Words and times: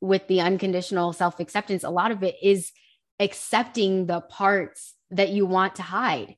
with 0.00 0.26
the 0.28 0.40
unconditional 0.40 1.12
self 1.12 1.40
acceptance, 1.40 1.84
a 1.84 1.90
lot 1.90 2.10
of 2.10 2.22
it 2.22 2.36
is 2.42 2.72
accepting 3.18 4.06
the 4.06 4.20
parts 4.20 4.94
that 5.10 5.30
you 5.30 5.46
want 5.46 5.76
to 5.76 5.82
hide. 5.82 6.36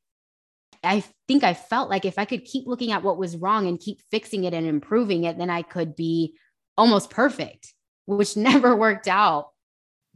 I 0.85 1.05
think 1.29 1.45
I 1.45 1.55
felt 1.55 1.89
like 1.89 2.05
if 2.05 2.19
I 2.19 2.25
could 2.25 2.45
keep 2.45 2.67
looking 2.67 2.91
at 2.91 3.05
what 3.05 3.17
was 3.17 3.37
wrong 3.37 3.69
and 3.69 3.79
keep 3.79 4.01
fixing 4.11 4.45
it 4.45 4.53
and 4.53 4.67
improving 4.67 5.25
it, 5.25 5.39
then 5.39 5.49
I 5.49 5.63
could 5.63 5.95
be 5.95 6.35
almost 6.77 7.11
perfect, 7.11 7.73
which 8.07 8.37
never 8.37 8.75
worked 8.75 9.09
out. 9.09 9.51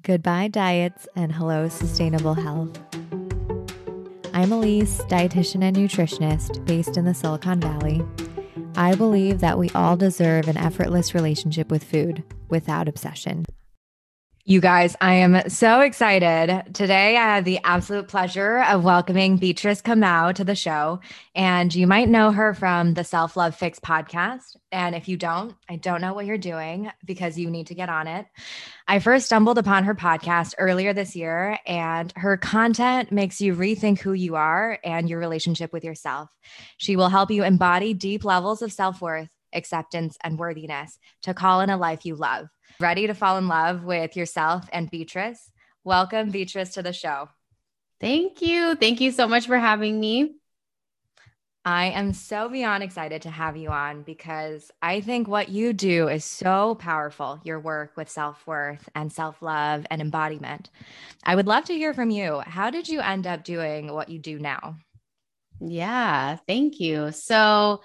Goodbye, 0.03 0.49
diets, 0.49 1.09
and 1.17 1.33
hello, 1.33 1.69
sustainable 1.69 2.35
health. 2.35 2.77
I'm 4.35 4.53
Elise, 4.53 5.01
dietitian 5.03 5.63
and 5.65 5.77
nutritionist 5.77 6.65
based 6.67 6.97
in 6.99 7.07
the 7.07 7.15
Silicon 7.15 7.61
Valley. 7.61 8.03
I 8.79 8.95
believe 8.95 9.41
that 9.41 9.59
we 9.59 9.71
all 9.71 9.97
deserve 9.97 10.49
an 10.49 10.59
effortless 10.59 11.15
relationship 11.15 11.71
with 11.71 11.83
food 11.83 12.23
without 12.51 12.89
obsession. 12.89 13.47
You 14.49 14.61
guys, 14.61 14.95
I 15.01 15.15
am 15.15 15.49
so 15.49 15.81
excited. 15.81 16.73
Today, 16.73 17.17
I 17.17 17.35
have 17.35 17.45
the 17.45 17.59
absolute 17.65 18.07
pleasure 18.07 18.63
of 18.63 18.85
welcoming 18.85 19.39
Beatrice 19.39 19.83
Kamau 19.83 20.33
to 20.37 20.45
the 20.45 20.55
show. 20.55 21.01
And 21.35 21.75
you 21.75 21.89
might 21.89 22.09
know 22.09 22.31
her 22.31 22.55
from 22.55 22.95
the 22.95 23.03
Self 23.03 23.37
Love 23.37 23.57
Fix 23.57 23.81
podcast. 23.81 24.57
And 24.71 24.95
if 24.95 25.09
you 25.09 25.17
don't, 25.17 25.57
I 25.69 25.75
don't 25.75 26.01
know 26.01 26.15
what 26.15 26.27
you're 26.27 26.39
doing 26.39 26.93
because 27.05 27.37
you 27.37 27.51
need 27.51 27.67
to 27.67 27.75
get 27.75 27.89
on 27.89 28.07
it. 28.07 28.25
I 28.87 29.01
first 29.01 29.27
stumbled 29.27 29.59
upon 29.59 29.83
her 29.83 29.97
podcast 29.97 30.55
earlier 30.59 30.93
this 30.93 31.17
year, 31.17 31.59
and 31.67 32.13
her 32.15 32.37
content 32.37 33.11
makes 33.11 33.41
you 33.41 33.53
rethink 33.57 33.99
who 33.99 34.13
you 34.13 34.37
are 34.37 34.79
and 34.85 35.11
your 35.11 35.19
relationship 35.19 35.73
with 35.73 35.83
yourself. 35.83 36.29
She 36.77 36.95
will 36.95 37.09
help 37.09 37.33
you 37.33 37.43
embody 37.43 37.95
deep 37.95 38.25
levels 38.25 38.63
of 38.63 38.73
self 38.73 39.03
worth, 39.03 39.29
acceptance, 39.57 40.17
and 40.23 40.39
worthiness 40.39 40.99
to 41.23 41.35
call 41.35 41.61
in 41.61 41.71
a 41.71 41.77
life 41.77 42.05
you 42.05 42.15
love. 42.15 42.49
Ready 42.79 43.07
to 43.07 43.15
fall 43.15 43.39
in 43.39 43.49
love 43.49 43.85
with 43.85 44.17
yourself 44.17 44.69
and 44.73 44.91
Beatrice? 44.91 45.51
Welcome, 45.83 46.31
Beatrice, 46.31 46.75
to 46.75 46.83
the 46.83 46.93
show. 46.93 47.29
Thank 48.01 48.43
you. 48.43 48.75
Thank 48.75 49.01
you 49.01 49.11
so 49.11 49.27
much 49.27 49.47
for 49.47 49.59
having 49.59 49.99
me. 49.99 50.37
I 51.67 51.87
am 51.87 52.13
so 52.13 52.49
beyond 52.49 52.85
excited 52.85 53.23
to 53.23 53.31
have 53.31 53.57
you 53.57 53.71
on 53.71 54.03
because 54.03 54.71
I 54.81 55.01
think 55.01 55.27
what 55.27 55.49
you 55.49 55.73
do 55.73 56.07
is 56.07 56.25
so 56.25 56.77
powerful 56.77 57.41
your 57.43 57.59
work 57.59 57.97
with 57.97 58.09
self 58.09 58.47
worth 58.47 58.89
and 58.95 59.13
self 59.13 59.43
love 59.43 59.85
and 59.91 60.01
embodiment. 60.01 60.71
I 61.25 61.35
would 61.35 61.49
love 61.49 61.65
to 61.65 61.75
hear 61.75 61.93
from 61.93 62.11
you. 62.11 62.41
How 62.47 62.71
did 62.71 62.89
you 62.89 63.01
end 63.01 63.27
up 63.27 63.43
doing 63.43 63.93
what 63.93 64.11
you 64.11 64.21
do 64.21 64.39
now? 64.39 64.77
Yeah, 65.61 66.37
thank 66.47 66.79
you. 66.79 67.11
So, 67.11 67.81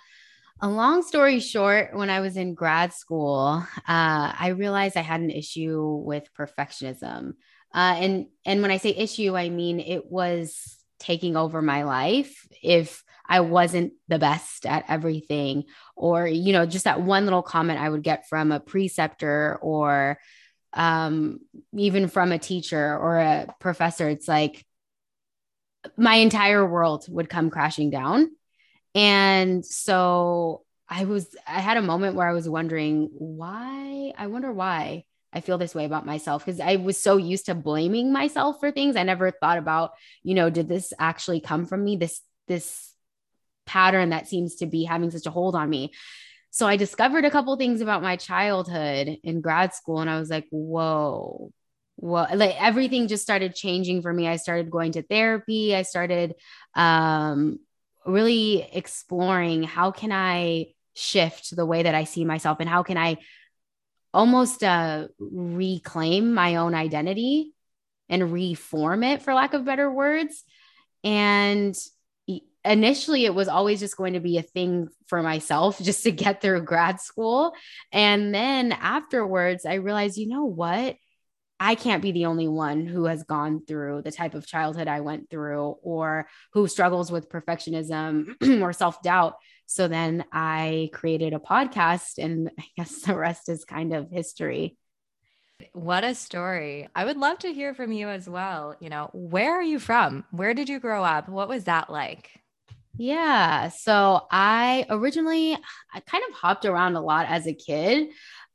a 0.61 0.69
long 0.69 1.01
story 1.01 1.39
short, 1.39 1.95
when 1.95 2.09
I 2.09 2.19
was 2.19 2.37
in 2.37 2.53
grad 2.53 2.93
school, 2.93 3.65
uh, 3.77 3.81
I 3.87 4.53
realized 4.55 4.95
I 4.95 5.01
had 5.01 5.21
an 5.21 5.31
issue 5.31 6.01
with 6.05 6.29
perfectionism. 6.37 7.33
Uh, 7.73 7.95
and 7.97 8.25
and 8.45 8.61
when 8.61 8.69
I 8.69 8.77
say 8.77 8.89
issue, 8.89 9.35
I 9.35 9.49
mean 9.49 9.79
it 9.79 10.05
was 10.05 10.77
taking 10.99 11.35
over 11.35 11.61
my 11.61 11.83
life. 11.83 12.47
If 12.61 13.03
I 13.27 13.39
wasn't 13.39 13.93
the 14.07 14.19
best 14.19 14.65
at 14.65 14.85
everything, 14.87 15.63
or 15.95 16.27
you 16.27 16.53
know, 16.53 16.65
just 16.65 16.85
that 16.85 17.01
one 17.01 17.25
little 17.25 17.41
comment 17.41 17.79
I 17.79 17.89
would 17.89 18.03
get 18.03 18.27
from 18.27 18.51
a 18.51 18.59
preceptor 18.59 19.57
or 19.61 20.19
um, 20.73 21.39
even 21.75 22.07
from 22.07 22.31
a 22.31 22.39
teacher 22.39 22.97
or 22.97 23.17
a 23.17 23.47
professor, 23.59 24.09
it's 24.09 24.27
like 24.27 24.63
my 25.97 26.15
entire 26.15 26.65
world 26.65 27.05
would 27.09 27.29
come 27.29 27.49
crashing 27.49 27.89
down. 27.89 28.29
And 28.93 29.65
so 29.65 30.63
I 30.89 31.05
was, 31.05 31.33
I 31.47 31.61
had 31.61 31.77
a 31.77 31.81
moment 31.81 32.15
where 32.15 32.27
I 32.27 32.33
was 32.33 32.49
wondering 32.49 33.09
why, 33.13 34.13
I 34.17 34.27
wonder 34.27 34.51
why 34.51 35.05
I 35.33 35.39
feel 35.39 35.57
this 35.57 35.73
way 35.73 35.85
about 35.85 36.05
myself 36.05 36.45
because 36.45 36.59
I 36.59 36.75
was 36.75 36.97
so 36.97 37.17
used 37.17 37.45
to 37.45 37.55
blaming 37.55 38.11
myself 38.11 38.59
for 38.59 38.71
things. 38.71 38.95
I 38.97 39.03
never 39.03 39.31
thought 39.31 39.57
about, 39.57 39.91
you 40.23 40.35
know, 40.35 40.49
did 40.49 40.67
this 40.67 40.91
actually 40.99 41.39
come 41.39 41.65
from 41.65 41.83
me? 41.83 41.95
This, 41.95 42.21
this 42.47 42.93
pattern 43.65 44.09
that 44.09 44.27
seems 44.27 44.55
to 44.55 44.65
be 44.65 44.83
having 44.83 45.11
such 45.11 45.25
a 45.25 45.31
hold 45.31 45.55
on 45.55 45.69
me. 45.69 45.91
So 46.49 46.67
I 46.67 46.75
discovered 46.75 47.23
a 47.23 47.31
couple 47.31 47.55
things 47.55 47.79
about 47.79 48.01
my 48.01 48.17
childhood 48.17 49.17
in 49.23 49.39
grad 49.39 49.73
school 49.73 50.01
and 50.01 50.09
I 50.09 50.19
was 50.19 50.29
like, 50.29 50.47
whoa, 50.49 51.53
well 52.01 52.27
like 52.33 52.55
everything 52.59 53.07
just 53.07 53.23
started 53.23 53.53
changing 53.53 54.01
for 54.01 54.11
me 54.11 54.27
i 54.27 54.35
started 54.35 54.71
going 54.71 54.91
to 54.91 55.03
therapy 55.03 55.75
i 55.75 55.83
started 55.83 56.33
um 56.73 57.59
really 58.05 58.67
exploring 58.73 59.63
how 59.63 59.91
can 59.91 60.11
I 60.11 60.67
shift 60.93 61.55
the 61.55 61.65
way 61.65 61.83
that 61.83 61.95
I 61.95 62.03
see 62.03 62.25
myself 62.25 62.59
and 62.59 62.69
how 62.69 62.83
can 62.83 62.97
I 62.97 63.17
almost 64.13 64.63
uh, 64.63 65.07
reclaim 65.19 66.33
my 66.33 66.57
own 66.57 66.75
identity 66.75 67.53
and 68.09 68.33
reform 68.33 69.03
it, 69.03 69.21
for 69.21 69.33
lack 69.33 69.53
of 69.53 69.65
better 69.65 69.89
words. 69.89 70.43
And 71.03 71.75
initially, 72.63 73.25
it 73.25 73.33
was 73.33 73.47
always 73.47 73.79
just 73.79 73.97
going 73.97 74.13
to 74.13 74.19
be 74.19 74.37
a 74.37 74.43
thing 74.43 74.89
for 75.07 75.23
myself 75.23 75.79
just 75.81 76.03
to 76.03 76.11
get 76.11 76.41
through 76.41 76.63
grad 76.63 76.99
school. 76.99 77.53
And 77.91 78.33
then 78.35 78.71
afterwards, 78.73 79.65
I 79.65 79.75
realized, 79.75 80.17
you 80.17 80.27
know 80.27 80.45
what? 80.45 80.97
I 81.63 81.75
can't 81.75 82.01
be 82.01 82.11
the 82.11 82.25
only 82.25 82.47
one 82.47 82.87
who 82.87 83.05
has 83.05 83.21
gone 83.21 83.63
through 83.67 84.01
the 84.01 84.11
type 84.11 84.33
of 84.33 84.47
childhood 84.47 84.87
I 84.87 85.01
went 85.01 85.29
through 85.29 85.77
or 85.83 86.27
who 86.53 86.67
struggles 86.67 87.11
with 87.11 87.29
perfectionism 87.29 88.33
or 88.63 88.73
self 88.73 89.03
doubt. 89.03 89.35
So 89.67 89.87
then 89.87 90.25
I 90.33 90.89
created 90.91 91.33
a 91.33 91.39
podcast, 91.39 92.17
and 92.17 92.49
I 92.59 92.63
guess 92.75 93.01
the 93.01 93.15
rest 93.15 93.47
is 93.47 93.63
kind 93.63 93.93
of 93.93 94.09
history. 94.09 94.75
What 95.73 96.03
a 96.03 96.15
story. 96.15 96.89
I 96.95 97.05
would 97.05 97.17
love 97.17 97.37
to 97.39 97.53
hear 97.53 97.75
from 97.75 97.91
you 97.91 98.09
as 98.09 98.27
well. 98.27 98.75
You 98.79 98.89
know, 98.89 99.11
where 99.13 99.53
are 99.53 99.61
you 99.61 99.77
from? 99.77 100.25
Where 100.31 100.55
did 100.55 100.67
you 100.67 100.79
grow 100.79 101.03
up? 101.03 101.29
What 101.29 101.47
was 101.47 101.65
that 101.65 101.91
like? 101.91 102.31
Yeah. 102.97 103.69
So 103.69 104.27
I 104.31 104.85
originally 104.89 105.57
I 105.93 105.99
kind 106.01 106.23
of 106.29 106.35
hopped 106.35 106.65
around 106.65 106.95
a 106.95 107.01
lot 107.01 107.27
as 107.27 107.47
a 107.47 107.53
kid. 107.53 108.09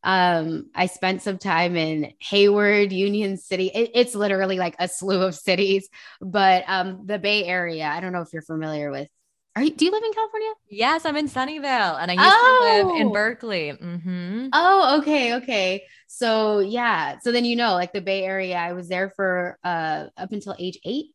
Um, 0.06 0.71
I 0.72 0.87
spent 0.87 1.21
some 1.22 1.37
time 1.37 1.77
in 1.77 2.12
Hayward, 2.21 2.93
Union 2.93 3.37
City. 3.37 3.72
It, 3.75 3.91
it's 3.93 4.15
literally 4.15 4.56
like 4.56 4.77
a 4.78 4.87
slew 4.87 5.21
of 5.22 5.34
cities, 5.34 5.89
but 6.21 6.62
um, 6.69 7.03
the 7.06 7.19
Bay 7.19 7.44
Area. 7.44 7.87
I 7.87 7.99
don't 7.99 8.12
know 8.12 8.21
if 8.21 8.33
you're 8.33 8.41
familiar 8.41 8.93
with. 8.93 9.09
Are 9.56 9.62
you, 9.62 9.71
do 9.71 9.84
you 9.84 9.91
live 9.91 10.05
in 10.05 10.12
California? 10.12 10.53
Yes, 10.69 11.05
I'm 11.05 11.16
in 11.16 11.28
Sunnyvale, 11.28 11.99
and 12.00 12.11
I 12.11 12.15
used 12.15 12.25
oh. 12.25 12.83
to 12.83 12.89
live 12.89 13.00
in 13.00 13.09
oh! 13.09 13.12
Berkeley. 13.12 13.72
Mm-hmm. 13.72 14.49
Oh, 14.53 14.99
okay, 15.00 15.34
okay. 15.37 15.83
So 16.06 16.61
yeah, 16.61 17.19
so 17.19 17.33
then 17.33 17.45
you 17.45 17.56
know, 17.56 17.72
like 17.72 17.93
the 17.93 18.00
Bay 18.00 18.22
Area, 18.22 18.56
I 18.56 18.75
was 18.75 18.89
there 18.89 19.11
for 19.16 19.59
uh, 19.65 20.05
up 20.16 20.31
until 20.31 20.55
age 20.56 20.78
eight, 20.84 21.06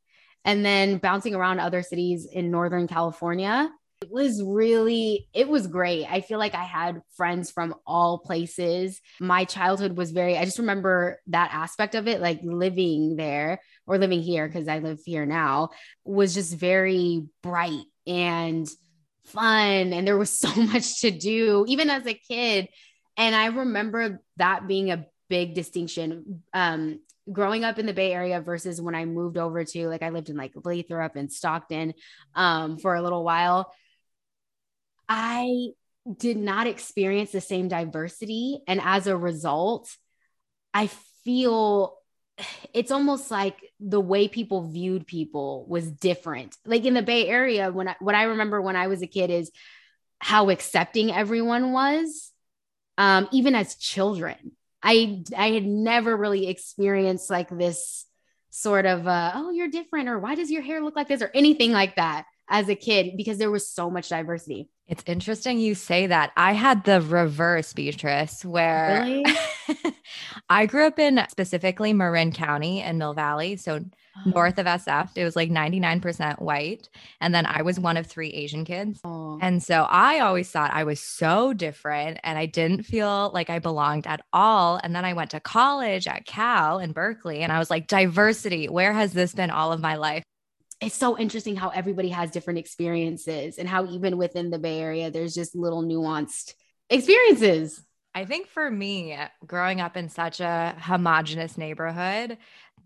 and 0.43 0.65
then 0.65 0.97
bouncing 0.97 1.33
around 1.33 1.59
other 1.59 1.81
cities 1.81 2.27
in 2.29 2.51
Northern 2.51 2.87
California. 2.87 3.69
It 4.01 4.09
was 4.09 4.41
really, 4.41 5.27
it 5.31 5.47
was 5.47 5.67
great. 5.67 6.07
I 6.09 6.21
feel 6.21 6.39
like 6.39 6.55
I 6.55 6.63
had 6.63 7.01
friends 7.15 7.51
from 7.51 7.75
all 7.85 8.17
places. 8.17 8.99
My 9.19 9.45
childhood 9.45 9.95
was 9.95 10.09
very, 10.09 10.37
I 10.37 10.45
just 10.45 10.57
remember 10.57 11.19
that 11.27 11.51
aspect 11.53 11.93
of 11.93 12.07
it, 12.07 12.19
like 12.19 12.39
living 12.41 13.15
there 13.15 13.61
or 13.85 13.99
living 13.99 14.21
here, 14.21 14.47
because 14.47 14.67
I 14.67 14.79
live 14.79 15.01
here 15.05 15.27
now, 15.27 15.69
was 16.03 16.33
just 16.33 16.57
very 16.57 17.27
bright 17.43 17.83
and 18.07 18.67
fun. 19.27 19.93
And 19.93 20.07
there 20.07 20.17
was 20.17 20.31
so 20.39 20.53
much 20.55 21.01
to 21.01 21.11
do, 21.11 21.65
even 21.67 21.91
as 21.91 22.07
a 22.07 22.15
kid. 22.15 22.69
And 23.17 23.35
I 23.35 23.47
remember 23.47 24.23
that 24.37 24.67
being 24.67 24.91
a 24.91 25.05
big 25.29 25.53
distinction. 25.53 26.41
Um, 26.53 27.01
growing 27.31 27.63
up 27.63 27.77
in 27.77 27.85
the 27.85 27.93
Bay 27.93 28.13
Area 28.13 28.41
versus 28.41 28.81
when 28.81 28.95
I 28.95 29.05
moved 29.05 29.37
over 29.37 29.63
to 29.63 29.87
like 29.87 30.01
I 30.01 30.09
lived 30.09 30.29
in 30.29 30.35
like 30.35 30.53
Lathrop 30.55 31.15
and 31.15 31.31
Stockton 31.31 31.93
um, 32.33 32.77
for 32.79 32.95
a 32.95 33.01
little 33.01 33.23
while. 33.23 33.71
I 35.07 35.69
did 36.17 36.37
not 36.37 36.67
experience 36.67 37.31
the 37.31 37.41
same 37.41 37.67
diversity. 37.67 38.61
And 38.67 38.81
as 38.83 39.07
a 39.07 39.15
result, 39.15 39.95
I 40.73 40.87
feel 41.23 41.97
it's 42.73 42.91
almost 42.91 43.29
like 43.29 43.57
the 43.79 43.99
way 43.99 44.27
people 44.27 44.67
viewed 44.67 45.05
people 45.05 45.65
was 45.67 45.91
different. 45.91 46.57
Like 46.65 46.85
in 46.85 46.93
the 46.93 47.01
Bay 47.01 47.27
Area, 47.27 47.71
when 47.71 47.89
I, 47.89 47.95
what 47.99 48.15
I 48.15 48.23
remember 48.23 48.61
when 48.61 48.75
I 48.75 48.87
was 48.87 49.01
a 49.01 49.07
kid 49.07 49.29
is 49.29 49.51
how 50.19 50.49
accepting 50.49 51.11
everyone 51.11 51.71
was, 51.71 52.31
um, 52.97 53.27
even 53.31 53.55
as 53.55 53.75
children. 53.75 54.53
I 54.83 55.23
I 55.37 55.51
had 55.51 55.65
never 55.65 56.15
really 56.15 56.47
experienced 56.47 57.29
like 57.29 57.49
this 57.49 58.05
sort 58.49 58.85
of 58.85 59.07
uh, 59.07 59.31
oh 59.35 59.51
you're 59.51 59.67
different 59.67 60.09
or 60.09 60.17
why 60.19 60.35
does 60.35 60.49
your 60.49 60.63
hair 60.63 60.81
look 60.81 60.95
like 60.95 61.07
this 61.07 61.21
or 61.21 61.31
anything 61.33 61.71
like 61.71 61.95
that 61.95 62.25
as 62.51 62.69
a 62.69 62.75
kid 62.75 63.17
because 63.17 63.39
there 63.39 63.49
was 63.49 63.67
so 63.67 63.89
much 63.89 64.09
diversity. 64.09 64.69
It's 64.87 65.03
interesting 65.07 65.57
you 65.57 65.73
say 65.73 66.07
that. 66.07 66.31
I 66.35 66.51
had 66.51 66.83
the 66.83 67.01
reverse, 67.01 67.71
Beatrice, 67.73 68.43
where 68.43 69.01
really? 69.03 69.25
I 70.49 70.65
grew 70.65 70.85
up 70.85 70.99
in 70.99 71.25
specifically 71.29 71.93
Marin 71.93 72.33
County 72.33 72.81
in 72.81 72.97
Mill 72.97 73.13
Valley. 73.13 73.55
So 73.55 73.79
north 74.25 74.57
of 74.57 74.65
SF. 74.65 75.11
It 75.15 75.23
was 75.23 75.35
like 75.35 75.49
99% 75.49 76.41
white. 76.41 76.89
And 77.19 77.33
then 77.33 77.45
I 77.45 77.61
was 77.61 77.79
one 77.79 77.97
of 77.97 78.07
three 78.07 78.29
Asian 78.29 78.65
kids. 78.65 78.99
Oh. 79.03 79.39
And 79.41 79.61
so 79.63 79.83
I 79.89 80.19
always 80.19 80.49
thought 80.49 80.71
I 80.73 80.83
was 80.83 80.99
so 80.99 81.53
different 81.53 82.19
and 82.23 82.37
I 82.37 82.45
didn't 82.45 82.83
feel 82.83 83.31
like 83.33 83.49
I 83.49 83.59
belonged 83.59 84.07
at 84.07 84.21
all. 84.33 84.79
And 84.83 84.95
then 84.95 85.05
I 85.05 85.13
went 85.13 85.31
to 85.31 85.39
college 85.39 86.07
at 86.07 86.25
Cal 86.25 86.79
in 86.79 86.91
Berkeley 86.91 87.39
and 87.41 87.51
I 87.51 87.59
was 87.59 87.69
like, 87.69 87.87
diversity, 87.87 88.67
where 88.67 88.93
has 88.93 89.13
this 89.13 89.33
been 89.33 89.49
all 89.49 89.71
of 89.71 89.79
my 89.79 89.95
life? 89.95 90.23
It's 90.81 90.95
so 90.95 91.17
interesting 91.17 91.55
how 91.55 91.69
everybody 91.69 92.09
has 92.09 92.31
different 92.31 92.59
experiences 92.59 93.59
and 93.59 93.69
how 93.69 93.85
even 93.85 94.17
within 94.17 94.49
the 94.49 94.57
Bay 94.57 94.79
Area, 94.79 95.11
there's 95.11 95.35
just 95.35 95.55
little 95.55 95.83
nuanced 95.83 96.55
experiences. 96.89 97.81
I 98.15 98.25
think 98.25 98.47
for 98.47 98.69
me, 98.69 99.17
growing 99.45 99.79
up 99.79 99.95
in 99.95 100.09
such 100.09 100.39
a 100.39 100.75
homogenous 100.79 101.57
neighborhood, 101.57 102.37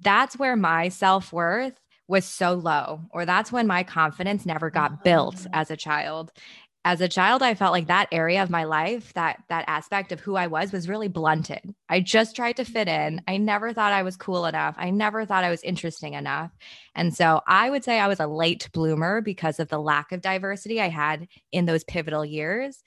that's 0.01 0.37
where 0.37 0.55
my 0.55 0.89
self 0.89 1.31
worth 1.31 1.79
was 2.07 2.25
so 2.25 2.53
low, 2.53 3.01
or 3.11 3.25
that's 3.25 3.51
when 3.51 3.65
my 3.65 3.83
confidence 3.83 4.45
never 4.45 4.69
got 4.69 5.03
built 5.03 5.37
mm. 5.37 5.47
as 5.53 5.71
a 5.71 5.77
child. 5.77 6.31
As 6.87 7.01
a 7.01 7.09
child, 7.09 7.41
I 7.41 7.55
felt 7.55 7.71
like 7.71 7.87
that 7.87 8.09
area 8.11 8.43
of 8.43 8.51
my 8.51 8.63
life, 8.63 9.11
that 9.13 9.41
that 9.49 9.65
aspect 9.67 10.11
of 10.11 10.19
who 10.19 10.35
I 10.35 10.45
was 10.45 10.71
was 10.71 10.87
really 10.87 11.07
blunted. 11.07 11.73
I 11.89 11.99
just 11.99 12.35
tried 12.35 12.57
to 12.57 12.63
fit 12.63 12.87
in. 12.87 13.23
I 13.27 13.37
never 13.37 13.73
thought 13.73 13.91
I 13.91 14.03
was 14.03 14.15
cool 14.15 14.45
enough. 14.45 14.75
I 14.77 14.91
never 14.91 15.25
thought 15.25 15.43
I 15.43 15.49
was 15.49 15.63
interesting 15.63 16.13
enough. 16.13 16.51
And 16.93 17.11
so 17.11 17.41
I 17.47 17.71
would 17.71 17.83
say 17.83 17.99
I 17.99 18.07
was 18.07 18.19
a 18.19 18.27
late 18.27 18.69
bloomer 18.71 19.19
because 19.21 19.59
of 19.59 19.67
the 19.69 19.79
lack 19.79 20.11
of 20.11 20.21
diversity 20.21 20.79
I 20.79 20.89
had 20.89 21.27
in 21.51 21.65
those 21.65 21.83
pivotal 21.83 22.23
years. 22.23 22.83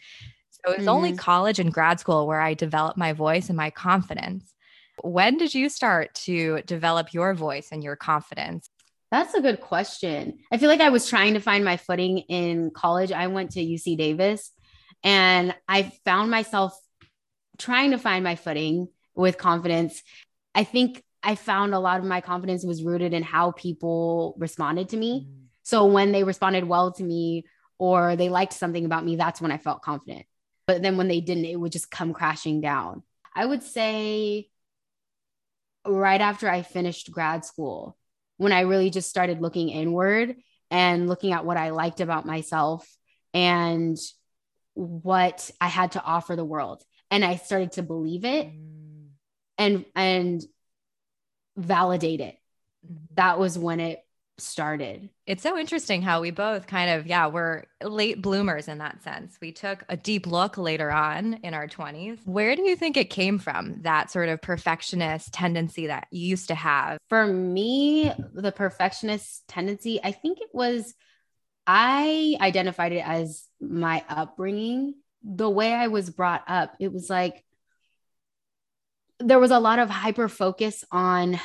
So 0.50 0.70
it 0.70 0.78
was 0.78 0.86
mm-hmm. 0.86 0.88
only 0.90 1.16
college 1.16 1.58
and 1.58 1.74
grad 1.74 1.98
school 1.98 2.28
where 2.28 2.40
I 2.40 2.54
developed 2.54 2.98
my 2.98 3.12
voice 3.12 3.48
and 3.48 3.56
my 3.56 3.70
confidence. 3.70 4.54
When 5.02 5.38
did 5.38 5.54
you 5.54 5.68
start 5.68 6.14
to 6.26 6.62
develop 6.62 7.12
your 7.12 7.34
voice 7.34 7.70
and 7.72 7.82
your 7.82 7.96
confidence? 7.96 8.70
That's 9.10 9.34
a 9.34 9.40
good 9.40 9.60
question. 9.60 10.38
I 10.52 10.58
feel 10.58 10.68
like 10.68 10.80
I 10.80 10.90
was 10.90 11.08
trying 11.08 11.34
to 11.34 11.40
find 11.40 11.64
my 11.64 11.76
footing 11.76 12.18
in 12.18 12.70
college. 12.70 13.10
I 13.10 13.26
went 13.28 13.52
to 13.52 13.60
UC 13.64 13.96
Davis 13.96 14.52
and 15.02 15.54
I 15.66 15.92
found 16.04 16.30
myself 16.30 16.78
trying 17.58 17.92
to 17.92 17.98
find 17.98 18.22
my 18.22 18.36
footing 18.36 18.88
with 19.14 19.38
confidence. 19.38 20.02
I 20.54 20.64
think 20.64 21.02
I 21.22 21.34
found 21.34 21.74
a 21.74 21.78
lot 21.78 22.00
of 22.00 22.06
my 22.06 22.20
confidence 22.20 22.64
was 22.64 22.82
rooted 22.82 23.12
in 23.12 23.22
how 23.22 23.52
people 23.52 24.34
responded 24.38 24.90
to 24.90 24.96
me. 24.96 25.26
Mm. 25.28 25.46
So 25.62 25.86
when 25.86 26.12
they 26.12 26.24
responded 26.24 26.64
well 26.64 26.92
to 26.92 27.02
me 27.02 27.44
or 27.78 28.16
they 28.16 28.28
liked 28.28 28.52
something 28.52 28.84
about 28.84 29.04
me, 29.04 29.16
that's 29.16 29.40
when 29.40 29.52
I 29.52 29.58
felt 29.58 29.82
confident. 29.82 30.26
But 30.66 30.82
then 30.82 30.96
when 30.96 31.08
they 31.08 31.20
didn't, 31.20 31.44
it 31.46 31.58
would 31.58 31.72
just 31.72 31.90
come 31.90 32.12
crashing 32.12 32.60
down. 32.60 33.02
I 33.34 33.44
would 33.44 33.62
say 33.62 34.48
right 35.86 36.20
after 36.20 36.48
I 36.48 36.62
finished 36.62 37.10
grad 37.10 37.44
school, 37.44 37.97
when 38.38 38.52
I 38.52 38.60
really 38.60 38.90
just 38.90 39.10
started 39.10 39.42
looking 39.42 39.68
inward 39.68 40.36
and 40.70 41.08
looking 41.08 41.32
at 41.32 41.44
what 41.44 41.56
I 41.56 41.70
liked 41.70 42.00
about 42.00 42.26
myself 42.26 42.88
and 43.34 43.96
what 44.74 45.50
I 45.60 45.68
had 45.68 45.92
to 45.92 46.02
offer 46.02 46.34
the 46.36 46.44
world. 46.44 46.82
And 47.10 47.24
I 47.24 47.36
started 47.36 47.72
to 47.72 47.82
believe 47.82 48.24
it 48.24 48.46
mm. 48.46 49.08
and 49.58 49.84
and 49.94 50.42
validate 51.56 52.20
it. 52.20 52.36
Mm-hmm. 52.86 53.14
That 53.14 53.38
was 53.38 53.58
when 53.58 53.80
it 53.80 54.00
started. 54.40 55.08
It's 55.26 55.42
so 55.42 55.58
interesting 55.58 56.02
how 56.02 56.20
we 56.20 56.30
both 56.30 56.66
kind 56.66 56.90
of, 56.90 57.06
yeah, 57.06 57.26
we're 57.26 57.64
late 57.82 58.22
bloomers 58.22 58.68
in 58.68 58.78
that 58.78 59.02
sense. 59.02 59.36
We 59.40 59.52
took 59.52 59.84
a 59.88 59.96
deep 59.96 60.26
look 60.26 60.56
later 60.56 60.90
on 60.90 61.34
in 61.42 61.54
our 61.54 61.66
20s. 61.66 62.20
Where 62.24 62.56
do 62.56 62.62
you 62.62 62.76
think 62.76 62.96
it 62.96 63.10
came 63.10 63.38
from, 63.38 63.82
that 63.82 64.10
sort 64.10 64.28
of 64.28 64.40
perfectionist 64.40 65.32
tendency 65.32 65.88
that 65.88 66.06
you 66.10 66.26
used 66.26 66.48
to 66.48 66.54
have? 66.54 66.98
For 67.08 67.26
me, 67.26 68.12
the 68.34 68.52
perfectionist 68.52 69.46
tendency, 69.48 70.00
I 70.02 70.12
think 70.12 70.40
it 70.40 70.50
was, 70.52 70.94
I 71.66 72.36
identified 72.40 72.92
it 72.92 73.06
as 73.06 73.44
my 73.60 74.04
upbringing, 74.08 74.94
the 75.22 75.50
way 75.50 75.72
I 75.72 75.88
was 75.88 76.10
brought 76.10 76.44
up. 76.48 76.74
It 76.78 76.92
was 76.92 77.10
like, 77.10 77.44
there 79.20 79.40
was 79.40 79.50
a 79.50 79.58
lot 79.58 79.80
of 79.80 79.90
hyper 79.90 80.28
focus 80.28 80.84
on 80.92 81.40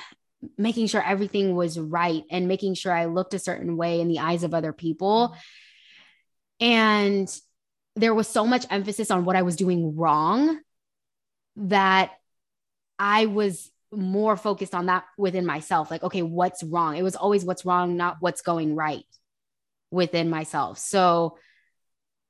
making 0.58 0.88
sure 0.88 1.02
everything 1.02 1.56
was 1.56 1.80
right 1.80 2.24
and 2.30 2.48
making 2.48 2.76
sure 2.76 2.92
I 2.92 3.06
looked 3.06 3.34
a 3.34 3.40
certain 3.40 3.78
way 3.78 4.02
in 4.02 4.08
the 4.08 4.20
eyes 4.20 4.44
of 4.44 4.54
other 4.54 4.74
people. 4.74 5.36
And 6.60 7.28
there 7.96 8.14
was 8.14 8.28
so 8.28 8.46
much 8.46 8.66
emphasis 8.70 9.12
on 9.12 9.26
what 9.26 9.36
I 9.36 9.44
was 9.44 9.56
doing 9.56 9.96
wrong 9.96 10.60
that 11.56 12.12
I 12.98 13.28
was 13.28 13.70
more 13.92 14.36
focused 14.36 14.74
on 14.74 14.88
that 14.88 15.06
within 15.18 15.46
myself. 15.46 15.92
Like, 15.92 16.04
okay, 16.04 16.22
what's 16.22 16.64
wrong? 16.64 16.98
It 16.98 17.04
was 17.04 17.16
always 17.16 17.46
what's 17.46 17.66
wrong, 17.66 17.96
not 17.96 18.18
what's 18.20 18.42
going 18.42 18.76
right 18.76 19.06
within 19.92 20.30
myself. 20.30 20.80
So 20.80 21.38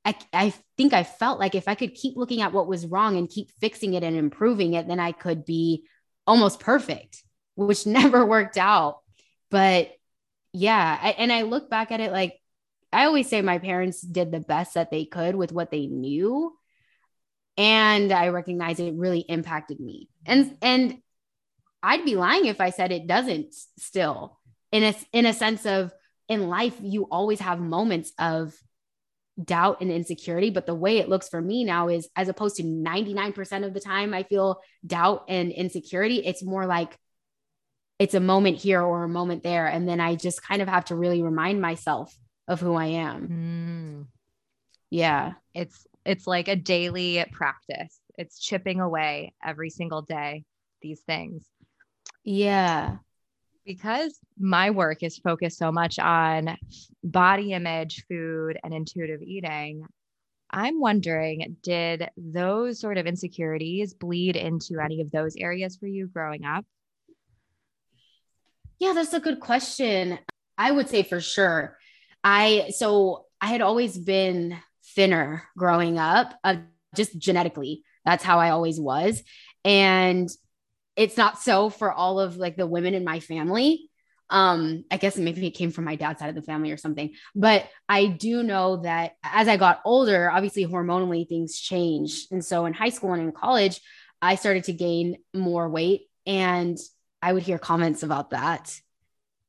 I, 0.06 0.16
I 0.34 0.54
think 0.76 0.94
I 0.94 1.04
felt 1.04 1.40
like 1.40 1.56
if 1.56 1.68
I 1.68 1.76
could 1.76 1.94
keep 1.94 2.18
looking 2.18 2.42
at 2.42 2.52
what 2.52 2.68
was 2.68 2.86
wrong 2.86 3.18
and 3.18 3.30
keep 3.30 3.52
fixing 3.62 3.94
it 3.94 4.04
and 4.04 4.18
improving 4.18 4.74
it, 4.74 4.88
then 4.88 5.00
I 5.00 5.14
could 5.14 5.46
be 5.46 5.86
almost 6.28 6.60
perfect 6.60 7.24
which 7.56 7.86
never 7.88 8.26
worked 8.26 8.58
out. 8.58 9.00
But 9.50 9.92
yeah, 10.52 11.00
I, 11.02 11.12
and 11.12 11.32
I 11.32 11.44
look 11.44 11.70
back 11.70 11.92
at 11.92 12.00
it 12.00 12.12
like 12.12 12.40
I 12.92 13.06
always 13.06 13.28
say 13.28 13.42
my 13.42 13.58
parents 13.58 14.02
did 14.02 14.32
the 14.32 14.40
best 14.40 14.76
that 14.76 14.92
they 14.92 15.06
could 15.06 15.36
with 15.36 15.52
what 15.52 15.72
they 15.72 15.88
knew. 15.88 16.54
And 17.58 18.12
I 18.12 18.30
recognize 18.30 18.80
it 18.80 18.94
really 18.94 19.22
impacted 19.22 19.80
me. 19.80 20.10
And 20.26 20.58
and 20.62 20.98
I'd 21.82 22.06
be 22.06 22.16
lying 22.16 22.46
if 22.46 22.62
I 22.62 22.70
said 22.70 22.92
it 22.92 23.08
doesn't 23.08 23.54
still. 23.78 24.40
In 24.72 24.84
a 24.84 24.96
in 25.12 25.26
a 25.26 25.34
sense 25.34 25.66
of 25.66 25.92
in 26.30 26.48
life, 26.48 26.76
you 26.82 27.08
always 27.12 27.40
have 27.42 27.60
moments 27.60 28.12
of 28.18 28.56
doubt 29.44 29.82
and 29.82 29.92
insecurity. 29.92 30.52
But 30.52 30.66
the 30.66 30.76
way 30.76 30.98
it 30.98 31.10
looks 31.10 31.30
for 31.30 31.42
me 31.42 31.64
now 31.64 31.90
is 31.90 32.08
as 32.16 32.30
opposed 32.30 32.58
to 32.58 32.64
99% 32.64 33.66
of 33.66 33.74
the 33.74 33.80
time 33.80 34.14
I 34.14 34.24
feel 34.24 34.62
doubt 34.86 35.26
and 35.28 35.52
insecurity, 35.52 36.18
it's 36.26 36.44
more 36.44 36.66
like 36.66 36.98
it's 38.04 38.16
a 38.16 38.20
moment 38.20 38.58
here 38.58 38.82
or 38.82 39.06
a 39.06 39.08
moment 39.08 39.44
there. 39.44 39.66
And 39.66 39.88
then 39.88 40.02
I 40.02 40.16
just 40.16 40.44
kind 40.44 40.62
of 40.62 40.68
have 40.68 40.84
to 40.86 40.96
really 40.96 41.24
remind 41.24 41.62
myself 41.62 42.14
of 42.50 42.60
who 42.60 42.74
I 42.74 42.88
am. 42.88 43.28
Mm. 43.30 44.06
Yeah. 44.90 45.34
It's 45.54 45.88
it's 46.06 46.28
like 46.28 46.50
a 46.50 46.58
daily 46.58 47.24
practice. 47.32 47.98
It's 48.18 48.40
chipping 48.40 48.82
away 48.82 49.34
every 49.42 49.70
single 49.70 50.02
day 50.02 50.44
these 50.82 51.00
things. 51.00 51.46
Yeah. 52.26 52.98
Because 53.66 54.20
my 54.38 54.72
work 54.72 55.02
is 55.02 55.18
focused 55.20 55.58
so 55.58 55.72
much 55.72 55.98
on 55.98 56.58
body 57.06 57.54
image, 57.54 58.04
food, 58.10 58.60
and 58.66 58.74
intuitive 58.74 59.22
eating, 59.22 59.86
I'm 60.50 60.82
wondering 60.82 61.56
did 61.64 62.10
those 62.18 62.82
sort 62.82 62.98
of 62.98 63.08
insecurities 63.08 63.94
bleed 63.94 64.36
into 64.36 64.82
any 64.84 65.00
of 65.00 65.10
those 65.10 65.38
areas 65.38 65.78
for 65.78 65.88
you 65.88 66.08
growing 66.08 66.44
up? 66.44 66.66
Yeah, 68.84 68.92
that's 68.92 69.14
a 69.14 69.22
good 69.22 69.40
question. 69.40 70.20
I 70.58 70.70
would 70.70 70.90
say 70.90 71.04
for 71.04 71.22
sure. 71.22 71.78
I 72.22 72.72
so 72.76 73.28
I 73.40 73.48
had 73.48 73.62
always 73.62 73.98
been 73.98 74.58
thinner 74.94 75.44
growing 75.58 75.98
up, 75.98 76.34
uh, 76.44 76.58
just 76.94 77.18
genetically. 77.18 77.84
That's 78.04 78.26
how 78.26 78.40
I 78.40 78.50
always 78.50 78.82
was, 78.82 79.24
and 79.64 80.30
it's 80.98 81.16
not 81.16 81.40
so 81.42 81.70
for 81.70 81.94
all 81.94 82.20
of 82.20 82.36
like 82.36 82.58
the 82.58 82.68
women 82.68 82.94
in 82.94 83.06
my 83.06 83.22
family. 83.22 83.90
Um, 84.30 84.84
I 84.92 84.98
guess 84.98 85.16
maybe 85.16 85.48
it 85.48 85.52
came 85.52 85.72
from 85.72 85.86
my 85.86 85.96
dad's 85.96 86.20
side 86.20 86.28
of 86.28 86.36
the 86.36 86.42
family 86.42 86.74
or 86.74 86.78
something. 86.78 87.14
But 87.34 87.66
I 87.88 88.08
do 88.08 88.44
know 88.44 88.82
that 88.84 89.14
as 89.24 89.48
I 89.48 89.56
got 89.56 89.80
older, 89.86 90.30
obviously 90.30 90.66
hormonally 90.68 91.26
things 91.26 91.58
changed, 91.58 92.34
and 92.34 92.44
so 92.44 92.66
in 92.66 92.74
high 92.74 92.90
school 92.90 93.14
and 93.14 93.24
in 93.24 93.32
college, 93.32 93.80
I 94.22 94.36
started 94.36 94.66
to 94.66 94.74
gain 94.74 95.20
more 95.34 95.70
weight 95.70 96.10
and 96.26 96.78
I 97.24 97.32
would 97.32 97.44
hear 97.44 97.58
comments 97.58 98.04
about 98.04 98.32
that. 98.32 98.82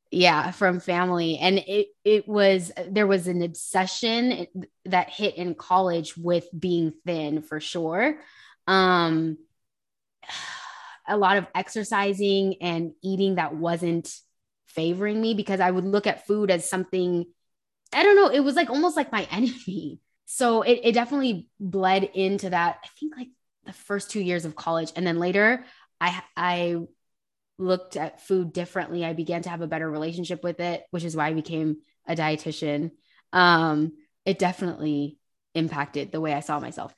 Yeah, 0.09 0.51
from 0.51 0.79
family. 0.79 1.37
And 1.37 1.59
it 1.59 1.87
it 2.05 2.25
was 2.25 2.71
there 2.87 3.05
was 3.05 3.27
an 3.27 3.41
obsession 3.41 4.47
that 4.85 5.09
hit 5.09 5.35
in 5.35 5.55
college 5.55 6.15
with 6.15 6.47
being 6.57 6.93
thin 7.05 7.41
for 7.41 7.59
sure. 7.59 8.17
Um 8.65 9.37
a 11.07 11.17
lot 11.17 11.37
of 11.37 11.47
exercising 11.53 12.55
and 12.61 12.93
eating 13.03 13.35
that 13.35 13.55
wasn't 13.55 14.11
favoring 14.67 15.21
me 15.21 15.33
because 15.33 15.59
I 15.59 15.69
would 15.69 15.85
look 15.85 16.07
at 16.07 16.25
food 16.25 16.49
as 16.49 16.69
something 16.69 17.25
I 17.93 18.03
don't 18.03 18.15
know, 18.15 18.29
it 18.29 18.41
was 18.41 18.55
like 18.55 18.69
almost 18.69 18.97
like 18.97 19.11
my 19.11 19.23
enemy. 19.31 19.99
So 20.25 20.61
it, 20.63 20.81
it 20.83 20.91
definitely 20.93 21.49
bled 21.59 22.03
into 22.03 22.49
that. 22.51 22.79
I 22.83 22.87
think 22.99 23.15
like 23.17 23.29
the 23.65 23.73
first 23.73 24.11
two 24.11 24.21
years 24.21 24.45
of 24.45 24.55
college. 24.55 24.91
And 24.95 25.05
then 25.05 25.19
later 25.19 25.65
I 25.99 26.21
I 26.37 26.77
looked 27.57 27.97
at 27.97 28.21
food 28.21 28.53
differently. 28.53 29.05
I 29.05 29.13
began 29.13 29.41
to 29.43 29.49
have 29.49 29.61
a 29.61 29.67
better 29.67 29.89
relationship 29.89 30.43
with 30.43 30.59
it, 30.59 30.83
which 30.91 31.03
is 31.03 31.15
why 31.15 31.27
I 31.27 31.33
became 31.33 31.77
a 32.07 32.15
dietitian. 32.15 32.91
um, 33.33 33.93
it 34.25 34.39
definitely 34.39 35.19
impacted 35.53 36.11
the 36.11 36.19
way 36.19 36.33
I 36.33 36.39
saw 36.39 36.59
myself. 36.59 36.95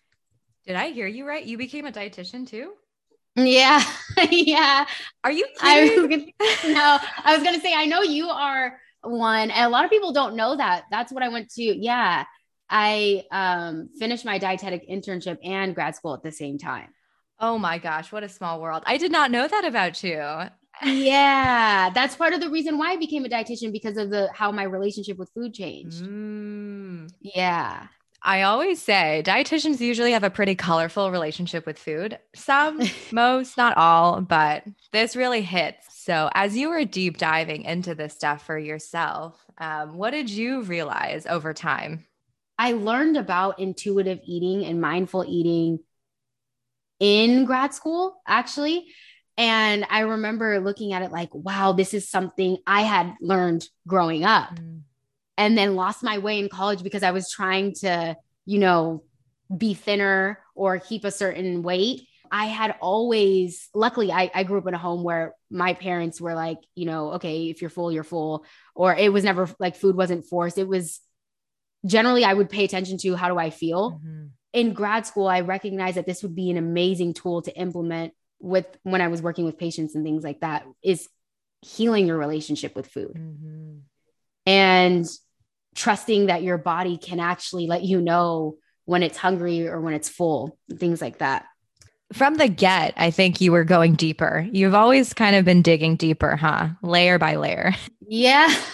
Did 0.66 0.76
I 0.76 0.92
hear 0.92 1.08
you 1.08 1.28
right? 1.28 1.44
You 1.44 1.58
became 1.58 1.86
a 1.86 1.92
dietitian 1.92 2.48
too? 2.48 2.72
Yeah. 3.36 3.84
yeah. 4.32 4.86
Are 5.24 5.32
you 5.32 5.46
I 5.62 5.82
was 5.82 6.10
gonna, 6.10 6.74
no, 6.74 6.98
I 7.24 7.36
was 7.36 7.44
gonna 7.44 7.60
say 7.60 7.74
I 7.74 7.86
know 7.86 8.02
you 8.02 8.30
are 8.30 8.80
one, 9.02 9.52
and 9.52 9.66
a 9.66 9.70
lot 9.70 9.86
of 9.86 9.92
people 9.92 10.12
don't 10.12 10.36
know 10.36 10.56
that. 10.56 10.86
That's 10.90 11.12
what 11.12 11.24
I 11.24 11.30
went 11.30 11.50
to. 11.52 11.64
Yeah. 11.64 12.26
I 12.70 13.24
um, 13.32 13.90
finished 13.98 14.26
my 14.26 14.40
dietetic 14.40 14.90
internship 14.90 15.38
and 15.44 15.74
grad 15.74 15.96
school 15.96 16.14
at 16.14 16.24
the 16.24 16.32
same 16.32 16.58
time. 16.58 16.90
Oh 17.40 17.58
my 17.58 17.78
gosh, 17.78 18.12
what 18.12 18.24
a 18.24 18.30
small 18.30 18.62
world. 18.62 18.84
I 18.86 18.98
did 18.98 19.12
not 19.12 19.32
know 19.32 19.48
that 19.48 19.66
about 19.66 20.04
you. 20.04 20.22
yeah, 20.84 21.90
that's 21.94 22.16
part 22.16 22.34
of 22.34 22.40
the 22.42 22.50
reason 22.50 22.78
why 22.78 22.92
I 22.94 22.96
became 22.98 23.26
a 23.26 23.30
dietitian 23.30 23.72
because 23.72 23.98
of 23.98 24.10
the 24.10 24.30
how 24.34 24.52
my 24.52 24.64
relationship 24.64 25.18
with 25.18 25.30
food 25.34 25.54
changed. 25.54 26.04
Mm. 26.04 27.10
Yeah. 27.22 27.88
I 28.24 28.42
always 28.42 28.82
say 28.82 29.22
dietitians 29.26 29.80
usually 29.80 30.12
have 30.12 30.24
a 30.24 30.30
pretty 30.30 30.56
colorful 30.56 31.12
relationship 31.12 31.66
with 31.66 31.78
food. 31.78 32.18
Some, 32.36 32.82
most, 33.12 33.58
not 33.58 33.78
all, 33.78 34.22
but 34.22 34.64
this 34.92 35.16
really 35.16 35.42
hits. 35.42 35.88
So, 36.04 36.30
as 36.34 36.58
you 36.58 36.70
were 36.70 36.86
deep 36.86 37.18
diving 37.18 37.64
into 37.64 37.94
this 37.94 38.14
stuff 38.14 38.46
for 38.46 38.58
yourself, 38.58 39.46
um, 39.60 39.96
what 39.96 40.12
did 40.12 40.30
you 40.30 40.62
realize 40.64 41.26
over 41.28 41.54
time? 41.54 42.06
I 42.58 42.72
learned 42.72 43.18
about 43.18 43.60
intuitive 43.60 44.20
eating 44.26 44.66
and 44.66 44.82
mindful 44.82 45.24
eating 45.28 45.80
in 47.00 47.46
grad 47.46 47.74
school, 47.74 48.22
actually. 48.28 48.88
And 49.38 49.86
I 49.90 50.02
remember 50.02 50.60
looking 50.60 50.94
at 50.94 51.04
it 51.04 51.12
like, 51.12 51.30
wow, 51.34 51.72
this 51.72 51.94
is 51.94 52.10
something 52.10 52.58
I 52.66 52.82
had 52.82 53.14
learned 53.22 53.68
growing 53.86 54.26
up 54.26 54.56
mm. 54.56 54.82
and 55.38 55.56
then 55.58 55.76
lost 55.76 56.02
my 56.04 56.18
way 56.18 56.40
in 56.40 56.50
college 56.50 56.82
because 56.82 57.04
I 57.04 57.12
was 57.12 57.32
trying 57.32 57.76
to, 57.82 58.18
you 58.46 58.58
know, 58.58 59.04
be 59.56 59.76
thinner 59.76 60.40
or 60.56 60.80
keep 60.80 61.06
a 61.06 61.12
certain 61.12 61.62
weight. 61.62 62.08
I 62.32 62.48
had 62.48 62.76
always, 62.82 63.70
luckily, 63.74 64.12
I, 64.12 64.32
I 64.34 64.44
grew 64.44 64.58
up 64.58 64.68
in 64.68 64.74
a 64.74 64.80
home 64.80 65.04
where 65.04 65.34
my 65.52 65.74
parents 65.76 66.20
were 66.20 66.34
like, 66.34 66.58
you 66.76 66.86
know, 66.86 67.14
okay, 67.14 67.50
if 67.50 67.62
you're 67.62 67.70
full, 67.70 67.92
you're 67.92 68.04
full. 68.04 68.44
Or 68.76 68.94
it 68.96 69.14
was 69.14 69.24
never 69.24 69.48
like 69.60 69.76
food 69.76 69.96
wasn't 69.96 70.26
forced. 70.26 70.58
It 70.58 70.68
was 70.68 71.00
generally, 71.86 72.26
I 72.26 72.34
would 72.34 72.50
pay 72.50 72.66
attention 72.66 72.98
to 73.00 73.16
how 73.16 73.30
do 73.30 73.38
I 73.38 73.52
feel. 73.52 73.92
Mm-hmm. 73.92 74.26
In 74.58 74.74
grad 74.74 75.06
school, 75.06 75.28
I 75.28 75.42
recognized 75.42 75.98
that 75.98 76.08
this 76.08 76.24
would 76.24 76.34
be 76.34 76.50
an 76.50 76.58
amazing 76.58 77.14
tool 77.14 77.44
to 77.44 77.56
implement 77.56 78.14
with 78.40 78.66
when 78.82 79.02
I 79.02 79.08
was 79.08 79.22
working 79.22 79.46
with 79.46 79.60
patients 79.60 79.94
and 79.94 80.04
things 80.04 80.24
like 80.24 80.40
that 80.40 80.66
is 80.84 81.08
healing 81.62 82.08
your 82.08 82.18
relationship 82.18 82.76
with 82.76 82.88
food 82.88 83.14
mm-hmm. 83.16 83.78
and 84.48 85.06
trusting 85.76 86.26
that 86.26 86.42
your 86.42 86.58
body 86.58 86.98
can 86.98 87.20
actually 87.20 87.68
let 87.68 87.84
you 87.84 88.02
know 88.02 88.58
when 88.86 89.04
it's 89.04 89.20
hungry 89.20 89.68
or 89.68 89.80
when 89.80 89.94
it's 89.94 90.10
full, 90.10 90.58
things 90.76 91.02
like 91.02 91.20
that. 91.20 91.46
From 92.14 92.34
the 92.38 92.48
get, 92.48 92.96
I 92.98 93.12
think 93.12 93.40
you 93.40 93.52
were 93.52 93.64
going 93.64 93.94
deeper. 93.94 94.48
You've 94.52 94.74
always 94.74 95.14
kind 95.14 95.36
of 95.36 95.46
been 95.46 95.62
digging 95.62 95.98
deeper, 95.98 96.36
huh? 96.36 96.70
Layer 96.82 97.20
by 97.20 97.36
layer. 97.36 97.76
Yeah. 98.02 98.52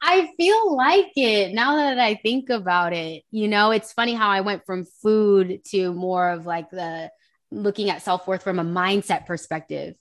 I 0.00 0.30
feel 0.36 0.76
like 0.76 1.12
it 1.16 1.52
now 1.52 1.76
that 1.76 1.98
I 1.98 2.14
think 2.14 2.50
about 2.50 2.92
it. 2.92 3.24
You 3.30 3.48
know, 3.48 3.70
it's 3.70 3.92
funny 3.92 4.14
how 4.14 4.28
I 4.28 4.42
went 4.42 4.64
from 4.64 4.84
food 5.02 5.60
to 5.70 5.92
more 5.92 6.30
of 6.30 6.46
like 6.46 6.70
the 6.70 7.10
looking 7.50 7.90
at 7.90 8.02
self 8.02 8.26
worth 8.26 8.42
from 8.42 8.58
a 8.58 8.64
mindset 8.64 9.26
perspective. 9.26 9.94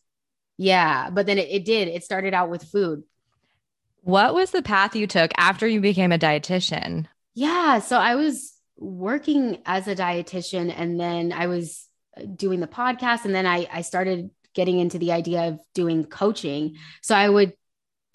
Yeah. 0.58 1.10
But 1.10 1.26
then 1.26 1.38
it, 1.38 1.50
it 1.50 1.66
did. 1.66 1.88
It 1.88 2.04
started 2.04 2.34
out 2.34 2.50
with 2.50 2.64
food. 2.64 3.04
What 4.02 4.34
was 4.34 4.52
the 4.52 4.62
path 4.62 4.96
you 4.96 5.08
took 5.08 5.32
after 5.38 5.68
you 5.68 5.82
became 5.82 6.12
a 6.12 6.20
dietitian? 6.20 7.08
Yeah. 7.34 7.80
So 7.80 7.98
I 7.98 8.16
was 8.16 8.54
working 8.78 9.60
as 9.66 9.88
a 9.88 9.96
dietitian 9.96 10.74
and 10.76 11.00
then 11.00 11.34
I 11.34 11.48
was 11.48 11.88
uh, 12.16 12.22
doing 12.24 12.60
the 12.60 12.68
podcast 12.68 13.26
and 13.26 13.34
then 13.34 13.46
I, 13.46 13.68
I 13.72 13.82
started 13.82 14.30
getting 14.54 14.80
into 14.80 14.98
the 14.98 15.12
idea 15.12 15.50
of 15.50 15.60
doing 15.74 16.06
coaching. 16.06 16.78
So 17.02 17.16
I 17.16 17.28
would 17.28 17.54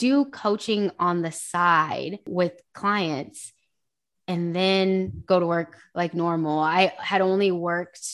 do 0.02 0.25
coaching 0.25 0.90
on 0.99 1.23
the 1.23 1.30
side 1.30 2.18
with 2.26 2.61
clients 2.75 3.52
and 4.26 4.52
then 4.54 5.23
go 5.25 5.38
to 5.38 5.47
work 5.47 5.78
like 5.94 6.12
normal. 6.12 6.59
I 6.59 6.92
had 6.99 7.21
only 7.21 7.52
worked 7.52 8.04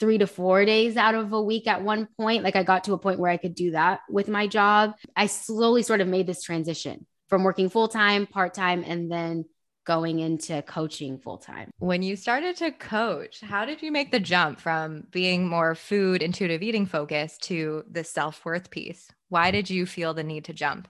three 0.00 0.16
to 0.16 0.26
four 0.26 0.64
days 0.64 0.96
out 0.96 1.14
of 1.14 1.34
a 1.34 1.42
week 1.42 1.66
at 1.66 1.82
one 1.82 2.08
point. 2.18 2.44
Like 2.44 2.56
I 2.56 2.62
got 2.62 2.84
to 2.84 2.94
a 2.94 2.98
point 2.98 3.20
where 3.20 3.30
I 3.30 3.36
could 3.36 3.54
do 3.54 3.72
that 3.72 4.00
with 4.08 4.28
my 4.28 4.46
job. 4.46 4.94
I 5.14 5.26
slowly 5.26 5.82
sort 5.82 6.00
of 6.00 6.08
made 6.08 6.26
this 6.26 6.42
transition 6.42 7.06
from 7.28 7.44
working 7.44 7.68
full 7.68 7.88
time, 7.88 8.26
part 8.26 8.54
time, 8.54 8.82
and 8.86 9.12
then 9.12 9.44
going 9.86 10.18
into 10.18 10.60
coaching 10.62 11.16
full 11.16 11.38
time. 11.38 11.70
When 11.78 12.02
you 12.02 12.16
started 12.16 12.56
to 12.56 12.72
coach, 12.72 13.40
how 13.40 13.64
did 13.64 13.80
you 13.80 13.90
make 13.90 14.10
the 14.10 14.20
jump 14.20 14.60
from 14.60 15.06
being 15.10 15.48
more 15.48 15.74
food 15.74 16.22
intuitive 16.22 16.62
eating 16.62 16.84
focused 16.84 17.42
to 17.44 17.84
the 17.90 18.04
self 18.04 18.44
worth 18.44 18.70
piece? 18.70 19.08
Why 19.28 19.50
did 19.50 19.70
you 19.70 19.86
feel 19.86 20.12
the 20.12 20.24
need 20.24 20.44
to 20.46 20.52
jump? 20.52 20.88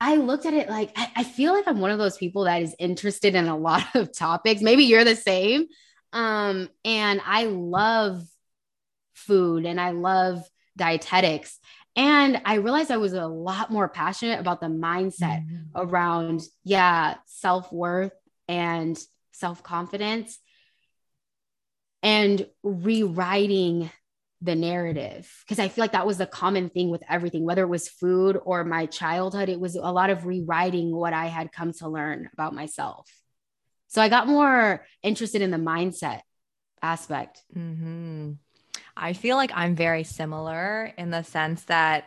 I 0.00 0.16
looked 0.16 0.46
at 0.46 0.54
it 0.54 0.68
like 0.68 0.92
I, 0.96 1.10
I, 1.16 1.24
feel 1.24 1.52
like 1.52 1.66
I'm 1.66 1.80
one 1.80 1.90
of 1.90 1.98
those 1.98 2.18
people 2.18 2.44
that 2.44 2.62
is 2.62 2.74
interested 2.78 3.34
in 3.34 3.46
a 3.46 3.56
lot 3.56 3.84
of 3.94 4.12
topics. 4.16 4.60
Maybe 4.60 4.84
you're 4.84 5.04
the 5.04 5.16
same. 5.16 5.66
Um, 6.12 6.68
and 6.84 7.20
I 7.24 7.44
love 7.46 8.22
food 9.14 9.66
and 9.66 9.80
I 9.80 9.90
love 9.90 10.42
dietetics. 10.76 11.58
And 11.96 12.42
I 12.44 12.54
realized 12.54 12.90
I 12.90 12.96
was 12.96 13.12
a 13.12 13.26
lot 13.26 13.70
more 13.70 13.88
passionate 13.88 14.40
about 14.40 14.60
the 14.60 14.66
mindset 14.66 15.46
mm-hmm. 15.46 15.56
around, 15.76 16.42
yeah, 16.64 17.16
self 17.26 17.72
worth 17.72 18.12
and 18.48 18.98
self 19.32 19.62
confidence 19.62 20.38
and 22.02 22.46
rewriting 22.62 23.90
the 24.42 24.54
narrative. 24.54 25.30
Because 25.44 25.58
I 25.58 25.68
feel 25.68 25.82
like 25.82 25.92
that 25.92 26.06
was 26.06 26.18
the 26.18 26.26
common 26.26 26.68
thing 26.68 26.90
with 26.90 27.02
everything, 27.08 27.44
whether 27.44 27.62
it 27.62 27.68
was 27.68 27.88
food 27.88 28.38
or 28.44 28.64
my 28.64 28.86
childhood, 28.86 29.48
it 29.48 29.60
was 29.60 29.74
a 29.74 29.80
lot 29.80 30.10
of 30.10 30.26
rewriting 30.26 30.94
what 30.94 31.12
I 31.12 31.26
had 31.26 31.52
come 31.52 31.72
to 31.74 31.88
learn 31.88 32.28
about 32.32 32.54
myself. 32.54 33.10
So 33.88 34.02
I 34.02 34.08
got 34.08 34.26
more 34.26 34.84
interested 35.02 35.40
in 35.40 35.50
the 35.50 35.56
mindset 35.56 36.20
aspect. 36.82 37.42
Mm-hmm. 37.56 38.32
I 38.96 39.12
feel 39.12 39.36
like 39.36 39.52
I'm 39.54 39.74
very 39.74 40.04
similar 40.04 40.92
in 40.96 41.10
the 41.10 41.22
sense 41.22 41.64
that 41.64 42.04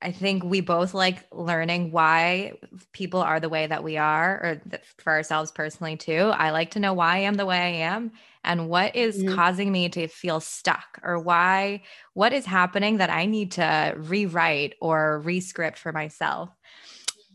I 0.00 0.12
think 0.12 0.44
we 0.44 0.60
both 0.60 0.94
like 0.94 1.26
learning 1.32 1.90
why 1.90 2.52
people 2.92 3.20
are 3.20 3.40
the 3.40 3.48
way 3.48 3.66
that 3.66 3.82
we 3.82 3.96
are, 3.96 4.30
or 4.32 4.62
for 4.98 5.12
ourselves 5.12 5.50
personally 5.50 5.96
too. 5.96 6.30
I 6.32 6.50
like 6.50 6.72
to 6.72 6.80
know 6.80 6.92
why 6.92 7.16
I 7.16 7.18
am 7.20 7.34
the 7.34 7.46
way 7.46 7.58
I 7.58 7.86
am 7.86 8.12
and 8.44 8.68
what 8.68 8.94
is 8.94 9.16
mm-hmm. 9.16 9.34
causing 9.34 9.72
me 9.72 9.88
to 9.88 10.06
feel 10.06 10.38
stuck, 10.38 11.00
or 11.02 11.18
why, 11.18 11.82
what 12.12 12.32
is 12.32 12.44
happening 12.44 12.98
that 12.98 13.10
I 13.10 13.26
need 13.26 13.52
to 13.52 13.94
rewrite 13.96 14.74
or 14.80 15.20
rescript 15.24 15.78
for 15.78 15.92
myself. 15.92 16.50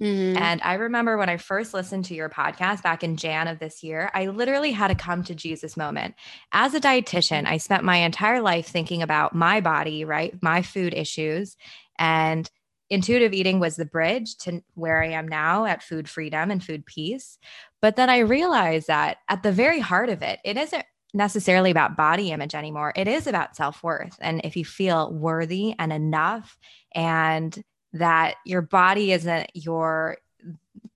Mm-hmm. 0.01 0.38
And 0.38 0.62
I 0.63 0.75
remember 0.75 1.18
when 1.18 1.29
I 1.29 1.38
first 1.38 1.74
listened 1.74 2.06
to 2.06 2.13
your 2.13 2.29
podcast 2.29 2.84
back 2.84 3.03
in 3.03 3.18
Jan 3.18 3.48
of 3.48 3.60
this 3.60 3.84
year, 3.84 4.10
I 4.13 4.27
literally 4.27 4.72
had 4.72 4.91
a 4.91 4.96
come 4.96 5.24
to 5.24 5.36
Jesus 5.36 5.75
moment. 5.75 6.15
As 6.51 6.74
a 6.74 6.79
dietitian, 6.79 7.46
I 7.46 7.58
spent 7.58 7.84
my 7.84 7.98
entire 7.98 8.41
life 8.41 8.68
thinking 8.68 9.01
about 9.01 9.36
my 9.36 9.60
body, 9.60 10.06
right? 10.06 10.34
My 10.41 10.62
food 10.62 10.94
issues. 10.94 11.58
And 11.98 12.50
intuitive 12.89 13.34
eating 13.34 13.60
was 13.60 13.75
the 13.75 13.86
bridge 13.86 14.38
to 14.38 14.62
where 14.74 15.03
I 15.03 15.10
am 15.10 15.27
now 15.27 15.65
at 15.65 15.84
food 15.84 16.10
freedom 16.10 16.50
and 16.50 16.63
food 16.63 16.86
peace. 16.86 17.38
But 17.82 17.96
then 17.96 18.10
I 18.10 18.20
realized 18.20 18.88
that 18.88 19.18
at 19.27 19.44
the 19.44 19.51
very 19.51 19.79
heart 19.79 20.10
of 20.10 20.22
it, 20.22 20.39
it 20.44 20.58
isn't 20.58 20.86
necessarily 21.13 21.72
about 21.72 21.98
body 21.98 22.32
image 22.32 22.56
anymore. 22.56 22.94
It 22.96 23.08
is 23.08 23.27
about 23.27 23.56
self 23.56 23.84
worth. 23.84 24.18
And 24.22 24.41
if 24.44 24.56
you 24.56 24.65
feel 24.65 25.12
worthy 25.12 25.75
and 25.77 25.91
enough 25.91 26.58
and 26.94 27.62
that 27.93 28.36
your 28.46 28.62
body 28.62 29.12
isn't 29.12 29.50
your 29.53 30.17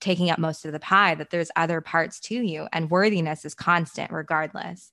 taking 0.00 0.30
up 0.30 0.38
most 0.38 0.64
of 0.64 0.72
the 0.72 0.80
pie, 0.80 1.14
that 1.14 1.30
there's 1.30 1.50
other 1.56 1.80
parts 1.80 2.20
to 2.20 2.34
you, 2.34 2.68
and 2.72 2.90
worthiness 2.90 3.44
is 3.44 3.54
constant 3.54 4.12
regardless. 4.12 4.92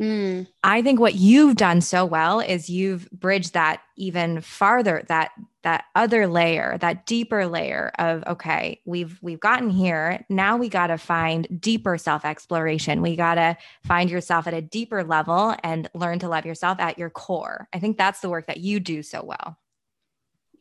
Mm. 0.00 0.46
I 0.62 0.82
think 0.82 1.00
what 1.00 1.14
you've 1.14 1.56
done 1.56 1.80
so 1.80 2.04
well 2.04 2.40
is 2.40 2.68
you've 2.68 3.10
bridged 3.10 3.54
that 3.54 3.80
even 3.96 4.42
farther 4.42 5.02
that 5.08 5.30
that 5.62 5.84
other 5.94 6.26
layer 6.26 6.76
that 6.82 7.06
deeper 7.06 7.46
layer 7.46 7.90
of 7.98 8.22
okay 8.26 8.82
we've 8.84 9.18
we've 9.22 9.40
gotten 9.40 9.70
here 9.70 10.22
now 10.28 10.58
we 10.58 10.68
got 10.68 10.88
to 10.88 10.98
find 10.98 11.48
deeper 11.58 11.96
self 11.96 12.26
exploration 12.26 13.00
we 13.00 13.16
got 13.16 13.36
to 13.36 13.56
find 13.84 14.10
yourself 14.10 14.46
at 14.46 14.52
a 14.52 14.60
deeper 14.60 15.02
level 15.02 15.54
and 15.64 15.88
learn 15.94 16.18
to 16.18 16.28
love 16.28 16.44
yourself 16.44 16.78
at 16.78 16.98
your 16.98 17.08
core 17.08 17.66
i 17.72 17.78
think 17.78 17.96
that's 17.96 18.20
the 18.20 18.28
work 18.28 18.46
that 18.46 18.58
you 18.58 18.78
do 18.78 19.02
so 19.02 19.24
well 19.24 19.56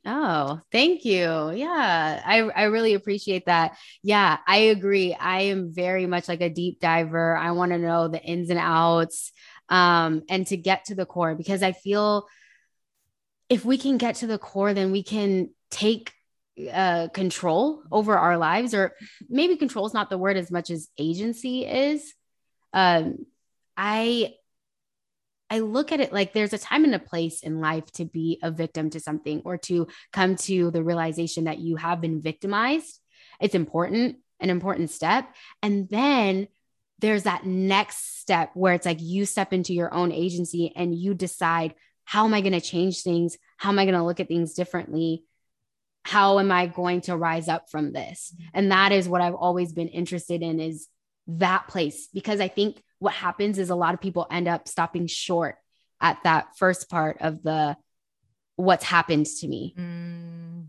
Oh, 0.08 0.62
thank 0.72 1.04
you. 1.04 1.52
Yeah, 1.52 2.22
I, 2.24 2.42
I 2.42 2.64
really 2.66 2.94
appreciate 2.94 3.48
that. 3.48 3.76
Yeah, 4.04 4.38
I 4.48 4.58
agree. 4.58 5.16
I 5.16 5.42
am 5.44 5.74
very 5.74 6.06
much 6.06 6.28
like 6.28 6.42
a 6.42 6.50
deep 6.50 6.80
diver. 6.80 7.36
I 7.36 7.52
want 7.52 7.72
to 7.72 7.80
know 7.80 8.08
the 8.08 8.22
ins 8.22 8.52
and 8.52 8.60
outs 8.60 9.32
um, 9.70 10.22
and 10.30 10.46
to 10.48 10.58
get 10.58 10.86
to 10.86 10.96
the 10.96 11.08
core 11.08 11.34
because 11.34 11.64
I 11.64 11.72
feel 11.72 12.28
if 13.50 13.66
we 13.66 13.78
can 13.80 13.98
get 13.98 14.16
to 14.16 14.28
the 14.28 14.38
core, 14.38 14.74
then 14.76 14.92
we 14.92 15.02
can 15.02 15.50
take 15.72 16.14
uh, 16.72 17.08
control 17.10 17.82
over 17.92 18.18
our 18.18 18.38
lives, 18.38 18.74
or 18.74 18.94
maybe 19.28 19.58
control 19.58 19.86
is 19.86 19.94
not 19.94 20.10
the 20.10 20.18
word 20.18 20.38
as 20.38 20.52
much 20.52 20.70
as 20.70 20.88
agency 20.98 21.66
is. 21.66 22.14
Um, 22.74 23.26
I 23.76 24.34
I 25.50 25.60
look 25.60 25.92
at 25.92 26.00
it 26.00 26.12
like 26.12 26.34
there's 26.34 26.54
a 26.54 26.58
time 26.58 26.84
and 26.84 26.96
a 26.96 27.00
place 27.00 27.42
in 27.42 27.62
life 27.62 27.92
to 27.94 28.06
be 28.06 28.40
a 28.42 28.52
victim 28.52 28.90
to 28.92 29.00
something 29.00 29.42
or 29.46 29.58
to 29.60 29.88
come 30.12 30.36
to 30.38 30.72
the 30.72 30.84
realization 30.84 31.44
that 31.44 31.60
you 31.60 31.76
have 31.76 32.02
been 32.02 32.22
victimized. 32.22 33.00
It's 33.40 33.56
important, 33.56 34.18
an 34.40 34.50
important 34.50 34.90
step. 34.90 35.28
And 35.62 35.88
then 35.90 36.48
there's 37.00 37.24
that 37.24 37.46
next 37.46 38.20
step 38.22 38.52
where 38.54 38.74
it's 38.74 38.86
like 38.86 39.02
you 39.02 39.26
step 39.26 39.54
into 39.54 39.74
your 39.74 39.94
own 39.94 40.12
agency 40.12 40.72
and 40.76 40.96
you 40.96 41.14
decide, 41.14 41.76
how 42.06 42.26
am 42.26 42.34
I 42.34 42.42
going 42.42 42.54
to 42.54 42.62
change 42.62 43.02
things? 43.02 43.38
How 43.58 43.70
am 43.70 43.80
I 43.80 43.86
going 43.86 43.96
to 43.96 44.04
look 44.04 44.20
at 44.20 44.28
things 44.28 44.54
differently? 44.54 45.26
How 46.04 46.40
am 46.40 46.52
I 46.52 46.68
going 46.68 47.02
to 47.02 47.18
rise 47.18 47.48
up 47.48 47.70
from 47.70 47.92
this? 47.92 48.34
And 48.54 48.72
that 48.72 48.92
is 48.92 49.10
what 49.10 49.22
I've 49.22 49.36
always 49.36 49.74
been 49.74 49.88
interested 49.88 50.42
in 50.42 50.60
is 50.60 50.88
that 51.28 51.68
place 51.68 52.08
because 52.14 52.40
I 52.40 52.48
think 52.48 52.82
what 53.00 53.14
happens 53.14 53.58
is 53.58 53.70
a 53.70 53.76
lot 53.76 53.94
of 53.94 54.02
people 54.02 54.28
end 54.30 54.48
up 54.48 54.68
stopping 54.68 55.08
short 55.08 55.58
at 56.02 56.20
that 56.24 56.58
first 56.58 56.90
part 56.90 57.18
of 57.22 57.44
the 57.44 57.78
what's 58.56 58.84
happened 58.84 59.26
to 59.26 59.48
me. 59.48 59.76
Mm. 59.78 60.68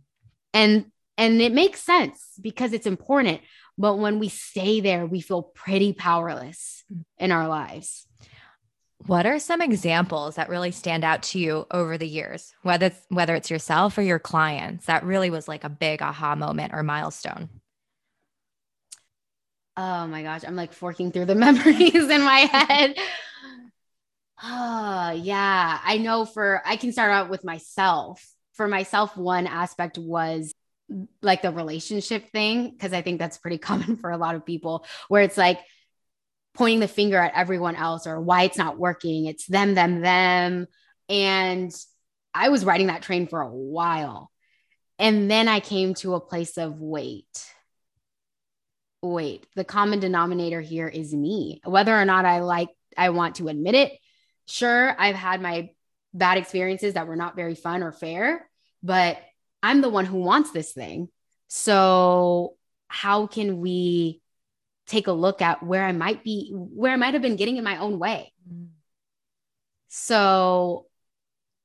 And 0.55 0.87
and 1.19 1.41
it 1.41 1.53
makes 1.53 1.81
sense 1.81 2.33
because 2.41 2.73
it's 2.73 2.87
important, 2.87 3.41
but 3.79 3.97
when 3.97 4.19
we 4.19 4.29
stay 4.29 4.81
there, 4.81 5.07
we 5.07 5.21
feel 5.21 5.43
pretty 5.43 5.93
powerless 5.93 6.85
in 7.19 7.33
our 7.33 7.49
lives. 7.49 8.07
What 9.07 9.25
are 9.25 9.39
some 9.39 9.63
examples 9.63 10.35
that 10.35 10.49
really 10.49 10.73
stand 10.73 11.05
out 11.05 11.23
to 11.25 11.39
you 11.39 11.67
over 11.71 11.97
the 11.97 12.09
years, 12.09 12.53
whether 12.63 12.87
it's, 12.87 13.01
whether 13.09 13.35
it's 13.35 13.51
yourself 13.51 13.97
or 13.97 14.03
your 14.03 14.19
clients, 14.19 14.87
that 14.87 15.05
really 15.05 15.31
was 15.31 15.49
like 15.49 15.65
a 15.65 15.69
big 15.69 16.03
aha 16.03 16.35
moment 16.35 16.73
or 16.75 16.83
milestone? 16.83 17.49
Oh 19.77 20.07
my 20.07 20.23
gosh, 20.23 20.43
I'm 20.47 20.57
like 20.57 20.73
forking 20.73 21.13
through 21.13 21.27
the 21.27 21.35
memories 21.47 21.95
in 21.95 22.23
my 22.23 22.41
head. 22.41 22.97
Oh, 24.43 25.11
yeah. 25.11 25.81
I 25.83 25.99
know 25.99 26.25
for, 26.25 26.63
I 26.65 26.77
can 26.77 26.93
start 26.93 27.11
out 27.11 27.31
with 27.31 27.45
myself. 27.45 28.25
For 28.55 28.69
myself, 28.69 29.17
one 29.17 29.47
aspect 29.47 29.99
was 29.99 30.53
like 31.21 31.43
the 31.43 31.51
relationship 31.51 32.31
thing, 32.31 32.71
because 32.71 32.93
I 32.93 33.03
think 33.03 33.19
that's 33.19 33.39
pretty 33.39 33.59
common 33.59 33.97
for 33.97 34.11
a 34.11 34.17
lot 34.17 34.35
of 34.35 34.47
people, 34.47 34.87
where 35.09 35.23
it's 35.23 35.37
like 35.37 35.61
pointing 36.55 36.81
the 36.81 36.89
finger 36.89 37.19
at 37.19 37.35
everyone 37.35 37.77
else 37.77 38.07
or 38.07 38.21
why 38.21 38.45
it's 38.45 38.57
not 38.57 38.79
working. 38.79 39.27
It's 39.27 39.47
them, 39.47 39.75
them, 39.75 40.01
them. 40.01 40.67
And 41.09 41.71
I 42.33 42.49
was 42.49 42.65
riding 42.65 42.87
that 42.87 43.03
train 43.03 43.27
for 43.27 43.41
a 43.43 43.49
while. 43.49 44.31
And 44.99 45.31
then 45.31 45.49
I 45.49 45.61
came 45.61 45.93
to 45.95 46.15
a 46.15 46.21
place 46.21 46.57
of 46.57 46.81
wait 46.81 47.27
wait, 49.03 49.47
the 49.55 49.65
common 49.65 50.01
denominator 50.01 50.61
here 50.61 50.89
is 50.89 51.15
me. 51.15 51.61
Whether 51.65 51.95
or 51.95 52.05
not 52.05 52.25
I 52.25 52.41
like, 52.41 52.69
I 52.97 53.11
want 53.11 53.37
to 53.37 53.49
admit 53.49 53.75
it. 53.75 53.93
Sure, 54.47 54.95
I've 54.99 55.17
had 55.17 55.41
my 55.41 55.71
bad 56.15 56.39
experiences 56.39 56.95
that 56.95 57.07
were 57.07 57.17
not 57.17 57.37
very 57.37 57.55
fun 57.55 57.83
or 57.83 57.93
fair, 57.93 58.49
but 58.83 59.19
I'm 59.63 59.81
the 59.81 59.89
one 59.89 60.05
who 60.05 60.19
wants 60.19 60.51
this 60.51 60.73
thing. 60.73 61.09
So, 61.49 62.57
how 62.89 63.27
can 63.27 63.61
we 63.61 64.23
take 64.87 65.07
a 65.09 65.13
look 65.13 65.43
at 65.43 65.63
where 65.63 65.85
I 65.85 65.93
might 65.93 66.23
be, 66.25 66.53
where 66.55 66.93
I 66.93 66.97
might 66.97 67.15
have 67.15 67.23
been 67.23 67.37
getting 67.37 67.57
in 67.57 67.65
my 67.65 67.79
own 67.79 67.99
way? 67.99 68.33
Mm. 68.51 68.69
So, 69.89 70.87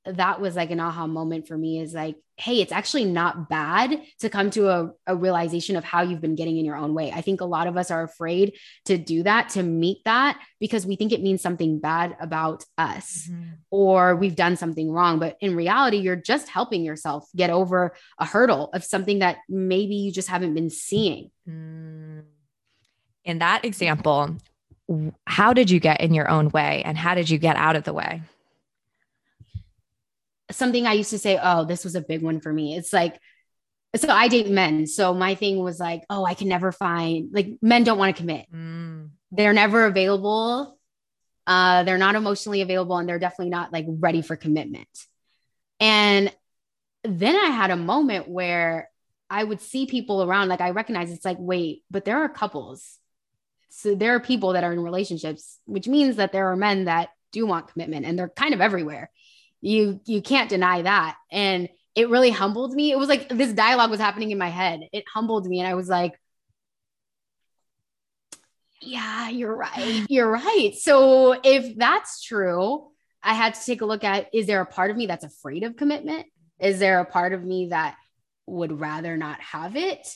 that 0.05 0.41
was 0.41 0.55
like 0.55 0.72
an 0.72 0.79
aha 0.79 1.05
moment 1.05 1.48
for 1.48 1.58
me 1.58 1.79
is 1.79 1.93
like, 1.93 2.15
hey, 2.38 2.60
it's 2.60 2.72
actually 2.72 3.05
not 3.05 3.50
bad 3.50 4.01
to 4.20 4.29
come 4.29 4.50
to 4.50 4.67
a, 4.70 4.91
a, 5.05 5.15
realization 5.15 5.75
of 5.75 5.84
how 5.84 6.01
you've 6.01 6.22
been 6.22 6.34
getting 6.34 6.58
in 6.58 6.65
your 6.65 6.75
own 6.75 6.96
way. 6.96 7.12
I 7.12 7.22
think 7.22 7.39
a 7.39 7.46
lot 7.46 7.67
of 7.67 7.77
us 7.77 7.91
are 7.91 8.01
afraid 8.01 8.58
to 8.86 8.98
do 8.98 9.22
that, 9.24 9.50
to 9.50 9.62
meet 9.62 10.00
that, 10.05 10.39
because 10.60 10.88
we 10.88 10.96
think 10.96 11.12
it 11.12 11.22
means 11.22 11.43
something 11.43 11.79
bad 11.79 12.17
about 12.20 12.65
us 12.79 13.27
mm-hmm. 13.29 13.51
or 13.70 14.15
we've 14.15 14.36
done 14.36 14.55
something 14.55 14.89
wrong. 14.89 15.20
But 15.20 15.38
in 15.39 15.55
reality, 15.55 15.98
you're 15.98 16.15
just 16.15 16.50
helping 16.50 16.84
yourself 16.84 17.27
get 17.36 17.51
over 17.51 17.93
a 18.17 18.25
hurdle 18.25 18.72
of 18.74 18.84
something 18.84 19.20
that 19.20 19.38
maybe 19.48 19.96
you 19.96 20.12
just 20.12 20.29
haven't 20.29 20.55
been 20.55 20.72
seeing. 20.72 21.29
Mm. 21.48 22.24
In 23.24 23.38
that 23.38 23.65
example, 23.65 24.38
how 25.27 25.53
did 25.53 25.70
you 25.70 25.79
get 25.79 26.01
in 26.01 26.15
your 26.15 26.27
own 26.27 26.50
way 26.50 26.81
and 26.84 26.98
how 26.98 27.13
did 27.13 27.29
you 27.29 27.38
get 27.38 27.55
out 27.55 27.75
of 27.75 27.84
the 27.84 27.93
way? 27.93 28.24
Something 30.51 30.86
I 30.86 30.93
used 30.93 31.12
to 31.12 31.20
say, 31.20 31.39
oh, 31.41 31.65
this 31.65 31.84
was 31.84 31.96
a 31.96 32.01
big 32.01 32.22
one 32.22 32.39
for 32.41 32.51
me. 32.51 32.75
It's 32.75 32.93
like, 32.93 33.20
so 33.96 34.10
I 34.10 34.27
date 34.27 34.50
men. 34.50 34.88
So 34.88 35.14
my 35.14 35.35
thing 35.35 35.59
was 35.59 35.79
like, 35.79 36.03
oh, 36.09 36.25
I 36.25 36.33
can 36.33 36.48
never 36.48 36.72
find 36.72 37.29
like 37.33 37.57
men 37.61 37.83
don't 37.83 37.98
want 37.98 38.16
to 38.16 38.22
commit. 38.22 38.46
Mm. 38.53 39.09
They're 39.31 39.53
never 39.53 39.85
available. 39.85 40.77
Uh, 41.46 41.83
they're 41.83 41.98
not 41.98 42.16
emotionally 42.16 42.61
available 42.61 42.98
and 42.98 43.09
they're 43.09 43.20
definitely 43.20 43.50
not 43.50 43.74
like 43.74 43.85
ready 43.87 44.22
for 44.22 44.35
commitment. 44.35 44.87
And 45.79 46.33
then 47.03 47.35
I 47.35 47.48
had 47.48 47.72
a 47.72 47.75
moment 47.75 48.29
where 48.29 48.90
I 49.29 49.44
would 49.44 49.61
see 49.61 49.87
people 49.87 50.24
around, 50.24 50.50
like 50.50 50.61
I 50.61 50.70
recognize 50.70 51.11
it's 51.11 51.25
like, 51.25 51.37
wait, 51.40 51.83
but 51.90 52.05
there 52.05 52.20
are 52.20 52.29
couples. 52.29 52.98
So 53.70 53.96
there 53.96 54.16
are 54.16 54.20
people 54.20 54.53
that 54.53 54.64
are 54.64 54.74
in 54.74 54.79
relationships, 54.81 55.59
which 55.66 55.87
means 55.87 56.18
that 56.18 56.31
there 56.31 56.51
are 56.51 56.55
men 56.55 56.85
that 56.85 57.09
do 57.31 57.48
want 57.48 57.70
commitment 57.70 58.05
and 58.05 58.20
they're 58.20 58.29
kind 58.29 58.53
of 58.53 58.61
everywhere 58.61 59.09
you 59.61 60.01
you 60.05 60.21
can't 60.21 60.50
deny 60.50 60.81
that. 60.81 61.17
And 61.31 61.69
it 61.95 62.09
really 62.09 62.31
humbled 62.31 62.74
me. 62.74 62.91
It 62.91 62.97
was 62.97 63.09
like 63.09 63.29
this 63.29 63.53
dialogue 63.53 63.91
was 63.91 64.00
happening 64.00 64.31
in 64.31 64.37
my 64.37 64.50
head. 64.50 64.81
It 64.91 65.03
humbled 65.13 65.47
me. 65.47 65.59
And 65.59 65.67
i 65.67 65.75
was 65.75 65.89
like 65.89 66.13
yeah 68.81 69.29
you're 69.29 69.55
right. 69.55 70.05
You're 70.09 70.31
right. 70.31 70.74
So 70.75 71.39
if 71.43 71.77
that's 71.77 72.21
true 72.24 72.87
i 73.24 73.35
had 73.35 73.53
to 73.53 73.63
take 73.63 73.81
a 73.81 73.85
look 73.85 74.03
at 74.03 74.27
is 74.33 74.47
there 74.47 74.61
a 74.61 74.65
part 74.65 74.89
of 74.89 74.97
me 74.97 75.05
that's 75.05 75.24
afraid 75.24 75.63
of 75.63 75.77
commitment? 75.77 76.25
Is 76.59 76.79
there 76.79 77.00
a 77.00 77.05
part 77.05 77.33
of 77.33 77.43
me 77.43 77.67
that 77.69 77.95
would 78.47 78.79
rather 78.79 79.15
not 79.17 79.39
have 79.41 79.75
it? 79.75 80.07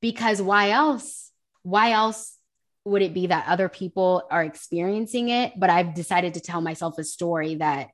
Because 0.00 0.40
why 0.40 0.70
else 0.70 1.32
why 1.62 1.92
else 1.92 2.36
would 2.84 3.02
it 3.02 3.14
be 3.14 3.28
that 3.28 3.46
other 3.48 3.68
people 3.68 4.22
are 4.30 4.44
experiencing 4.44 5.30
it? 5.30 5.54
But 5.58 5.70
i've 5.70 5.94
decided 5.94 6.34
to 6.34 6.40
tell 6.40 6.60
myself 6.60 6.98
a 6.98 7.04
story 7.04 7.56
that 7.56 7.88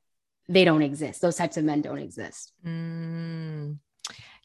they 0.47 0.65
don't 0.65 0.81
exist. 0.81 1.21
Those 1.21 1.35
types 1.35 1.57
of 1.57 1.63
men 1.63 1.81
don't 1.81 1.99
exist. 1.99 2.53
Mm. 2.65 3.77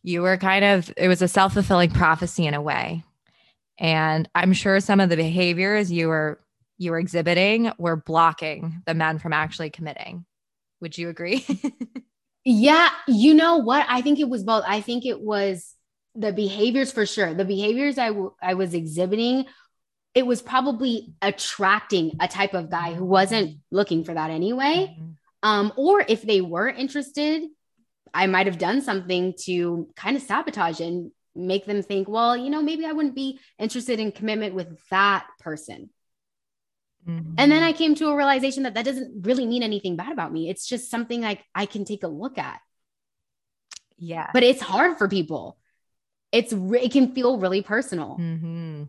You 0.02 0.22
were 0.22 0.36
kind 0.36 0.64
of, 0.64 0.92
it 0.96 1.08
was 1.08 1.22
a 1.22 1.28
self 1.28 1.54
fulfilling 1.54 1.90
prophecy 1.90 2.46
in 2.46 2.54
a 2.54 2.62
way. 2.62 3.02
And 3.78 4.28
I'm 4.34 4.52
sure 4.52 4.80
some 4.80 5.00
of 5.00 5.10
the 5.10 5.16
behaviors 5.16 5.92
you 5.92 6.08
were 6.08 6.40
you 6.78 6.90
were 6.90 6.98
exhibiting 6.98 7.72
were 7.78 7.96
blocking 7.96 8.82
the 8.86 8.94
men 8.94 9.18
from 9.18 9.32
actually 9.32 9.70
committing. 9.70 10.24
Would 10.80 10.98
you 10.98 11.08
agree? 11.08 11.46
yeah, 12.44 12.90
you 13.08 13.34
know 13.34 13.58
what? 13.58 13.86
I 13.88 14.02
think 14.02 14.20
it 14.20 14.28
was 14.28 14.44
both. 14.44 14.64
I 14.66 14.80
think 14.80 15.06
it 15.06 15.20
was 15.20 15.74
the 16.14 16.32
behaviors 16.32 16.92
for 16.92 17.06
sure. 17.06 17.34
The 17.34 17.44
behaviors 17.44 17.98
I, 17.98 18.08
w- 18.08 18.34
I 18.42 18.54
was 18.54 18.74
exhibiting, 18.74 19.46
it 20.14 20.26
was 20.26 20.42
probably 20.42 21.14
attracting 21.22 22.12
a 22.20 22.28
type 22.28 22.54
of 22.54 22.70
guy 22.70 22.94
who 22.94 23.04
wasn't 23.04 23.58
looking 23.70 24.04
for 24.04 24.14
that 24.14 24.30
anyway. 24.30 24.96
Mm-hmm. 24.98 25.10
Um, 25.46 25.72
or 25.76 26.04
if 26.08 26.22
they 26.22 26.40
were 26.40 26.68
interested, 26.68 27.44
I 28.12 28.26
might 28.26 28.46
have 28.46 28.58
done 28.58 28.80
something 28.82 29.34
to 29.44 29.88
kind 29.94 30.16
of 30.16 30.22
sabotage 30.24 30.80
and 30.80 31.12
make 31.36 31.66
them 31.66 31.82
think, 31.82 32.08
well, 32.08 32.36
you 32.36 32.50
know, 32.50 32.62
maybe 32.62 32.84
I 32.84 32.90
wouldn't 32.90 33.14
be 33.14 33.38
interested 33.56 34.00
in 34.00 34.10
commitment 34.10 34.56
with 34.56 34.76
that 34.90 35.24
person. 35.38 35.90
Mm-hmm. 37.08 37.34
And 37.38 37.52
then 37.52 37.62
I 37.62 37.72
came 37.72 37.94
to 37.94 38.08
a 38.08 38.16
realization 38.16 38.64
that 38.64 38.74
that 38.74 38.84
doesn't 38.84 39.24
really 39.24 39.46
mean 39.46 39.62
anything 39.62 39.94
bad 39.94 40.10
about 40.10 40.32
me. 40.32 40.50
It's 40.50 40.66
just 40.66 40.90
something 40.90 41.20
like 41.20 41.44
I 41.54 41.66
can 41.66 41.84
take 41.84 42.02
a 42.02 42.08
look 42.08 42.38
at. 42.38 42.60
Yeah. 43.98 44.28
But 44.32 44.42
it's 44.42 44.60
hard 44.60 44.98
for 44.98 45.06
people. 45.06 45.58
It's 46.32 46.52
it 46.52 46.90
can 46.90 47.14
feel 47.14 47.38
really 47.38 47.62
personal. 47.62 48.16
Mm-hmm. 48.20 48.82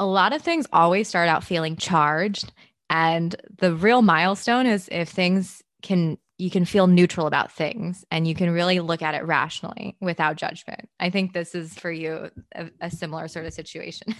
A 0.00 0.06
lot 0.06 0.32
of 0.32 0.42
things 0.42 0.66
always 0.72 1.06
start 1.06 1.28
out 1.28 1.44
feeling 1.44 1.76
charged 1.76 2.52
and 2.90 3.34
the 3.58 3.74
real 3.74 4.02
milestone 4.02 4.66
is 4.66 4.88
if 4.90 5.08
things 5.08 5.62
can, 5.82 6.18
you 6.38 6.50
can 6.50 6.64
feel 6.64 6.86
neutral 6.86 7.26
about 7.26 7.52
things 7.52 8.04
and 8.10 8.26
you 8.26 8.34
can 8.34 8.50
really 8.50 8.80
look 8.80 9.02
at 9.02 9.14
it 9.14 9.24
rationally 9.24 9.96
without 10.00 10.36
judgment. 10.36 10.88
I 10.98 11.10
think 11.10 11.32
this 11.32 11.54
is 11.54 11.74
for 11.74 11.90
you 11.90 12.30
a, 12.54 12.70
a 12.80 12.90
similar 12.90 13.28
sort 13.28 13.46
of 13.46 13.52
situation. 13.52 14.14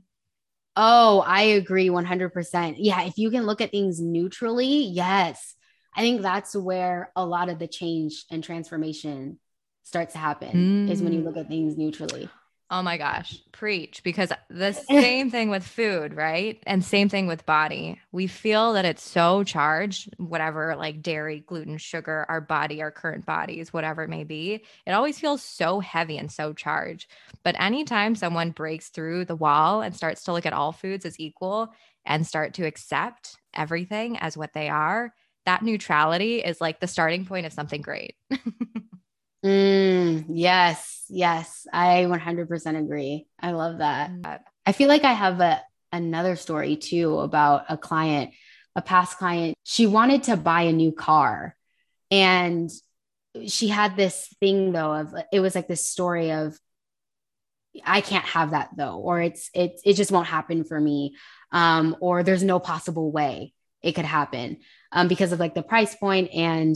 oh, 0.76 1.22
I 1.26 1.42
agree 1.42 1.88
100%. 1.88 2.76
Yeah. 2.78 3.02
If 3.02 3.18
you 3.18 3.30
can 3.30 3.44
look 3.44 3.60
at 3.60 3.70
things 3.70 4.00
neutrally, 4.00 4.84
yes. 4.84 5.54
I 5.94 6.00
think 6.00 6.22
that's 6.22 6.54
where 6.54 7.10
a 7.16 7.26
lot 7.26 7.48
of 7.48 7.58
the 7.58 7.66
change 7.66 8.24
and 8.30 8.42
transformation 8.42 9.38
starts 9.82 10.12
to 10.12 10.18
happen 10.18 10.86
mm. 10.86 10.90
is 10.90 11.02
when 11.02 11.12
you 11.12 11.22
look 11.22 11.36
at 11.36 11.48
things 11.48 11.76
neutrally. 11.76 12.28
Oh 12.70 12.82
my 12.82 12.98
gosh, 12.98 13.38
preach. 13.50 14.02
Because 14.02 14.30
the 14.50 14.72
same 14.90 15.30
thing 15.30 15.48
with 15.48 15.64
food, 15.66 16.14
right? 16.14 16.62
And 16.66 16.84
same 16.84 17.08
thing 17.08 17.26
with 17.26 17.46
body. 17.46 17.98
We 18.12 18.26
feel 18.26 18.74
that 18.74 18.84
it's 18.84 19.02
so 19.02 19.42
charged, 19.42 20.14
whatever, 20.18 20.76
like 20.76 21.00
dairy, 21.00 21.40
gluten, 21.40 21.78
sugar, 21.78 22.26
our 22.28 22.42
body, 22.42 22.82
our 22.82 22.90
current 22.90 23.24
bodies, 23.24 23.72
whatever 23.72 24.02
it 24.02 24.10
may 24.10 24.24
be. 24.24 24.64
It 24.86 24.92
always 24.92 25.18
feels 25.18 25.42
so 25.42 25.80
heavy 25.80 26.18
and 26.18 26.30
so 26.30 26.52
charged. 26.52 27.10
But 27.42 27.58
anytime 27.58 28.14
someone 28.14 28.50
breaks 28.50 28.90
through 28.90 29.24
the 29.24 29.36
wall 29.36 29.80
and 29.80 29.96
starts 29.96 30.24
to 30.24 30.32
look 30.32 30.44
at 30.44 30.52
all 30.52 30.72
foods 30.72 31.06
as 31.06 31.18
equal 31.18 31.72
and 32.04 32.26
start 32.26 32.52
to 32.54 32.66
accept 32.66 33.36
everything 33.54 34.18
as 34.18 34.36
what 34.36 34.52
they 34.52 34.68
are, 34.68 35.14
that 35.46 35.62
neutrality 35.62 36.40
is 36.40 36.60
like 36.60 36.80
the 36.80 36.86
starting 36.86 37.24
point 37.24 37.46
of 37.46 37.52
something 37.54 37.80
great. 37.80 38.14
Mm, 39.44 40.26
yes, 40.30 41.04
yes. 41.08 41.66
I 41.72 42.06
100% 42.06 42.78
agree. 42.78 43.26
I 43.40 43.52
love 43.52 43.78
that. 43.78 44.10
Mm. 44.10 44.40
I 44.66 44.72
feel 44.72 44.88
like 44.88 45.04
I 45.04 45.12
have 45.12 45.40
a 45.40 45.62
another 45.90 46.36
story 46.36 46.76
too 46.76 47.18
about 47.20 47.64
a 47.68 47.78
client, 47.78 48.32
a 48.76 48.82
past 48.82 49.16
client. 49.16 49.56
She 49.64 49.86
wanted 49.86 50.24
to 50.24 50.36
buy 50.36 50.62
a 50.62 50.72
new 50.72 50.92
car 50.92 51.56
and 52.10 52.70
she 53.46 53.68
had 53.68 53.96
this 53.96 54.28
thing 54.40 54.72
though 54.72 54.92
of 54.92 55.14
it 55.32 55.40
was 55.40 55.54
like 55.54 55.68
this 55.68 55.86
story 55.86 56.32
of 56.32 56.58
I 57.84 58.00
can't 58.00 58.24
have 58.24 58.50
that 58.50 58.70
though 58.76 58.96
or 58.96 59.20
it's 59.20 59.50
it 59.54 59.80
it 59.84 59.94
just 59.94 60.10
won't 60.10 60.26
happen 60.26 60.64
for 60.64 60.80
me 60.80 61.14
um 61.52 61.96
or 62.00 62.22
there's 62.22 62.42
no 62.42 62.58
possible 62.58 63.12
way 63.12 63.52
it 63.82 63.92
could 63.92 64.06
happen 64.06 64.58
um 64.90 65.08
because 65.08 65.32
of 65.32 65.38
like 65.38 65.54
the 65.54 65.62
price 65.62 65.94
point 65.94 66.30
and 66.32 66.74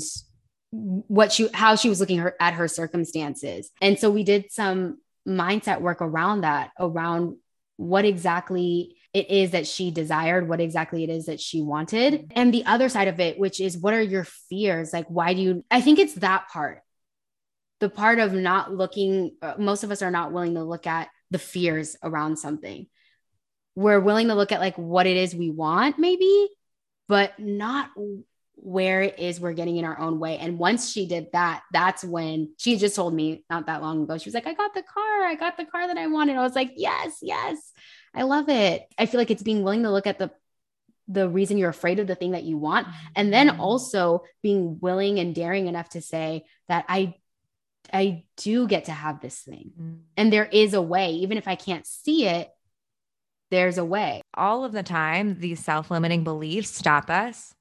what 0.72 1.32
she 1.32 1.48
how 1.52 1.76
she 1.76 1.90
was 1.90 2.00
looking 2.00 2.18
her, 2.18 2.34
at 2.40 2.54
her 2.54 2.66
circumstances. 2.66 3.70
And 3.80 3.98
so 3.98 4.10
we 4.10 4.24
did 4.24 4.50
some 4.50 4.98
mindset 5.28 5.80
work 5.80 6.00
around 6.00 6.40
that 6.40 6.70
around 6.80 7.36
what 7.76 8.04
exactly 8.04 8.96
it 9.12 9.30
is 9.30 9.50
that 9.50 9.66
she 9.66 9.90
desired 9.90 10.48
what 10.48 10.60
exactly 10.60 11.04
it 11.04 11.10
is 11.10 11.26
that 11.26 11.40
she 11.40 11.60
wanted. 11.60 12.32
And 12.34 12.52
the 12.52 12.64
other 12.64 12.88
side 12.88 13.08
of 13.08 13.20
it 13.20 13.38
which 13.38 13.60
is 13.60 13.76
what 13.76 13.94
are 13.94 14.02
your 14.02 14.24
fears? 14.24 14.92
Like 14.92 15.06
why 15.08 15.34
do 15.34 15.42
you 15.42 15.64
i 15.70 15.80
think 15.80 15.98
it's 15.98 16.14
that 16.14 16.48
part. 16.48 16.80
The 17.80 17.90
part 17.90 18.18
of 18.18 18.32
not 18.32 18.72
looking 18.72 19.36
uh, 19.42 19.54
most 19.58 19.84
of 19.84 19.90
us 19.90 20.00
are 20.00 20.10
not 20.10 20.32
willing 20.32 20.54
to 20.54 20.64
look 20.64 20.86
at 20.86 21.08
the 21.30 21.38
fears 21.38 21.96
around 22.02 22.38
something. 22.38 22.86
We're 23.74 24.00
willing 24.00 24.28
to 24.28 24.34
look 24.34 24.52
at 24.52 24.60
like 24.60 24.78
what 24.78 25.06
it 25.06 25.18
is 25.18 25.34
we 25.34 25.50
want 25.50 25.98
maybe 25.98 26.48
but 27.08 27.38
not 27.38 27.90
where 28.64 29.02
it 29.02 29.18
is 29.18 29.40
we're 29.40 29.52
getting 29.52 29.76
in 29.76 29.84
our 29.84 29.98
own 29.98 30.20
way. 30.20 30.38
And 30.38 30.56
once 30.56 30.92
she 30.92 31.06
did 31.06 31.26
that, 31.32 31.64
that's 31.72 32.04
when 32.04 32.54
she 32.58 32.76
just 32.76 32.94
told 32.94 33.12
me 33.12 33.44
not 33.50 33.66
that 33.66 33.82
long 33.82 34.04
ago, 34.04 34.16
she 34.18 34.28
was 34.28 34.34
like, 34.34 34.46
I 34.46 34.54
got 34.54 34.72
the 34.72 34.84
car. 34.84 35.24
I 35.24 35.34
got 35.34 35.56
the 35.56 35.64
car 35.64 35.88
that 35.88 35.98
I 35.98 36.06
wanted. 36.06 36.36
I 36.36 36.42
was 36.42 36.54
like, 36.54 36.74
yes, 36.76 37.18
yes. 37.22 37.72
I 38.14 38.22
love 38.22 38.48
it. 38.48 38.86
I 38.96 39.06
feel 39.06 39.18
like 39.18 39.32
it's 39.32 39.42
being 39.42 39.64
willing 39.64 39.82
to 39.82 39.90
look 39.90 40.06
at 40.06 40.18
the 40.18 40.30
the 41.08 41.28
reason 41.28 41.58
you're 41.58 41.68
afraid 41.68 41.98
of 41.98 42.06
the 42.06 42.14
thing 42.14 42.30
that 42.30 42.44
you 42.44 42.56
want 42.56 42.86
and 43.16 43.32
then 43.32 43.48
mm-hmm. 43.48 43.60
also 43.60 44.22
being 44.40 44.78
willing 44.80 45.18
and 45.18 45.34
daring 45.34 45.66
enough 45.66 45.88
to 45.88 46.00
say 46.00 46.44
that 46.68 46.84
I 46.88 47.16
I 47.92 48.22
do 48.36 48.68
get 48.68 48.84
to 48.84 48.92
have 48.92 49.20
this 49.20 49.40
thing. 49.40 49.72
Mm. 49.78 49.98
And 50.16 50.32
there 50.32 50.44
is 50.44 50.72
a 50.72 50.80
way 50.80 51.14
even 51.14 51.36
if 51.36 51.48
I 51.48 51.56
can't 51.56 51.86
see 51.86 52.28
it 52.28 52.48
there's 53.50 53.76
a 53.76 53.84
way. 53.84 54.22
All 54.34 54.64
of 54.64 54.70
the 54.70 54.84
time 54.84 55.40
these 55.40 55.58
self-limiting 55.58 56.22
beliefs 56.22 56.70
stop 56.70 57.10
us 57.10 57.52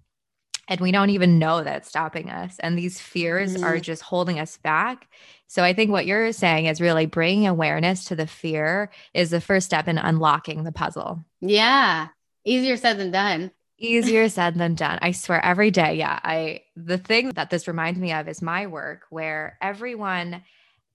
and 0.67 0.79
we 0.79 0.91
don't 0.91 1.09
even 1.09 1.39
know 1.39 1.63
that 1.63 1.77
it's 1.77 1.89
stopping 1.89 2.29
us 2.29 2.57
and 2.59 2.77
these 2.77 2.99
fears 2.99 3.55
mm-hmm. 3.55 3.63
are 3.63 3.79
just 3.79 4.01
holding 4.01 4.39
us 4.39 4.57
back. 4.57 5.07
So 5.47 5.63
i 5.63 5.73
think 5.73 5.91
what 5.91 6.05
you're 6.05 6.31
saying 6.31 6.67
is 6.67 6.79
really 6.79 7.05
bringing 7.05 7.47
awareness 7.47 8.05
to 8.05 8.15
the 8.15 8.27
fear 8.27 8.89
is 9.13 9.31
the 9.31 9.41
first 9.41 9.65
step 9.65 9.87
in 9.87 9.97
unlocking 9.97 10.63
the 10.63 10.71
puzzle. 10.71 11.23
Yeah 11.41 12.07
easier 12.45 12.77
said 12.77 12.97
than 12.97 13.11
done. 13.11 13.51
Easier 13.77 14.29
said 14.37 14.55
than 14.55 14.75
done. 14.75 14.97
I 15.01 15.11
swear 15.11 15.43
every 15.43 15.71
day 15.71 15.95
yeah 15.95 16.19
i 16.23 16.61
the 16.75 16.97
thing 16.97 17.29
that 17.31 17.49
this 17.49 17.67
reminds 17.67 17.99
me 17.99 18.13
of 18.13 18.27
is 18.27 18.41
my 18.41 18.67
work 18.67 19.01
where 19.09 19.57
everyone 19.61 20.43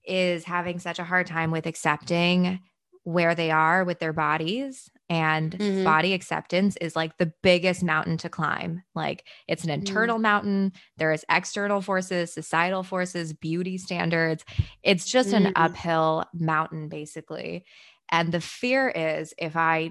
is 0.04 0.44
having 0.44 0.78
such 0.78 0.98
a 0.98 1.04
hard 1.04 1.26
time 1.26 1.50
with 1.50 1.66
accepting 1.66 2.60
where 3.02 3.34
they 3.34 3.50
are 3.50 3.84
with 3.84 3.98
their 3.98 4.12
bodies 4.12 4.90
and 5.08 5.52
mm-hmm. 5.52 5.84
body 5.84 6.12
acceptance 6.12 6.76
is 6.80 6.96
like 6.96 7.16
the 7.18 7.32
biggest 7.42 7.82
mountain 7.82 8.16
to 8.16 8.28
climb 8.28 8.82
like 8.94 9.24
it's 9.46 9.62
an 9.62 9.70
mm-hmm. 9.70 9.80
internal 9.80 10.16
mm-hmm. 10.16 10.22
mountain 10.22 10.72
there's 10.96 11.24
external 11.30 11.80
forces 11.80 12.32
societal 12.32 12.82
forces 12.82 13.32
beauty 13.32 13.78
standards 13.78 14.44
it's 14.82 15.06
just 15.06 15.30
mm-hmm. 15.30 15.46
an 15.46 15.52
uphill 15.56 16.24
mountain 16.34 16.88
basically 16.88 17.64
and 18.10 18.32
the 18.32 18.40
fear 18.40 18.88
is 18.88 19.32
if 19.38 19.56
i 19.56 19.90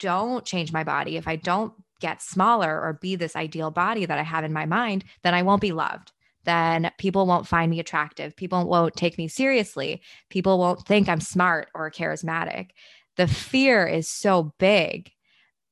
don't 0.00 0.44
change 0.44 0.72
my 0.72 0.84
body 0.84 1.16
if 1.16 1.28
i 1.28 1.36
don't 1.36 1.72
get 2.00 2.20
smaller 2.20 2.80
or 2.80 2.98
be 3.00 3.16
this 3.16 3.36
ideal 3.36 3.70
body 3.70 4.04
that 4.04 4.18
i 4.18 4.22
have 4.22 4.44
in 4.44 4.52
my 4.52 4.66
mind 4.66 5.04
then 5.22 5.32
i 5.32 5.42
won't 5.42 5.62
be 5.62 5.72
loved 5.72 6.12
then 6.46 6.92
people 6.96 7.26
won't 7.26 7.46
find 7.46 7.70
me 7.70 7.80
attractive. 7.80 8.36
People 8.36 8.66
won't 8.68 8.94
take 8.94 9.18
me 9.18 9.26
seriously. 9.26 10.00
People 10.30 10.58
won't 10.58 10.86
think 10.86 11.08
I'm 11.08 11.20
smart 11.20 11.68
or 11.74 11.90
charismatic 11.90 12.68
the 13.16 13.26
fear 13.26 13.86
is 13.86 14.08
so 14.08 14.54
big 14.58 15.10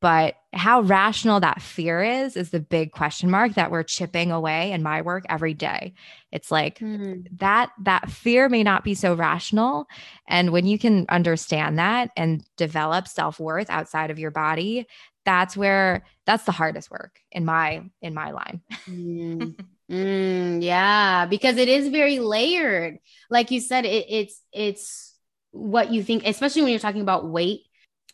but 0.05 0.35
how 0.53 0.83
rational 0.83 1.41
that 1.41 1.63
fear 1.63 2.03
is 2.03 2.37
is 2.37 2.51
the 2.51 2.61
big 2.61 2.93
question 2.93 3.31
mark 3.31 3.55
that 3.55 3.71
we're 3.71 3.83
chipping 3.83 4.31
away 4.31 4.71
in 4.71 4.83
my 4.83 5.01
work 5.01 5.25
every 5.31 5.55
day 5.55 5.95
it's 6.31 6.51
like 6.51 6.79
mm-hmm. 6.79 7.23
that 7.37 7.71
that 7.83 8.11
fear 8.11 8.51
may 8.51 8.63
not 8.63 8.85
be 8.85 8.95
so 8.95 9.15
rational 9.15 9.87
and 10.29 10.51
when 10.51 10.67
you 10.67 10.79
can 10.79 11.07
understand 11.09 11.79
that 11.79 12.11
and 12.19 12.45
develop 12.59 13.09
self-worth 13.09 13.71
outside 13.71 14.11
of 14.11 14.19
your 14.19 14.31
body 14.31 14.87
that's 15.25 15.57
where 15.57 16.05
that's 16.27 16.45
the 16.45 16.53
hardest 16.53 16.91
work 16.91 17.19
in 17.33 17.47
my 17.47 17.83
in 18.03 18.13
my 18.13 18.31
line 18.31 18.61
mm. 18.87 19.57
Mm, 19.91 20.63
yeah 20.63 21.25
because 21.27 21.57
it 21.57 21.69
is 21.69 21.89
very 21.89 22.19
layered 22.19 22.99
like 23.31 23.51
you 23.51 23.61
said 23.61 23.85
it, 23.87 24.07
it's 24.09 24.43
it's 24.53 25.14
what 25.55 25.93
you 25.93 26.03
think, 26.03 26.27
especially 26.27 26.63
when 26.63 26.71
you're 26.71 26.81
talking 26.81 27.01
about 27.01 27.29
weight 27.29 27.63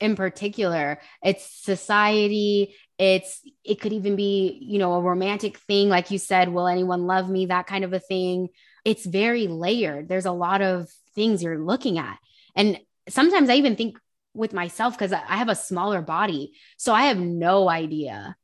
in 0.00 0.16
particular. 0.16 0.98
It's 1.22 1.44
society. 1.64 2.74
It's 2.98 3.40
it 3.64 3.80
could 3.80 3.92
even 3.92 4.16
be, 4.16 4.58
you 4.62 4.78
know, 4.78 4.94
a 4.94 5.00
romantic 5.00 5.58
thing, 5.58 5.88
like 5.88 6.10
you 6.10 6.18
said, 6.18 6.50
will 6.50 6.68
anyone 6.68 7.06
love 7.06 7.28
me? 7.28 7.46
That 7.46 7.66
kind 7.66 7.84
of 7.84 7.92
a 7.92 8.00
thing. 8.00 8.48
It's 8.84 9.06
very 9.06 9.46
layered. 9.46 10.08
There's 10.08 10.26
a 10.26 10.32
lot 10.32 10.62
of 10.62 10.88
things 11.14 11.42
you're 11.42 11.58
looking 11.58 11.98
at. 11.98 12.18
And 12.54 12.78
sometimes 13.08 13.48
I 13.48 13.54
even 13.54 13.76
think 13.76 13.98
with 14.34 14.52
myself 14.52 14.94
because 14.94 15.12
I 15.12 15.36
have 15.36 15.48
a 15.48 15.54
smaller 15.54 16.02
body. 16.02 16.52
So 16.76 16.92
I 16.92 17.04
have 17.04 17.18
no 17.18 17.68
idea 17.68 18.36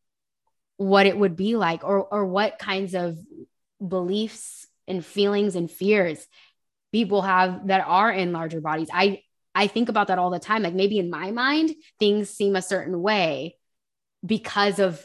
what 0.79 1.07
it 1.07 1.17
would 1.17 1.37
be 1.37 1.57
like 1.57 1.85
or 1.85 2.05
or 2.05 2.27
what 2.27 2.59
kinds 2.59 2.95
of 2.95 3.19
beliefs 3.87 4.67
and 4.89 5.05
feelings 5.05 5.57
and 5.57 5.71
fears 5.71 6.27
people 6.97 7.21
have 7.21 7.67
that 7.67 7.85
are 7.87 8.11
in 8.11 8.33
larger 8.33 8.63
bodies. 8.63 8.89
I 8.91 9.21
I 9.55 9.67
think 9.67 9.91
about 9.91 10.09
that 10.09 10.19
all 10.19 10.31
the 10.31 10.39
time. 10.39 10.63
Like 10.63 10.73
maybe 10.73 10.99
in 10.99 11.11
my 11.11 11.31
mind, 11.31 11.75
things 11.99 12.31
seem 12.31 12.57
a 12.57 12.63
certain 12.63 13.03
way 13.03 13.59
because 14.25 14.79
of 14.79 15.05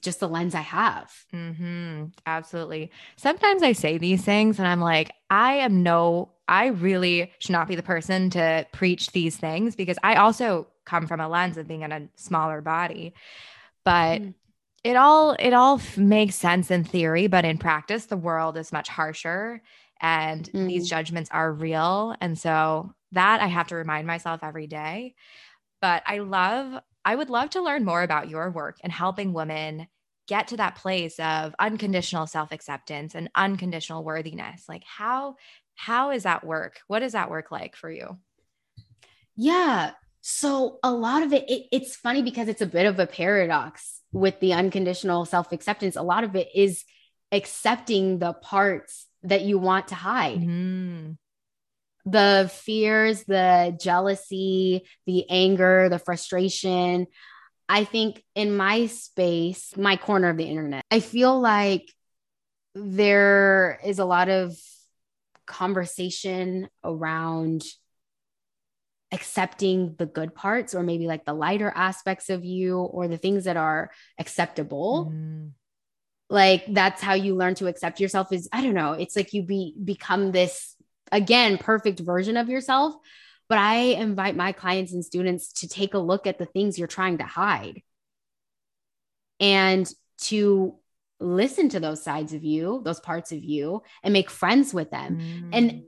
just 0.00 0.18
the 0.20 0.28
lens 0.28 0.54
I 0.54 0.62
have. 0.62 1.12
Mm-hmm. 1.34 2.04
Absolutely. 2.24 2.90
Sometimes 3.16 3.62
I 3.62 3.72
say 3.72 3.98
these 3.98 4.22
things 4.22 4.58
and 4.58 4.66
I'm 4.66 4.80
like, 4.80 5.12
I 5.28 5.56
am 5.56 5.82
no, 5.82 6.30
I 6.48 6.68
really 6.68 7.32
should 7.38 7.52
not 7.52 7.68
be 7.68 7.76
the 7.76 7.82
person 7.82 8.30
to 8.30 8.66
preach 8.72 9.12
these 9.12 9.36
things 9.36 9.76
because 9.76 9.98
I 10.02 10.14
also 10.14 10.68
come 10.86 11.06
from 11.06 11.20
a 11.20 11.28
lens 11.28 11.58
of 11.58 11.68
being 11.68 11.82
in 11.82 11.92
a 11.92 12.08
smaller 12.14 12.62
body. 12.62 13.12
But 13.84 14.22
mm. 14.22 14.34
it 14.84 14.96
all, 14.96 15.36
it 15.38 15.52
all 15.52 15.82
makes 15.98 16.36
sense 16.36 16.70
in 16.70 16.84
theory, 16.84 17.26
but 17.26 17.44
in 17.44 17.58
practice, 17.58 18.06
the 18.06 18.16
world 18.16 18.56
is 18.56 18.72
much 18.72 18.88
harsher 18.88 19.60
and 20.00 20.50
mm. 20.52 20.66
these 20.66 20.88
judgments 20.88 21.30
are 21.32 21.52
real. 21.52 22.14
And 22.20 22.38
so 22.38 22.92
that 23.12 23.40
I 23.40 23.46
have 23.46 23.68
to 23.68 23.76
remind 23.76 24.06
myself 24.06 24.40
every 24.42 24.66
day. 24.66 25.14
But 25.80 26.02
I 26.06 26.18
love, 26.18 26.80
I 27.04 27.14
would 27.14 27.30
love 27.30 27.50
to 27.50 27.62
learn 27.62 27.84
more 27.84 28.02
about 28.02 28.28
your 28.28 28.50
work 28.50 28.78
and 28.82 28.92
helping 28.92 29.32
women 29.32 29.86
get 30.26 30.48
to 30.48 30.56
that 30.56 30.76
place 30.76 31.18
of 31.20 31.54
unconditional 31.58 32.26
self-acceptance 32.26 33.14
and 33.14 33.30
unconditional 33.34 34.02
worthiness. 34.02 34.64
Like 34.68 34.82
how 34.84 35.36
how 35.76 36.10
is 36.10 36.24
that 36.24 36.44
work? 36.44 36.80
What 36.88 37.02
is 37.02 37.12
that 37.12 37.30
work 37.30 37.50
like 37.50 37.76
for 37.76 37.90
you? 37.90 38.18
Yeah. 39.36 39.92
So 40.22 40.78
a 40.82 40.90
lot 40.90 41.22
of 41.22 41.32
it, 41.32 41.48
it 41.48 41.66
it's 41.70 41.94
funny 41.94 42.22
because 42.22 42.48
it's 42.48 42.62
a 42.62 42.66
bit 42.66 42.86
of 42.86 42.98
a 42.98 43.06
paradox 43.06 44.00
with 44.10 44.40
the 44.40 44.54
unconditional 44.54 45.24
self-acceptance. 45.24 45.96
A 45.96 46.02
lot 46.02 46.24
of 46.24 46.34
it 46.34 46.48
is 46.54 46.84
accepting 47.30 48.18
the 48.18 48.32
parts 48.32 49.05
that 49.22 49.42
you 49.42 49.58
want 49.58 49.88
to 49.88 49.94
hide. 49.94 50.40
Mm-hmm. 50.40 51.12
The 52.08 52.50
fears, 52.52 53.24
the 53.24 53.76
jealousy, 53.80 54.86
the 55.06 55.28
anger, 55.28 55.88
the 55.88 55.98
frustration. 55.98 57.06
I 57.68 57.84
think 57.84 58.22
in 58.34 58.56
my 58.56 58.86
space, 58.86 59.76
my 59.76 59.96
corner 59.96 60.28
of 60.28 60.36
the 60.36 60.44
internet, 60.44 60.84
I 60.90 61.00
feel 61.00 61.40
like 61.40 61.92
there 62.74 63.80
is 63.84 63.98
a 63.98 64.04
lot 64.04 64.28
of 64.28 64.54
conversation 65.46 66.68
around 66.84 67.64
accepting 69.12 69.94
the 69.98 70.06
good 70.06 70.34
parts 70.34 70.74
or 70.74 70.82
maybe 70.82 71.06
like 71.06 71.24
the 71.24 71.32
lighter 71.32 71.72
aspects 71.74 72.28
of 72.28 72.44
you 72.44 72.78
or 72.78 73.08
the 73.08 73.18
things 73.18 73.44
that 73.44 73.56
are 73.56 73.90
acceptable. 74.18 75.12
Mm. 75.12 75.50
Like 76.28 76.64
that's 76.68 77.02
how 77.02 77.14
you 77.14 77.34
learn 77.36 77.54
to 77.56 77.66
accept 77.66 78.00
yourself 78.00 78.32
is 78.32 78.48
I 78.52 78.62
don't 78.62 78.74
know, 78.74 78.92
it's 78.92 79.16
like 79.16 79.32
you 79.32 79.42
be 79.42 79.74
become 79.82 80.32
this 80.32 80.74
again 81.12 81.58
perfect 81.58 82.00
version 82.00 82.36
of 82.36 82.48
yourself. 82.48 82.94
But 83.48 83.58
I 83.58 83.76
invite 83.76 84.34
my 84.34 84.50
clients 84.50 84.92
and 84.92 85.04
students 85.04 85.52
to 85.60 85.68
take 85.68 85.94
a 85.94 85.98
look 85.98 86.26
at 86.26 86.38
the 86.38 86.46
things 86.46 86.78
you're 86.78 86.88
trying 86.88 87.18
to 87.18 87.24
hide 87.24 87.82
and 89.38 89.88
to 90.22 90.74
listen 91.20 91.68
to 91.70 91.80
those 91.80 92.02
sides 92.02 92.32
of 92.32 92.42
you, 92.42 92.82
those 92.84 93.00
parts 93.00 93.32
of 93.32 93.42
you, 93.42 93.82
and 94.02 94.12
make 94.12 94.30
friends 94.30 94.74
with 94.74 94.90
them. 94.90 95.18
Mm. 95.18 95.50
And 95.52 95.82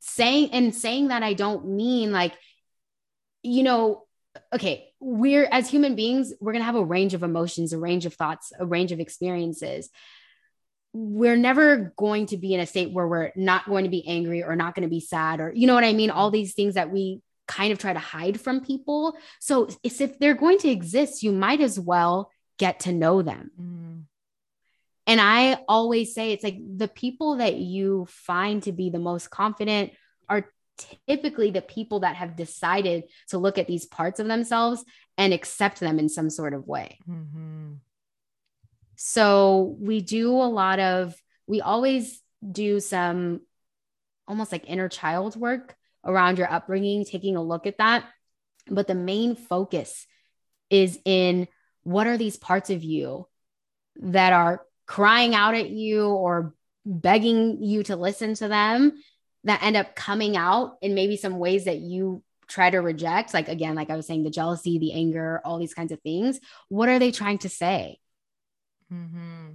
saying 0.00 0.50
and 0.52 0.74
saying 0.74 1.08
that 1.08 1.22
I 1.22 1.34
don't 1.34 1.68
mean 1.68 2.12
like, 2.12 2.32
you 3.42 3.62
know, 3.62 4.06
okay, 4.52 4.92
we're 5.00 5.48
as 5.50 5.68
human 5.68 5.94
beings, 5.94 6.32
we're 6.40 6.52
gonna 6.52 6.64
have 6.64 6.76
a 6.76 6.84
range 6.84 7.14
of 7.14 7.22
emotions, 7.22 7.72
a 7.72 7.78
range 7.78 8.06
of 8.06 8.14
thoughts, 8.14 8.52
a 8.58 8.66
range 8.66 8.92
of 8.92 9.00
experiences. 9.00 9.90
We're 10.94 11.36
never 11.36 11.94
going 11.96 12.26
to 12.26 12.36
be 12.36 12.52
in 12.52 12.60
a 12.60 12.66
state 12.66 12.92
where 12.92 13.08
we're 13.08 13.32
not 13.34 13.64
going 13.64 13.84
to 13.84 13.90
be 13.90 14.06
angry 14.06 14.44
or 14.44 14.54
not 14.56 14.74
going 14.74 14.82
to 14.82 14.90
be 14.90 15.00
sad, 15.00 15.40
or 15.40 15.50
you 15.54 15.66
know 15.66 15.74
what 15.74 15.84
I 15.84 15.94
mean? 15.94 16.10
All 16.10 16.30
these 16.30 16.52
things 16.52 16.74
that 16.74 16.90
we 16.90 17.22
kind 17.48 17.72
of 17.72 17.78
try 17.78 17.92
to 17.92 17.98
hide 17.98 18.40
from 18.40 18.60
people. 18.60 19.16
So, 19.40 19.68
it's 19.82 20.02
if 20.02 20.18
they're 20.18 20.34
going 20.34 20.58
to 20.58 20.68
exist, 20.68 21.22
you 21.22 21.32
might 21.32 21.62
as 21.62 21.80
well 21.80 22.30
get 22.58 22.80
to 22.80 22.92
know 22.92 23.22
them. 23.22 23.50
Mm. 23.58 24.02
And 25.06 25.20
I 25.20 25.58
always 25.66 26.14
say 26.14 26.32
it's 26.32 26.44
like 26.44 26.58
the 26.58 26.88
people 26.88 27.36
that 27.36 27.56
you 27.56 28.06
find 28.08 28.62
to 28.64 28.72
be 28.72 28.90
the 28.90 28.98
most 28.98 29.30
confident 29.30 29.92
are 30.28 30.46
typically 31.06 31.50
the 31.50 31.62
people 31.62 32.00
that 32.00 32.16
have 32.16 32.36
decided 32.36 33.04
to 33.28 33.38
look 33.38 33.58
at 33.58 33.66
these 33.66 33.86
parts 33.86 34.20
of 34.20 34.26
themselves 34.26 34.84
and 35.18 35.32
accept 35.32 35.80
them 35.80 35.98
in 35.98 36.08
some 36.08 36.30
sort 36.30 36.54
of 36.54 36.66
way. 36.66 36.98
Mm-hmm. 37.08 37.74
So 38.96 39.76
we 39.80 40.00
do 40.00 40.30
a 40.30 40.48
lot 40.48 40.78
of, 40.78 41.14
we 41.46 41.60
always 41.60 42.20
do 42.50 42.80
some 42.80 43.40
almost 44.26 44.52
like 44.52 44.68
inner 44.68 44.88
child 44.88 45.36
work 45.36 45.74
around 46.04 46.38
your 46.38 46.50
upbringing, 46.50 47.04
taking 47.04 47.36
a 47.36 47.42
look 47.42 47.66
at 47.66 47.78
that. 47.78 48.04
But 48.68 48.86
the 48.86 48.94
main 48.94 49.34
focus 49.34 50.06
is 50.70 50.98
in 51.04 51.48
what 51.82 52.06
are 52.06 52.16
these 52.16 52.36
parts 52.36 52.70
of 52.70 52.82
you 52.82 53.26
that 53.96 54.32
are 54.32 54.64
crying 54.86 55.34
out 55.34 55.54
at 55.54 55.68
you 55.70 56.06
or 56.06 56.54
begging 56.84 57.62
you 57.62 57.82
to 57.84 57.96
listen 57.96 58.34
to 58.34 58.48
them 58.48 58.92
that 59.44 59.62
end 59.62 59.76
up 59.76 59.94
coming 59.94 60.36
out 60.36 60.78
in 60.82 60.94
maybe 60.94 61.16
some 61.16 61.38
ways 61.38 61.64
that 61.64 61.78
you 61.78 62.22
try 62.48 62.70
to 62.70 62.78
reject 62.78 63.32
like 63.32 63.48
again 63.48 63.74
like 63.74 63.90
i 63.90 63.96
was 63.96 64.06
saying 64.06 64.22
the 64.22 64.30
jealousy 64.30 64.78
the 64.78 64.92
anger 64.92 65.40
all 65.44 65.58
these 65.58 65.74
kinds 65.74 65.92
of 65.92 66.00
things 66.02 66.38
what 66.68 66.88
are 66.88 66.98
they 66.98 67.10
trying 67.10 67.38
to 67.38 67.48
say 67.48 67.98
mm-hmm. 68.92 69.52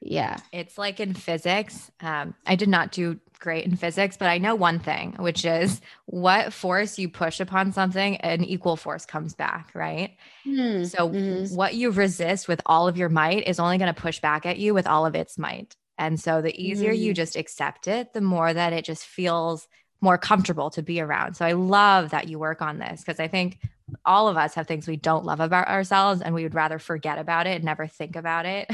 yeah 0.00 0.36
it's 0.52 0.76
like 0.76 0.98
in 0.98 1.14
physics 1.14 1.90
um, 2.00 2.34
i 2.46 2.56
did 2.56 2.68
not 2.68 2.90
do 2.90 3.20
great 3.40 3.64
in 3.64 3.74
physics, 3.74 4.16
but 4.16 4.28
I 4.28 4.38
know 4.38 4.54
one 4.54 4.78
thing, 4.78 5.16
which 5.18 5.44
is 5.44 5.80
what 6.06 6.52
force 6.52 6.98
you 6.98 7.08
push 7.08 7.40
upon 7.40 7.72
something, 7.72 8.16
an 8.18 8.44
equal 8.44 8.76
force 8.76 9.06
comes 9.06 9.34
back, 9.34 9.72
right? 9.74 10.16
Mm, 10.46 10.86
so 10.88 11.08
mm-hmm. 11.08 11.54
what 11.56 11.74
you 11.74 11.90
resist 11.90 12.46
with 12.46 12.60
all 12.66 12.86
of 12.86 12.96
your 12.96 13.08
might 13.08 13.48
is 13.48 13.58
only 13.58 13.78
going 13.78 13.92
to 13.92 14.00
push 14.00 14.20
back 14.20 14.46
at 14.46 14.58
you 14.58 14.74
with 14.74 14.86
all 14.86 15.06
of 15.06 15.14
its 15.14 15.38
might. 15.38 15.74
And 16.00 16.18
so 16.18 16.40
the 16.40 16.58
easier 16.58 16.94
mm. 16.94 16.98
you 16.98 17.14
just 17.14 17.36
accept 17.36 17.86
it, 17.86 18.14
the 18.14 18.22
more 18.22 18.52
that 18.52 18.72
it 18.72 18.86
just 18.86 19.04
feels 19.04 19.68
more 20.00 20.16
comfortable 20.16 20.70
to 20.70 20.82
be 20.82 20.98
around. 20.98 21.34
So 21.34 21.44
I 21.44 21.52
love 21.52 22.10
that 22.10 22.26
you 22.26 22.38
work 22.38 22.62
on 22.62 22.78
this 22.78 23.02
because 23.02 23.20
I 23.20 23.28
think 23.28 23.58
all 24.06 24.26
of 24.26 24.38
us 24.38 24.54
have 24.54 24.66
things 24.66 24.88
we 24.88 24.96
don't 24.96 25.26
love 25.26 25.40
about 25.40 25.68
ourselves 25.68 26.22
and 26.22 26.34
we 26.34 26.42
would 26.42 26.54
rather 26.54 26.78
forget 26.78 27.18
about 27.18 27.46
it 27.46 27.56
and 27.56 27.64
never 27.64 27.86
think 27.86 28.16
about 28.16 28.46
it. 28.46 28.70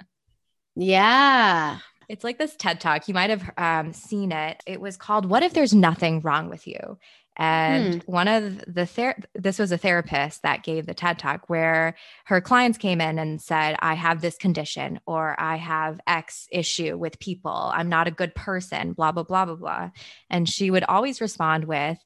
yeah. 0.74 1.80
It's 2.08 2.24
like 2.24 2.38
this 2.38 2.56
TED 2.56 2.80
talk. 2.80 3.06
You 3.06 3.14
might 3.14 3.30
have 3.30 3.50
um, 3.58 3.92
seen 3.92 4.32
it. 4.32 4.62
It 4.66 4.80
was 4.80 4.96
called 4.96 5.26
"What 5.26 5.42
if 5.42 5.52
there's 5.52 5.74
nothing 5.74 6.20
wrong 6.20 6.48
with 6.48 6.66
you?" 6.66 6.98
And 7.36 8.02
hmm. 8.02 8.10
one 8.10 8.26
of 8.26 8.64
the 8.66 8.84
ther- 8.84 9.22
this 9.34 9.60
was 9.60 9.70
a 9.70 9.78
therapist 9.78 10.42
that 10.42 10.64
gave 10.64 10.86
the 10.86 10.94
TED 10.94 11.20
talk 11.20 11.48
where 11.48 11.94
her 12.24 12.40
clients 12.40 12.78
came 12.78 13.00
in 13.00 13.18
and 13.18 13.40
said, 13.40 13.76
"I 13.80 13.94
have 13.94 14.20
this 14.20 14.36
condition 14.36 15.00
or 15.06 15.38
I 15.38 15.56
have 15.56 16.00
X 16.06 16.48
issue 16.50 16.96
with 16.96 17.20
people. 17.20 17.70
I'm 17.74 17.88
not 17.88 18.08
a 18.08 18.12
good 18.12 18.34
person, 18.34 18.94
blah 18.94 19.12
blah 19.12 19.24
blah 19.24 19.44
blah 19.44 19.56
blah." 19.56 19.90
And 20.30 20.48
she 20.48 20.70
would 20.70 20.84
always 20.84 21.20
respond 21.20 21.64
with, 21.64 21.98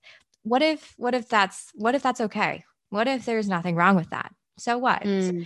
"What 0.43 0.62
if 0.62 0.95
what 0.97 1.15
if 1.15 1.29
that's 1.29 1.71
what 1.75 1.95
if 1.95 2.03
that's 2.03 2.21
okay? 2.21 2.65
What 2.91 3.09
if 3.09 3.25
there's 3.25 3.49
nothing 3.49 3.77
wrong 3.77 3.95
with 3.95 4.11
that? 4.11 4.35
So 4.59 4.79
what?" 4.79 5.05
Hmm. 5.05 5.43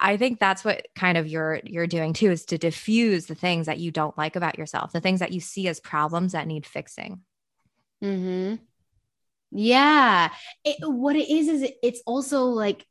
I 0.00 0.16
think 0.16 0.38
that's 0.38 0.64
what 0.64 0.86
kind 0.94 1.18
of 1.18 1.26
you're 1.26 1.60
you're 1.64 1.86
doing 1.86 2.12
too 2.12 2.30
is 2.30 2.44
to 2.46 2.58
diffuse 2.58 3.26
the 3.26 3.34
things 3.34 3.66
that 3.66 3.78
you 3.78 3.90
don't 3.90 4.16
like 4.16 4.36
about 4.36 4.58
yourself, 4.58 4.92
the 4.92 5.00
things 5.00 5.20
that 5.20 5.32
you 5.32 5.40
see 5.40 5.68
as 5.68 5.80
problems 5.80 6.32
that 6.32 6.46
need 6.46 6.66
fixing. 6.66 7.22
Hmm. 8.00 8.54
Yeah. 9.50 10.30
It, 10.64 10.76
what 10.80 11.16
it 11.16 11.30
is 11.30 11.48
is 11.48 11.70
it's 11.82 12.02
also 12.06 12.44
like 12.44 12.86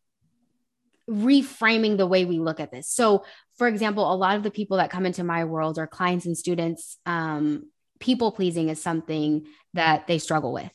reframing 1.10 1.98
the 1.98 2.08
way 2.08 2.26
we 2.26 2.39
look 2.39 2.60
at 2.60 2.72
this. 2.72 2.89
So, 2.89 3.24
for 3.58 3.67
example, 3.67 4.12
a 4.12 4.15
lot 4.15 4.36
of 4.36 4.43
the 4.43 4.52
people 4.52 4.78
that 4.78 4.89
come 4.89 5.06
into 5.06 5.24
my 5.24 5.46
world 5.46 5.80
are 5.80 5.88
clients 5.88 6.26
and 6.26 6.38
students. 6.38 6.98
Um, 7.06 7.70
people 8.00 8.32
pleasing 8.32 8.70
is 8.70 8.82
something 8.82 9.48
that 9.74 10.08
they 10.08 10.20
struggle 10.20 10.52
with. 10.52 10.72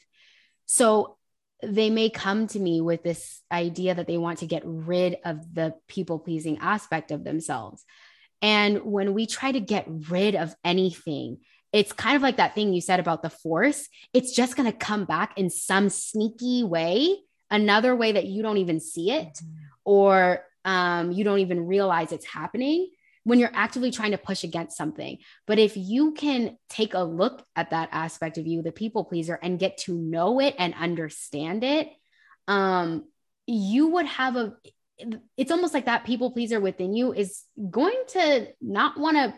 So 0.67 1.19
they 1.63 1.91
may 1.91 2.11
come 2.11 2.47
to 2.49 2.59
me 2.59 2.81
with 2.81 3.03
this 3.03 3.41
idea 3.51 3.95
that 3.95 4.07
they 4.07 4.19
want 4.19 4.39
to 4.39 4.47
get 4.47 4.63
rid 4.65 5.17
of 5.25 5.55
the 5.55 5.75
people 5.89 6.19
pleasing 6.19 6.59
aspect 6.59 7.11
of 7.11 7.25
themselves. 7.25 7.85
And 8.41 8.83
when 8.83 9.15
we 9.15 9.27
try 9.27 9.53
to 9.53 9.61
get 9.61 9.87
rid 9.89 10.35
of 10.35 10.55
anything, 10.65 11.39
it's 11.73 11.93
kind 11.93 12.17
of 12.17 12.23
like 12.23 12.37
that 12.37 12.55
thing 12.55 12.73
you 12.73 12.81
said 12.81 13.01
about 13.01 13.23
the 13.23 13.31
force. 13.31 13.89
It's 14.13 14.35
just 14.35 14.57
going 14.57 14.71
to 14.71 14.77
come 14.77 15.05
back 15.05 15.39
in 15.39 15.49
some 15.49 15.89
sneaky 15.89 16.65
way, 16.65 17.17
another 17.51 17.95
way 17.95 18.13
that 18.13 18.27
you 18.27 18.43
don't 18.43 18.59
even 18.59 18.81
see 18.81 19.13
it, 19.13 19.29
mm-hmm. 19.35 19.57
or 19.85 20.45
um, 20.65 21.13
you 21.13 21.25
don't 21.25 21.39
even 21.39 21.67
realize 21.67 22.13
it's 22.13 22.27
happening 22.27 22.89
when 23.25 23.39
you're 23.39 23.51
actively 23.55 23.91
trying 23.91 24.11
to 24.11 24.19
push 24.19 24.45
against 24.45 24.77
something. 24.77 25.19
But 25.47 25.59
if 25.59 25.77
you 25.77 26.13
can 26.13 26.59
take 26.69 26.95
a 26.95 27.05
look 27.05 27.45
at 27.55 27.71
that 27.71 27.89
aspect 27.93 28.39
of 28.39 28.47
you, 28.47 28.63
the 28.63 28.73
people 28.73 29.05
pleaser, 29.05 29.39
and 29.41 29.59
get 29.59 29.79
to 29.79 29.95
know 29.97 30.41
it 30.41 30.55
and 30.59 30.75
understand 30.75 31.65
it, 31.65 31.89
um, 32.49 33.05
you 33.47 33.89
would 33.89 34.07
have 34.07 34.37
a 34.37 34.55
it's 35.37 35.51
almost 35.51 35.75
like 35.75 35.87
that 35.87 36.05
people 36.05 36.31
pleaser 36.31 36.61
within 36.61 36.95
you 36.95 37.13
is 37.13 37.43
going 37.71 38.01
to 38.09 38.47
not 38.61 38.99
want 38.99 39.17
to 39.17 39.35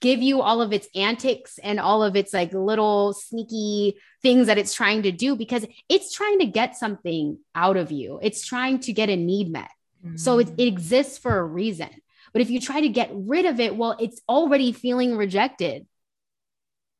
give 0.00 0.20
you 0.20 0.40
all 0.40 0.60
of 0.60 0.72
its 0.72 0.88
antics 0.94 1.58
and 1.62 1.78
all 1.78 2.02
of 2.02 2.16
its 2.16 2.32
like 2.32 2.52
little 2.52 3.12
sneaky 3.12 3.96
things 4.22 4.48
that 4.48 4.58
it's 4.58 4.74
trying 4.74 5.02
to 5.02 5.12
do 5.12 5.36
because 5.36 5.64
it's 5.88 6.12
trying 6.12 6.40
to 6.40 6.46
get 6.46 6.76
something 6.76 7.38
out 7.54 7.76
of 7.76 7.92
you. 7.92 8.18
It's 8.22 8.44
trying 8.44 8.80
to 8.80 8.92
get 8.92 9.08
a 9.08 9.16
need 9.16 9.52
met. 9.52 9.70
Mm-hmm. 10.04 10.16
So 10.16 10.40
it, 10.40 10.50
it 10.58 10.66
exists 10.66 11.18
for 11.18 11.38
a 11.38 11.44
reason. 11.44 11.90
But 12.32 12.42
if 12.42 12.50
you 12.50 12.60
try 12.60 12.80
to 12.80 12.88
get 12.88 13.10
rid 13.12 13.46
of 13.46 13.60
it, 13.60 13.76
well, 13.76 13.96
it's 14.00 14.20
already 14.28 14.72
feeling 14.72 15.16
rejected. 15.16 15.86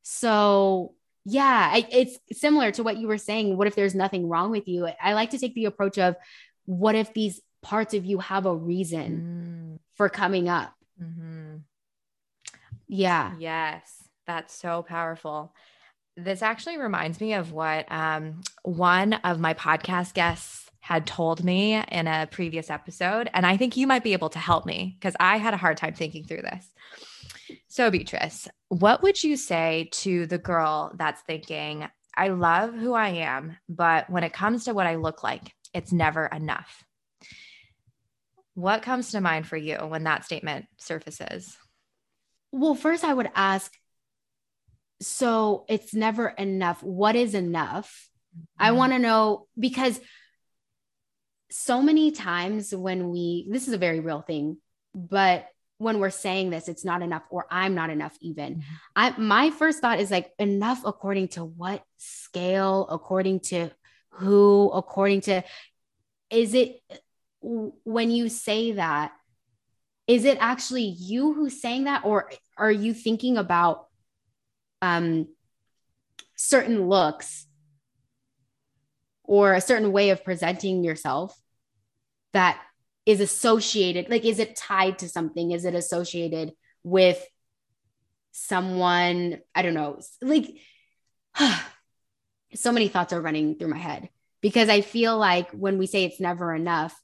So, 0.03 0.93
yeah, 1.25 1.75
it's 1.91 2.19
similar 2.31 2.71
to 2.71 2.83
what 2.83 2.97
you 2.97 3.07
were 3.07 3.17
saying. 3.17 3.57
What 3.57 3.67
if 3.67 3.75
there's 3.75 3.95
nothing 3.95 4.27
wrong 4.27 4.51
with 4.51 4.67
you? 4.67 4.87
I 5.01 5.13
like 5.13 5.31
to 5.31 5.39
take 5.39 5.55
the 5.55 5.65
approach 5.65 5.97
of 5.97 6.15
what 6.65 6.95
if 6.95 7.13
these 7.13 7.41
parts 7.61 7.93
of 7.93 8.05
you 8.05 8.19
have 8.19 8.45
a 8.45 8.55
reason 8.55 9.77
mm. 9.77 9.79
for 9.95 10.09
coming 10.09 10.49
up? 10.49 10.73
Mm-hmm. 11.01 11.57
Yeah. 12.87 13.33
Yes, 13.39 14.03
that's 14.27 14.53
so 14.53 14.83
powerful. 14.83 15.53
This 16.15 16.43
actually 16.43 16.77
reminds 16.77 17.19
me 17.19 17.33
of 17.33 17.51
what 17.51 17.91
um, 17.91 18.41
one 18.61 19.13
of 19.13 19.39
my 19.39 19.55
podcast 19.55 20.13
guests 20.13 20.62
had 20.83 21.07
told 21.07 21.45
me 21.45 21.75
in 21.75 22.07
a 22.07 22.27
previous 22.29 22.69
episode. 22.69 23.29
And 23.33 23.45
I 23.45 23.55
think 23.55 23.77
you 23.77 23.87
might 23.87 24.03
be 24.03 24.11
able 24.11 24.27
to 24.31 24.37
help 24.37 24.65
me 24.65 24.97
because 24.99 25.15
I 25.17 25.37
had 25.37 25.53
a 25.53 25.57
hard 25.57 25.77
time 25.77 25.93
thinking 25.93 26.25
through 26.25 26.41
this. 26.41 26.67
So, 27.69 27.89
Beatrice, 27.89 28.49
what 28.67 29.01
would 29.01 29.23
you 29.23 29.37
say 29.37 29.87
to 29.93 30.25
the 30.25 30.37
girl 30.37 30.91
that's 30.95 31.21
thinking, 31.21 31.87
I 32.17 32.27
love 32.27 32.73
who 32.73 32.91
I 32.91 33.11
am, 33.11 33.55
but 33.69 34.09
when 34.09 34.25
it 34.25 34.33
comes 34.33 34.65
to 34.65 34.73
what 34.73 34.85
I 34.85 34.95
look 34.95 35.23
like, 35.23 35.53
it's 35.73 35.93
never 35.93 36.25
enough? 36.25 36.83
What 38.53 38.81
comes 38.81 39.11
to 39.11 39.21
mind 39.21 39.47
for 39.47 39.55
you 39.55 39.77
when 39.77 40.03
that 40.03 40.25
statement 40.25 40.65
surfaces? 40.79 41.57
Well, 42.51 42.75
first, 42.75 43.05
I 43.05 43.13
would 43.13 43.31
ask 43.35 43.71
so 45.01 45.63
it's 45.69 45.93
never 45.93 46.27
enough. 46.27 46.83
What 46.83 47.15
is 47.15 47.35
enough? 47.35 48.09
Mm-hmm. 48.35 48.65
I 48.65 48.71
want 48.73 48.91
to 48.91 48.99
know 48.99 49.47
because 49.57 50.01
so 51.53 51.81
many 51.81 52.11
times 52.11 52.73
when 52.73 53.09
we, 53.09 53.47
this 53.49 53.67
is 53.67 53.73
a 53.73 53.77
very 53.77 53.99
real 53.99 54.21
thing, 54.21 54.57
but 54.93 55.47
when 55.83 55.99
we're 55.99 56.09
saying 56.09 56.49
this 56.49 56.67
it's 56.67 56.85
not 56.85 57.01
enough 57.01 57.23
or 57.29 57.45
i'm 57.51 57.75
not 57.75 57.89
enough 57.89 58.15
even 58.21 58.55
mm-hmm. 58.55 58.73
i 58.95 59.13
my 59.17 59.49
first 59.49 59.79
thought 59.79 59.99
is 59.99 60.09
like 60.09 60.31
enough 60.39 60.81
according 60.85 61.27
to 61.27 61.43
what 61.43 61.83
scale 61.97 62.87
according 62.89 63.39
to 63.39 63.69
who 64.11 64.71
according 64.73 65.21
to 65.21 65.43
is 66.29 66.53
it 66.53 66.79
when 67.41 68.09
you 68.09 68.29
say 68.29 68.73
that 68.73 69.11
is 70.07 70.25
it 70.25 70.37
actually 70.39 70.83
you 70.83 71.33
who's 71.33 71.61
saying 71.61 71.85
that 71.85 72.05
or 72.05 72.31
are 72.57 72.71
you 72.71 72.93
thinking 72.93 73.37
about 73.37 73.87
um 74.81 75.27
certain 76.35 76.87
looks 76.87 77.47
or 79.23 79.53
a 79.53 79.61
certain 79.61 79.91
way 79.91 80.09
of 80.09 80.23
presenting 80.23 80.83
yourself 80.83 81.37
that 82.33 82.61
is 83.05 83.19
associated 83.19 84.09
like 84.09 84.25
is 84.25 84.39
it 84.39 84.55
tied 84.55 84.99
to 84.99 85.09
something? 85.09 85.51
Is 85.51 85.65
it 85.65 85.75
associated 85.75 86.53
with 86.83 87.23
someone? 88.31 89.39
I 89.53 89.61
don't 89.61 89.73
know. 89.73 89.99
Like 90.21 90.49
so 92.55 92.71
many 92.71 92.87
thoughts 92.87 93.13
are 93.13 93.21
running 93.21 93.57
through 93.57 93.69
my 93.69 93.77
head 93.77 94.09
because 94.41 94.69
i 94.69 94.81
feel 94.81 95.17
like 95.17 95.49
when 95.51 95.77
we 95.77 95.87
say 95.87 96.03
it's 96.03 96.19
never 96.19 96.53
enough 96.53 96.99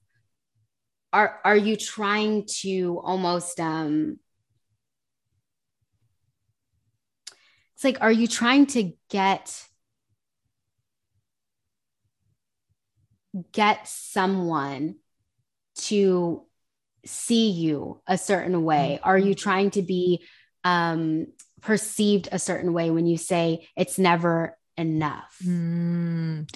are 1.12 1.40
are 1.44 1.58
you 1.58 1.76
trying 1.76 2.46
to 2.46 3.00
almost 3.04 3.60
um 3.60 4.20
it's 7.74 7.84
like 7.84 7.98
are 8.02 8.12
you 8.12 8.28
trying 8.28 8.68
to 8.68 8.92
get 9.10 9.66
get 13.52 13.88
someone 13.88 14.96
to 15.88 16.44
see 17.06 17.52
you 17.52 18.02
a 18.08 18.18
certain 18.18 18.64
way? 18.64 19.00
Are 19.04 19.18
you 19.18 19.32
mm-hmm. 19.32 19.44
trying 19.44 19.72
to 19.72 19.82
be 19.82 20.24
um, 20.64 21.28
perceived 21.62 22.30
a 22.32 22.40
certain 22.40 22.74
way 22.74 22.92
when 22.92 23.06
you 23.06 23.18
say 23.18 23.68
it's 23.76 23.98
never 23.98 24.58
enough? 24.78 25.38
Mm. 25.44 26.50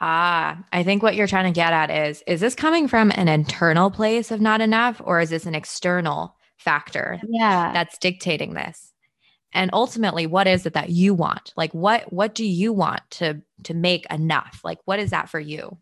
Ah, 0.00 0.62
I 0.72 0.82
think 0.82 1.02
what 1.02 1.14
you're 1.14 1.26
trying 1.26 1.52
to 1.52 1.58
get 1.58 1.72
at 1.72 1.90
is 1.90 2.22
is 2.26 2.40
this 2.40 2.54
coming 2.54 2.86
from 2.86 3.10
an 3.14 3.28
internal 3.28 3.90
place 3.90 4.30
of 4.30 4.40
not 4.40 4.60
enough 4.60 5.00
or 5.02 5.20
is 5.20 5.30
this 5.30 5.46
an 5.46 5.54
external 5.54 6.36
factor 6.58 7.18
yeah. 7.28 7.72
that's 7.72 7.98
dictating 7.98 8.52
this? 8.54 8.92
And 9.52 9.70
ultimately, 9.72 10.26
what 10.26 10.46
is 10.46 10.66
it 10.66 10.74
that 10.74 10.90
you 10.90 11.14
want? 11.14 11.54
Like 11.56 11.72
what 11.72 12.12
what 12.12 12.34
do 12.34 12.44
you 12.44 12.74
want 12.74 13.00
to 13.12 13.40
to 13.64 13.74
make 13.74 14.04
enough? 14.12 14.60
Like 14.62 14.80
what 14.84 14.98
is 14.98 15.10
that 15.10 15.30
for 15.30 15.40
you? 15.40 15.78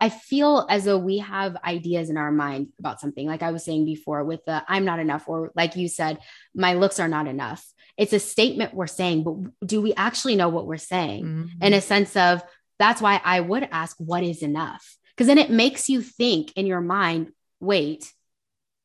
I 0.00 0.08
feel 0.08 0.66
as 0.68 0.84
though 0.84 0.98
we 0.98 1.18
have 1.18 1.56
ideas 1.64 2.10
in 2.10 2.16
our 2.16 2.32
mind 2.32 2.68
about 2.78 3.00
something, 3.00 3.26
like 3.26 3.42
I 3.42 3.50
was 3.50 3.64
saying 3.64 3.84
before, 3.84 4.24
with 4.24 4.44
the 4.44 4.62
I'm 4.68 4.84
not 4.84 4.98
enough, 4.98 5.28
or 5.28 5.52
like 5.54 5.76
you 5.76 5.88
said, 5.88 6.18
my 6.54 6.74
looks 6.74 7.00
are 7.00 7.08
not 7.08 7.26
enough. 7.26 7.64
It's 7.96 8.12
a 8.12 8.18
statement 8.18 8.74
we're 8.74 8.86
saying, 8.86 9.24
but 9.24 9.36
do 9.66 9.80
we 9.80 9.94
actually 9.94 10.36
know 10.36 10.48
what 10.48 10.66
we're 10.66 10.76
saying? 10.76 11.24
Mm-hmm. 11.24 11.62
In 11.62 11.72
a 11.72 11.80
sense 11.80 12.14
of 12.16 12.42
that's 12.78 13.00
why 13.00 13.20
I 13.24 13.40
would 13.40 13.68
ask, 13.72 13.96
what 13.98 14.22
is 14.22 14.42
enough? 14.42 14.96
Because 15.14 15.26
then 15.26 15.38
it 15.38 15.50
makes 15.50 15.88
you 15.88 16.02
think 16.02 16.52
in 16.56 16.66
your 16.66 16.82
mind, 16.82 17.32
wait, 17.58 18.12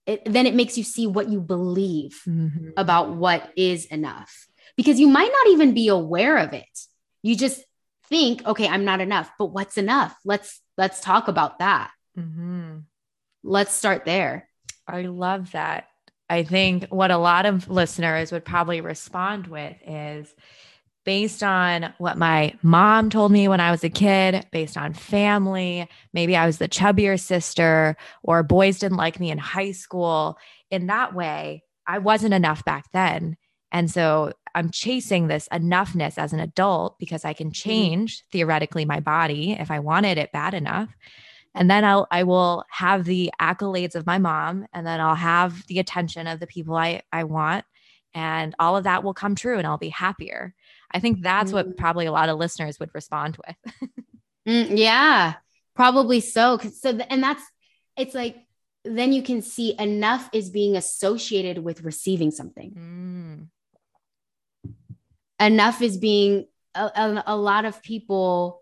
it, 0.06 0.24
then 0.26 0.48
it 0.48 0.56
makes 0.56 0.78
you 0.78 0.84
see 0.84 1.08
what 1.08 1.28
you 1.28 1.42
believe 1.42 2.22
mm-hmm. 2.28 2.70
about 2.78 3.16
what 3.16 3.52
is 3.58 3.86
enough. 3.86 4.48
Because 4.78 5.00
you 5.00 5.08
might 5.08 5.32
not 5.32 5.48
even 5.52 5.74
be 5.74 5.90
aware 5.90 6.38
of 6.38 6.54
it. 6.54 6.80
You 7.22 7.36
just 7.36 7.62
think, 8.08 8.46
okay, 8.46 8.68
I'm 8.68 8.86
not 8.86 9.02
enough, 9.02 9.30
but 9.38 9.48
what's 9.48 9.78
enough? 9.78 10.16
Let's 10.24 10.61
let's 10.78 11.00
talk 11.00 11.28
about 11.28 11.60
that. 11.60 11.92
Mm-hmm. 12.18 12.80
Let's 13.44 13.74
start 13.74 14.06
there. 14.06 14.48
I 14.88 15.04
love 15.04 15.52
that. 15.52 15.88
I 16.30 16.44
think 16.44 16.86
what 16.90 17.12
a 17.12 17.18
lot 17.18 17.46
of 17.46 17.70
listeners 17.70 18.32
would 18.32 18.46
probably 18.46 18.82
respond 18.82 19.48
with 19.48 19.76
is 19.86 20.34
based 21.04 21.44
on 21.44 21.94
what 21.98 22.18
my 22.18 22.54
mom 22.62 23.10
told 23.10 23.32
me 23.32 23.48
when 23.48 23.60
I 23.60 23.72
was 23.72 23.84
a 23.84 23.90
kid, 23.90 24.46
based 24.52 24.78
on 24.78 24.94
family. 24.94 25.90
Maybe 26.14 26.36
I 26.36 26.46
was 26.46 26.58
the 26.58 26.70
chubbier 26.70 27.20
sister, 27.20 27.98
or 28.24 28.44
boys 28.44 28.80
didn't 28.80 28.98
like 28.98 29.20
me 29.20 29.32
in 29.32 29.38
high 29.38 29.72
school. 29.72 30.38
In 30.70 30.88
that 30.88 31.14
way, 31.14 31.64
I 31.88 31.98
wasn't 31.98 32.34
enough 32.34 32.64
back 32.64 32.86
then. 32.94 33.36
And 33.72 33.90
so 33.90 34.34
I'm 34.56 34.72
chasing 34.72 35.28
this 35.28 35.48
enoughness 35.52 36.18
as 36.18 36.34
an 36.34 36.40
adult 36.40 37.00
because 37.00 37.26
I 37.26 37.34
can 37.34 37.48
mm-hmm. 37.48 37.70
change 37.70 38.24
theoretically 38.32 38.86
my 38.86 39.00
body 39.00 39.54
if 39.54 39.72
I 39.72 39.80
wanted 39.80 40.18
it 40.18 40.32
bad 40.32 40.54
enough. 40.54 40.90
And 41.54 41.70
then 41.70 41.84
I'll 41.84 42.08
I 42.10 42.24
will 42.24 42.64
have 42.70 43.04
the 43.04 43.32
accolades 43.40 43.96
of 43.96 44.06
my 44.06 44.18
mom 44.18 44.66
and 44.74 44.88
then 44.88 45.02
I'll 45.02 45.16
have 45.16 45.66
the 45.68 45.80
attention 45.80 46.28
of 46.28 46.40
the 46.40 46.48
people 46.48 46.76
I, 46.76 47.02
I 47.12 47.26
want. 47.26 47.66
And 48.14 48.56
all 48.60 48.78
of 48.78 48.86
that 48.86 49.04
will 49.04 49.14
come 49.14 49.36
true 49.36 49.58
and 49.58 49.68
I'll 49.68 49.78
be 49.78 49.90
happier. 49.90 50.54
I 50.92 51.00
think 51.00 51.22
that's 51.22 51.54
what 51.54 51.78
probably 51.78 52.06
a 52.06 52.12
lot 52.12 52.30
of 52.30 52.38
listeners 52.38 52.80
would 52.80 52.94
respond 52.94 53.38
with. 53.48 53.90
mm, 54.48 54.78
yeah, 54.78 55.36
probably 55.76 56.20
so. 56.20 56.58
So, 56.58 56.98
and 57.10 57.24
that's, 57.24 57.44
it's 57.96 58.14
like, 58.14 58.36
then 58.84 59.14
you 59.14 59.22
can 59.22 59.42
see 59.42 59.76
enough 59.80 60.30
is 60.34 60.50
being 60.50 60.76
associated 60.76 61.60
with 61.60 61.84
receiving 61.84 62.32
something. 62.32 62.72
Mm 62.72 63.48
enough 65.42 65.82
is 65.82 65.98
being 65.98 66.46
a, 66.76 66.86
a, 66.86 67.24
a 67.28 67.36
lot 67.36 67.66
of 67.66 67.82
people 67.84 68.62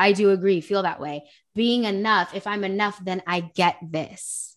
I 0.00 0.12
do 0.12 0.30
agree, 0.30 0.62
feel 0.62 0.82
that 0.82 0.98
way. 0.98 1.24
Being 1.54 1.84
enough, 1.84 2.34
if 2.34 2.46
I'm 2.46 2.64
enough, 2.64 2.98
then 3.04 3.22
I 3.26 3.40
get 3.40 3.76
this. 3.82 4.56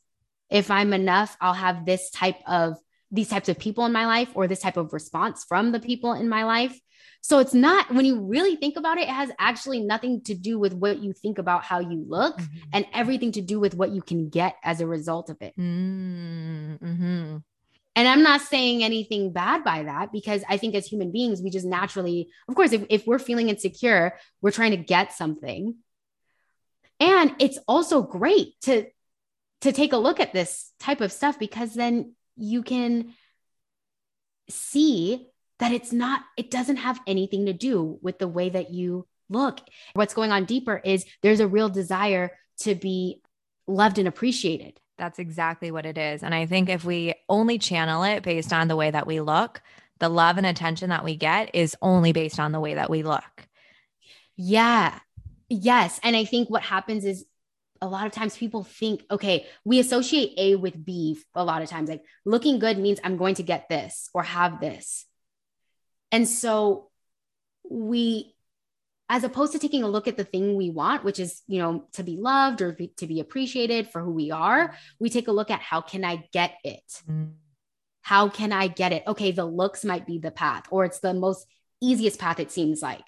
If 0.49 0.71
I'm 0.71 0.93
enough, 0.93 1.35
I'll 1.41 1.53
have 1.53 1.85
this 1.85 2.09
type 2.11 2.37
of 2.47 2.77
these 3.11 3.27
types 3.27 3.49
of 3.49 3.59
people 3.59 3.85
in 3.85 3.91
my 3.91 4.05
life 4.05 4.29
or 4.33 4.47
this 4.47 4.61
type 4.61 4.77
of 4.77 4.93
response 4.93 5.43
from 5.43 5.71
the 5.71 5.81
people 5.81 6.13
in 6.13 6.29
my 6.29 6.45
life. 6.45 6.79
So 7.21 7.39
it's 7.39 7.53
not 7.53 7.93
when 7.93 8.05
you 8.05 8.21
really 8.21 8.55
think 8.55 8.77
about 8.77 8.97
it, 8.97 9.03
it 9.03 9.09
has 9.09 9.31
actually 9.37 9.81
nothing 9.81 10.21
to 10.23 10.33
do 10.33 10.57
with 10.57 10.73
what 10.73 10.99
you 10.99 11.13
think 11.13 11.37
about 11.37 11.63
how 11.63 11.79
you 11.79 12.05
look 12.07 12.37
mm-hmm. 12.37 12.69
and 12.71 12.85
everything 12.93 13.33
to 13.33 13.41
do 13.41 13.59
with 13.59 13.75
what 13.75 13.91
you 13.91 14.01
can 14.01 14.29
get 14.29 14.55
as 14.63 14.79
a 14.79 14.87
result 14.87 15.29
of 15.29 15.37
it. 15.41 15.53
Mm-hmm. 15.57 17.37
And 17.95 18.08
I'm 18.08 18.23
not 18.23 18.41
saying 18.41 18.84
anything 18.84 19.34
bad 19.34 19.63
by 19.63 19.84
that 19.84 20.12
because 20.12 20.43
I 20.49 20.58
think 20.58 20.73
as 20.73 20.88
human 20.88 21.12
beings, 21.12 21.41
we 21.41 21.51
just 21.51 21.65
naturally, 21.65 22.29
of 22.47 22.56
course, 22.56 22.71
if, 22.71 22.86
if 22.89 23.06
we're 23.06 23.19
feeling 23.19 23.49
insecure, 23.49 24.17
we're 24.41 24.51
trying 24.51 24.71
to 24.71 24.77
get 24.77 25.13
something. 25.13 25.75
And 26.99 27.36
it's 27.39 27.60
also 27.67 28.01
great 28.01 28.60
to 28.62 28.86
to 29.62 29.71
take 29.71 29.93
a 29.93 29.97
look 29.97 30.19
at 30.19 30.34
this 30.34 30.71
type 30.79 30.99
of 30.99 31.10
stuff 31.10 31.39
because 31.39 31.73
then 31.73 32.15
you 32.36 32.63
can 32.63 33.13
see 34.49 35.27
that 35.60 35.71
it's 35.71 35.93
not, 35.93 36.21
it 36.36 36.51
doesn't 36.51 36.75
have 36.75 36.99
anything 37.08 37.45
to 37.45 37.53
do 37.53 37.97
with 38.01 38.19
the 38.19 38.27
way 38.27 38.49
that 38.49 38.71
you 38.71 39.08
look. 39.29 39.62
What's 39.93 40.13
going 40.13 40.34
on 40.34 40.43
deeper 40.43 40.82
is 40.84 41.06
there's 41.21 41.39
a 41.39 41.47
real 41.47 41.69
desire 41.69 42.32
to 42.60 42.75
be 42.75 43.21
loved 43.65 43.99
and 43.99 44.08
appreciated. 44.08 44.77
That's 44.97 45.19
exactly 45.19 45.71
what 45.71 45.86
it 45.86 45.97
is. 45.97 46.23
And 46.23 46.36
I 46.36 46.45
think 46.45 46.69
if 46.69 46.86
we 46.86 47.15
only 47.27 47.58
channel 47.58 48.03
it 48.03 48.23
based 48.23 48.53
on 48.53 48.67
the 48.67 48.75
way 48.75 48.91
that 48.91 49.08
we 49.08 49.21
look, 49.21 49.62
the 49.99 50.10
love 50.10 50.38
and 50.38 50.45
attention 50.45 50.89
that 50.89 51.03
we 51.03 51.15
get 51.15 51.56
is 51.56 51.75
only 51.82 52.12
based 52.12 52.39
on 52.39 52.51
the 52.51 52.60
way 52.60 52.75
that 52.75 52.89
we 52.89 53.03
look. 53.03 53.47
Yeah. 54.36 54.99
Yes. 55.49 55.99
And 56.03 56.15
I 56.15 56.25
think 56.25 56.49
what 56.49 56.63
happens 56.63 57.06
is 57.06 57.25
a 57.82 57.88
lot 57.88 58.06
of 58.06 58.12
times 58.12 58.38
people 58.38 58.63
think, 58.63 59.03
okay, 59.12 59.45
we 59.65 59.79
associate 59.79 60.34
A 60.38 60.56
with 60.56 60.84
B 60.84 61.19
a 61.36 61.43
lot 61.43 61.62
of 61.62 61.69
times. 61.69 61.89
Like 61.89 62.03
looking 62.25 62.60
good 62.60 62.77
means 62.77 62.99
I'm 63.03 63.17
going 63.17 63.36
to 63.36 63.43
get 63.43 63.67
this 63.69 64.10
or 64.13 64.23
have 64.23 64.62
this. 64.62 65.06
And 66.12 66.27
so 66.27 66.89
we 67.69 68.32
as 69.09 69.23
opposed 69.23 69.51
to 69.51 69.59
taking 69.59 69.83
a 69.83 69.87
look 69.87 70.07
at 70.07 70.17
the 70.17 70.23
thing 70.23 70.55
we 70.55 70.69
want 70.69 71.03
which 71.03 71.19
is 71.19 71.41
you 71.47 71.59
know 71.59 71.85
to 71.93 72.03
be 72.03 72.17
loved 72.17 72.61
or 72.61 72.71
be, 72.71 72.87
to 72.97 73.07
be 73.07 73.19
appreciated 73.19 73.89
for 73.89 74.01
who 74.01 74.11
we 74.11 74.31
are 74.31 74.75
we 74.99 75.09
take 75.09 75.27
a 75.27 75.31
look 75.31 75.51
at 75.51 75.61
how 75.61 75.81
can 75.81 76.03
i 76.03 76.23
get 76.31 76.55
it 76.63 77.01
mm. 77.09 77.31
how 78.01 78.29
can 78.29 78.51
i 78.51 78.67
get 78.67 78.91
it 78.91 79.03
okay 79.07 79.31
the 79.31 79.45
looks 79.45 79.83
might 79.83 80.05
be 80.05 80.17
the 80.17 80.31
path 80.31 80.63
or 80.71 80.85
it's 80.85 80.99
the 80.99 81.13
most 81.13 81.45
easiest 81.81 82.19
path 82.19 82.39
it 82.39 82.51
seems 82.51 82.81
like 82.81 83.05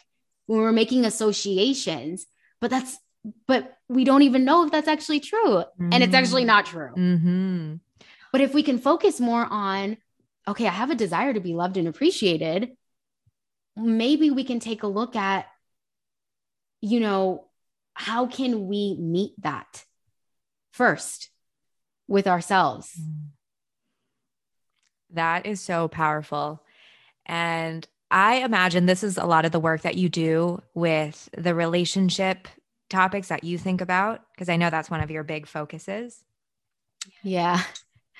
when 0.48 0.60
we're 0.60 0.72
making 0.72 1.06
associations 1.06 2.26
but 2.62 2.70
that's 2.70 2.98
but 3.48 3.76
we 3.90 4.04
don't 4.04 4.22
even 4.22 4.46
know 4.46 4.66
if 4.66 4.72
that's 4.72 4.88
actually 4.88 5.20
true 5.20 5.64
mm. 5.80 5.94
and 5.94 6.04
it's 6.04 6.14
actually 6.14 6.44
mm. 6.44 6.48
not 6.48 6.66
true 6.66 6.92
mm-hmm. 6.96 7.76
but 8.32 8.42
if 8.42 8.54
we 8.54 8.64
can 8.64 8.78
focus 8.78 9.20
more 9.20 9.48
on 9.50 9.98
okay 10.48 10.68
i 10.68 10.72
have 10.72 10.92
a 10.92 10.96
desire 10.96 11.34
to 11.34 11.40
be 11.40 11.54
loved 11.54 11.78
and 11.78 11.88
appreciated 11.88 12.72
maybe 13.78 14.32
we 14.32 14.44
can 14.44 14.60
take 14.60 14.84
a 14.84 14.88
look 14.88 15.16
at 15.16 15.48
you 16.86 17.00
know, 17.00 17.48
how 17.96 18.28
can 18.28 18.68
we 18.68 18.96
meet 19.00 19.34
that 19.42 19.84
first 20.72 21.30
with 22.08 22.28
ourselves? 22.28 22.92
Mm. 22.96 23.30
That 25.14 25.48
is 25.48 25.62
so 25.62 25.88
powerful. 25.88 26.62
And 27.26 27.88
I 28.12 28.36
imagine 28.38 28.86
this 28.86 29.04
is 29.04 29.18
a 29.18 29.26
lot 29.26 29.46
of 29.46 29.52
the 29.52 29.60
work 29.60 29.82
that 29.82 29.96
you 29.96 30.10
do 30.10 30.62
with 30.76 31.28
the 31.36 31.56
relationship 31.56 32.48
topics 32.92 33.30
that 33.30 33.44
you 33.44 33.58
think 33.58 33.82
about, 33.82 34.22
because 34.36 34.48
I 34.48 34.58
know 34.58 34.70
that's 34.70 34.92
one 34.92 35.02
of 35.02 35.10
your 35.10 35.24
big 35.24 35.48
focuses. 35.48 36.24
Yeah. 37.24 37.64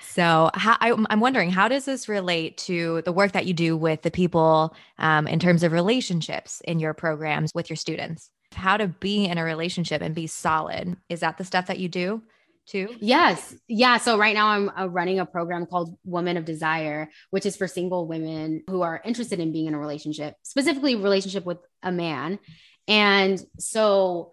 So, 0.00 0.50
how, 0.54 0.76
I, 0.80 0.90
am 0.90 1.20
wondering, 1.20 1.50
how 1.50 1.68
does 1.68 1.84
this 1.84 2.08
relate 2.08 2.58
to 2.58 3.02
the 3.02 3.12
work 3.12 3.32
that 3.32 3.46
you 3.46 3.54
do 3.54 3.76
with 3.76 4.02
the 4.02 4.10
people 4.10 4.74
um, 4.98 5.28
in 5.28 5.38
terms 5.38 5.62
of 5.62 5.72
relationships 5.72 6.60
in 6.64 6.80
your 6.80 6.94
programs 6.94 7.52
with 7.54 7.70
your 7.70 7.76
students? 7.76 8.30
How 8.56 8.76
to 8.76 8.88
be 8.88 9.26
in 9.26 9.38
a 9.38 9.44
relationship 9.44 10.02
and 10.02 10.14
be 10.14 10.26
solid? 10.26 10.96
Is 11.08 11.20
that 11.20 11.38
the 11.38 11.44
stuff 11.44 11.66
that 11.66 11.78
you 11.78 11.88
do? 11.88 12.22
too? 12.66 12.88
Yes. 13.00 13.54
Yeah. 13.68 13.96
So 13.98 14.18
right 14.18 14.34
now 14.34 14.48
I'm 14.48 14.68
uh, 14.70 14.86
running 14.88 15.20
a 15.20 15.26
program 15.26 15.66
called 15.66 15.96
Woman 16.04 16.36
of 16.36 16.44
Desire, 16.44 17.08
which 17.30 17.46
is 17.46 17.56
for 17.56 17.68
single 17.68 18.06
women 18.06 18.62
who 18.68 18.82
are 18.82 19.00
interested 19.04 19.40
in 19.40 19.52
being 19.52 19.66
in 19.66 19.74
a 19.74 19.78
relationship, 19.78 20.34
specifically 20.42 20.96
relationship 20.96 21.46
with 21.46 21.58
a 21.82 21.92
man. 21.92 22.38
And 22.88 23.42
so, 23.58 24.32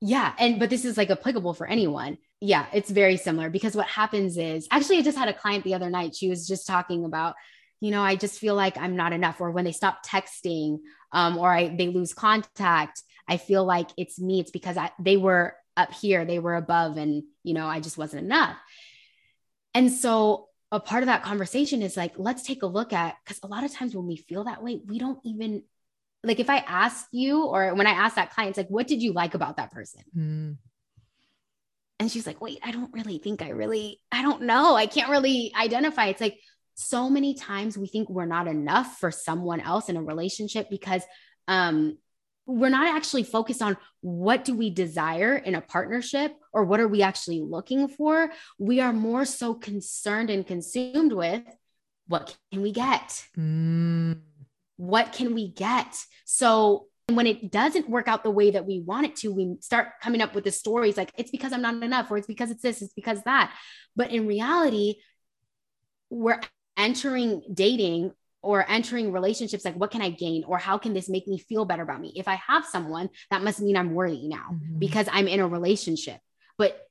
yeah. 0.00 0.32
And, 0.38 0.58
but 0.58 0.70
this 0.70 0.84
is 0.84 0.96
like 0.96 1.10
applicable 1.10 1.54
for 1.54 1.66
anyone. 1.66 2.18
Yeah. 2.40 2.66
It's 2.72 2.90
very 2.90 3.16
similar 3.16 3.50
because 3.50 3.74
what 3.74 3.86
happens 3.86 4.36
is 4.36 4.68
actually, 4.70 4.98
I 4.98 5.02
just 5.02 5.18
had 5.18 5.28
a 5.28 5.34
client 5.34 5.64
the 5.64 5.74
other 5.74 5.90
night. 5.90 6.14
She 6.14 6.28
was 6.28 6.46
just 6.46 6.66
talking 6.66 7.04
about, 7.04 7.34
you 7.80 7.90
know, 7.90 8.02
I 8.02 8.16
just 8.16 8.38
feel 8.38 8.54
like 8.54 8.78
I'm 8.78 8.96
not 8.96 9.12
enough, 9.12 9.40
or 9.40 9.50
when 9.50 9.64
they 9.64 9.72
stop 9.72 10.04
texting, 10.04 10.78
um, 11.12 11.36
or 11.36 11.52
I, 11.52 11.68
they 11.68 11.88
lose 11.88 12.14
contact, 12.14 13.02
I 13.28 13.36
feel 13.36 13.64
like 13.64 13.90
it's 13.96 14.18
me. 14.18 14.40
It's 14.40 14.50
because 14.50 14.76
I, 14.76 14.90
they 14.98 15.16
were 15.16 15.56
up 15.76 15.92
here, 15.92 16.24
they 16.24 16.38
were 16.38 16.54
above, 16.54 16.96
and, 16.96 17.24
you 17.42 17.54
know, 17.54 17.66
I 17.66 17.80
just 17.80 17.98
wasn't 17.98 18.24
enough. 18.24 18.56
And 19.74 19.92
so 19.92 20.48
a 20.72 20.80
part 20.80 21.02
of 21.02 21.08
that 21.08 21.22
conversation 21.22 21.82
is 21.82 21.96
like, 21.96 22.14
let's 22.16 22.42
take 22.42 22.62
a 22.62 22.66
look 22.66 22.92
at, 22.92 23.16
because 23.24 23.40
a 23.42 23.46
lot 23.46 23.64
of 23.64 23.72
times 23.72 23.94
when 23.94 24.06
we 24.06 24.16
feel 24.16 24.44
that 24.44 24.62
way, 24.62 24.80
we 24.86 24.98
don't 24.98 25.18
even, 25.24 25.62
like, 26.24 26.40
if 26.40 26.48
I 26.48 26.58
ask 26.58 27.06
you, 27.12 27.44
or 27.44 27.74
when 27.74 27.86
I 27.86 27.90
ask 27.90 28.16
that 28.16 28.32
client, 28.32 28.50
it's 28.50 28.58
like, 28.58 28.70
what 28.70 28.86
did 28.86 29.02
you 29.02 29.12
like 29.12 29.34
about 29.34 29.58
that 29.58 29.72
person? 29.72 30.02
Mm. 30.16 30.56
And 31.98 32.10
she's 32.10 32.26
like, 32.26 32.40
wait, 32.40 32.60
I 32.62 32.70
don't 32.70 32.92
really 32.92 33.18
think 33.18 33.42
I 33.42 33.50
really, 33.50 34.00
I 34.10 34.22
don't 34.22 34.42
know. 34.42 34.74
I 34.74 34.86
can't 34.86 35.10
really 35.10 35.52
identify. 35.58 36.06
It's 36.06 36.20
like, 36.20 36.38
so 36.78 37.08
many 37.08 37.32
times 37.32 37.78
we 37.78 37.86
think 37.86 38.10
we're 38.10 38.26
not 38.26 38.46
enough 38.46 38.98
for 38.98 39.10
someone 39.10 39.60
else 39.60 39.88
in 39.88 39.96
a 39.96 40.02
relationship 40.02 40.68
because 40.68 41.02
um 41.48 41.96
we're 42.46 42.68
not 42.68 42.94
actually 42.94 43.24
focused 43.24 43.60
on 43.60 43.76
what 44.00 44.44
do 44.44 44.54
we 44.54 44.70
desire 44.70 45.36
in 45.36 45.54
a 45.54 45.60
partnership 45.60 46.32
or 46.52 46.64
what 46.64 46.80
are 46.80 46.88
we 46.88 47.02
actually 47.02 47.40
looking 47.40 47.88
for. 47.88 48.30
We 48.58 48.80
are 48.80 48.92
more 48.92 49.24
so 49.24 49.54
concerned 49.54 50.30
and 50.30 50.46
consumed 50.46 51.12
with 51.12 51.42
what 52.06 52.36
can 52.52 52.62
we 52.62 52.72
get? 52.72 53.24
Mm. 53.36 54.20
what 54.76 55.12
can 55.12 55.34
we 55.34 55.48
get? 55.48 56.04
So 56.24 56.86
when 57.08 57.26
it 57.26 57.50
doesn't 57.50 57.88
work 57.88 58.08
out 58.08 58.24
the 58.24 58.30
way 58.30 58.50
that 58.50 58.66
we 58.66 58.80
want 58.80 59.06
it 59.06 59.16
to 59.16 59.32
we 59.32 59.56
start 59.60 59.88
coming 60.02 60.20
up 60.20 60.34
with 60.34 60.42
the 60.42 60.50
stories 60.50 60.96
like 60.96 61.12
it's 61.16 61.30
because 61.30 61.52
i'm 61.52 61.62
not 61.62 61.80
enough 61.80 62.10
or 62.10 62.16
it's 62.16 62.26
because 62.26 62.50
it's 62.50 62.62
this 62.62 62.82
it's 62.82 62.92
because 62.94 63.22
that. 63.22 63.54
But 63.94 64.10
in 64.10 64.26
reality 64.26 64.96
we're 66.10 66.40
entering 66.76 67.42
dating 67.52 68.12
or 68.46 68.64
entering 68.70 69.10
relationships 69.10 69.64
like 69.64 69.74
what 69.74 69.90
can 69.90 70.00
i 70.00 70.08
gain 70.08 70.44
or 70.44 70.56
how 70.56 70.78
can 70.78 70.94
this 70.94 71.08
make 71.08 71.26
me 71.26 71.36
feel 71.36 71.64
better 71.64 71.82
about 71.82 72.00
me 72.00 72.12
if 72.14 72.28
i 72.28 72.36
have 72.36 72.64
someone 72.64 73.08
that 73.30 73.42
must 73.42 73.60
mean 73.60 73.76
i'm 73.76 73.92
worthy 73.92 74.28
now 74.28 74.50
mm-hmm. 74.52 74.78
because 74.78 75.08
i'm 75.10 75.26
in 75.26 75.40
a 75.40 75.48
relationship 75.48 76.20
but 76.56 76.88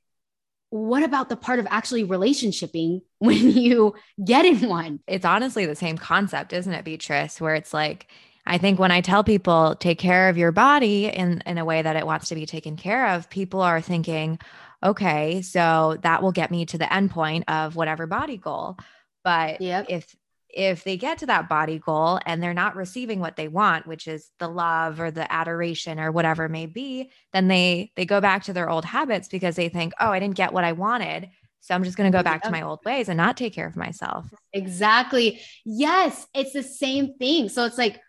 what 0.69 1.03
about 1.03 1.29
the 1.29 1.37
part 1.37 1.59
of 1.59 1.67
actually 1.69 2.05
relationshiping 2.05 3.01
when 3.19 3.51
you 3.51 3.95
get 4.23 4.45
in 4.45 4.67
one 4.67 4.99
it's 5.07 5.25
honestly 5.25 5.65
the 5.65 5.75
same 5.75 5.97
concept 5.97 6.51
isn't 6.51 6.73
it 6.73 6.83
beatrice 6.83 7.39
where 7.39 7.55
it's 7.55 7.73
like 7.73 8.07
I 8.47 8.59
think 8.59 8.77
when 8.77 8.91
I 8.91 9.01
tell 9.01 9.23
people 9.23 9.75
take 9.75 9.97
care 9.97 10.29
of 10.29 10.37
your 10.37 10.51
body 10.51 11.07
in, 11.07 11.41
in 11.47 11.57
a 11.57 11.65
way 11.65 11.81
that 11.81 11.95
it 11.95 12.05
wants 12.05 12.27
to 12.27 12.35
be 12.35 12.45
taken 12.45 12.77
care 12.77 13.15
of, 13.15 13.27
people 13.27 13.59
are 13.59 13.81
thinking, 13.81 14.37
okay, 14.83 15.41
so 15.41 15.97
that 16.03 16.21
will 16.21 16.31
get 16.31 16.51
me 16.51 16.67
to 16.67 16.77
the 16.77 16.93
end 16.93 17.09
point 17.09 17.45
of 17.47 17.75
whatever 17.75 18.05
body 18.05 18.37
goal. 18.37 18.77
But 19.23 19.61
yep. 19.61 19.87
if 19.89 20.15
if 20.55 20.83
they 20.83 20.97
get 20.97 21.19
to 21.19 21.25
that 21.25 21.49
body 21.49 21.77
goal 21.79 22.19
and 22.25 22.41
they're 22.41 22.53
not 22.53 22.75
receiving 22.75 23.19
what 23.19 23.35
they 23.35 23.47
want 23.47 23.85
which 23.85 24.07
is 24.07 24.31
the 24.39 24.47
love 24.47 24.99
or 24.99 25.11
the 25.11 25.31
adoration 25.31 25.99
or 25.99 26.11
whatever 26.11 26.49
may 26.49 26.65
be 26.65 27.11
then 27.33 27.47
they 27.47 27.91
they 27.95 28.05
go 28.05 28.21
back 28.21 28.43
to 28.43 28.53
their 28.53 28.69
old 28.69 28.85
habits 28.85 29.27
because 29.27 29.55
they 29.55 29.69
think 29.69 29.93
oh 29.99 30.09
i 30.09 30.19
didn't 30.19 30.35
get 30.35 30.53
what 30.53 30.63
i 30.63 30.71
wanted 30.71 31.29
so 31.65 31.73
i'm 31.73 31.83
just 31.83 31.97
going 31.97 32.11
to 32.11 32.15
go 32.15 32.23
back 32.23 32.43
to 32.43 32.51
my 32.51 32.61
old 32.61 32.79
ways 32.85 33.09
and 33.09 33.17
not 33.17 33.35
take 33.35 33.53
care 33.53 33.65
of 33.65 33.75
myself. 33.75 34.31
Exactly. 34.53 35.41
Yes 35.65 36.27
it's 36.35 36.53
the 36.53 36.61
same 36.61 37.17
thing. 37.17 37.49
So 37.49 37.65
it's 37.65 37.77
like 37.77 37.99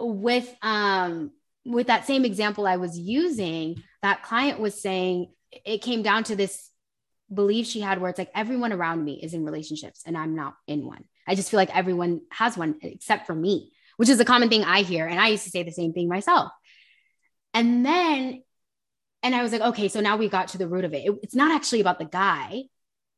with 0.00 0.52
um 0.62 1.30
with 1.64 1.88
that 1.88 2.06
same 2.06 2.24
example 2.24 2.66
i 2.66 2.76
was 2.76 2.98
using 2.98 3.82
that 4.02 4.22
client 4.22 4.60
was 4.60 4.80
saying 4.80 5.30
it 5.64 5.82
came 5.82 6.02
down 6.02 6.24
to 6.24 6.36
this 6.36 6.70
belief 7.32 7.66
she 7.66 7.80
had 7.80 8.00
where 8.00 8.10
it's 8.10 8.18
like 8.18 8.30
everyone 8.34 8.72
around 8.72 9.04
me 9.04 9.20
is 9.22 9.34
in 9.34 9.44
relationships 9.44 10.02
and 10.06 10.16
i'm 10.16 10.34
not 10.34 10.54
in 10.66 10.86
one 10.86 11.04
I 11.28 11.34
just 11.34 11.50
feel 11.50 11.58
like 11.58 11.76
everyone 11.76 12.22
has 12.30 12.56
one 12.56 12.76
except 12.82 13.26
for 13.26 13.34
me, 13.34 13.70
which 13.98 14.08
is 14.08 14.18
a 14.18 14.24
common 14.24 14.48
thing 14.48 14.64
I 14.64 14.80
hear. 14.80 15.06
And 15.06 15.20
I 15.20 15.28
used 15.28 15.44
to 15.44 15.50
say 15.50 15.62
the 15.62 15.70
same 15.70 15.92
thing 15.92 16.08
myself. 16.08 16.50
And 17.52 17.84
then, 17.84 18.42
and 19.22 19.34
I 19.34 19.42
was 19.42 19.52
like, 19.52 19.60
okay, 19.60 19.88
so 19.88 20.00
now 20.00 20.16
we 20.16 20.30
got 20.30 20.48
to 20.48 20.58
the 20.58 20.68
root 20.68 20.86
of 20.86 20.94
it. 20.94 21.04
it 21.04 21.14
it's 21.22 21.34
not 21.34 21.54
actually 21.54 21.80
about 21.82 21.98
the 21.98 22.06
guy 22.06 22.62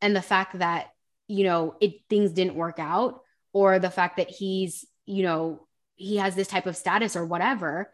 and 0.00 0.14
the 0.14 0.22
fact 0.22 0.58
that, 0.58 0.88
you 1.28 1.44
know, 1.44 1.76
it 1.80 2.00
things 2.10 2.32
didn't 2.32 2.56
work 2.56 2.80
out 2.80 3.20
or 3.52 3.78
the 3.78 3.90
fact 3.90 4.16
that 4.16 4.28
he's, 4.28 4.84
you 5.06 5.22
know, 5.22 5.66
he 5.94 6.16
has 6.16 6.34
this 6.34 6.48
type 6.48 6.66
of 6.66 6.76
status 6.76 7.14
or 7.14 7.24
whatever. 7.24 7.92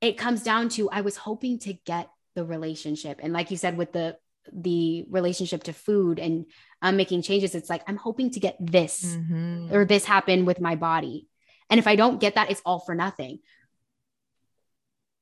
It 0.00 0.18
comes 0.18 0.42
down 0.42 0.68
to 0.70 0.90
I 0.90 1.02
was 1.02 1.16
hoping 1.16 1.60
to 1.60 1.74
get 1.74 2.08
the 2.34 2.44
relationship. 2.44 3.20
And 3.22 3.32
like 3.32 3.52
you 3.52 3.56
said, 3.56 3.76
with 3.76 3.92
the 3.92 4.16
the 4.52 5.06
relationship 5.10 5.64
to 5.64 5.72
food 5.72 6.18
and 6.18 6.46
um, 6.82 6.96
making 6.96 7.22
changes 7.22 7.54
it's 7.54 7.70
like 7.70 7.82
i'm 7.88 7.96
hoping 7.96 8.30
to 8.30 8.40
get 8.40 8.56
this 8.60 9.04
mm-hmm. 9.04 9.72
or 9.74 9.84
this 9.84 10.04
happen 10.04 10.44
with 10.44 10.60
my 10.60 10.76
body. 10.76 11.28
And 11.70 11.78
if 11.78 11.86
i 11.86 11.96
don't 11.96 12.20
get 12.20 12.34
that 12.34 12.50
it's 12.50 12.62
all 12.64 12.80
for 12.80 12.94
nothing. 12.94 13.38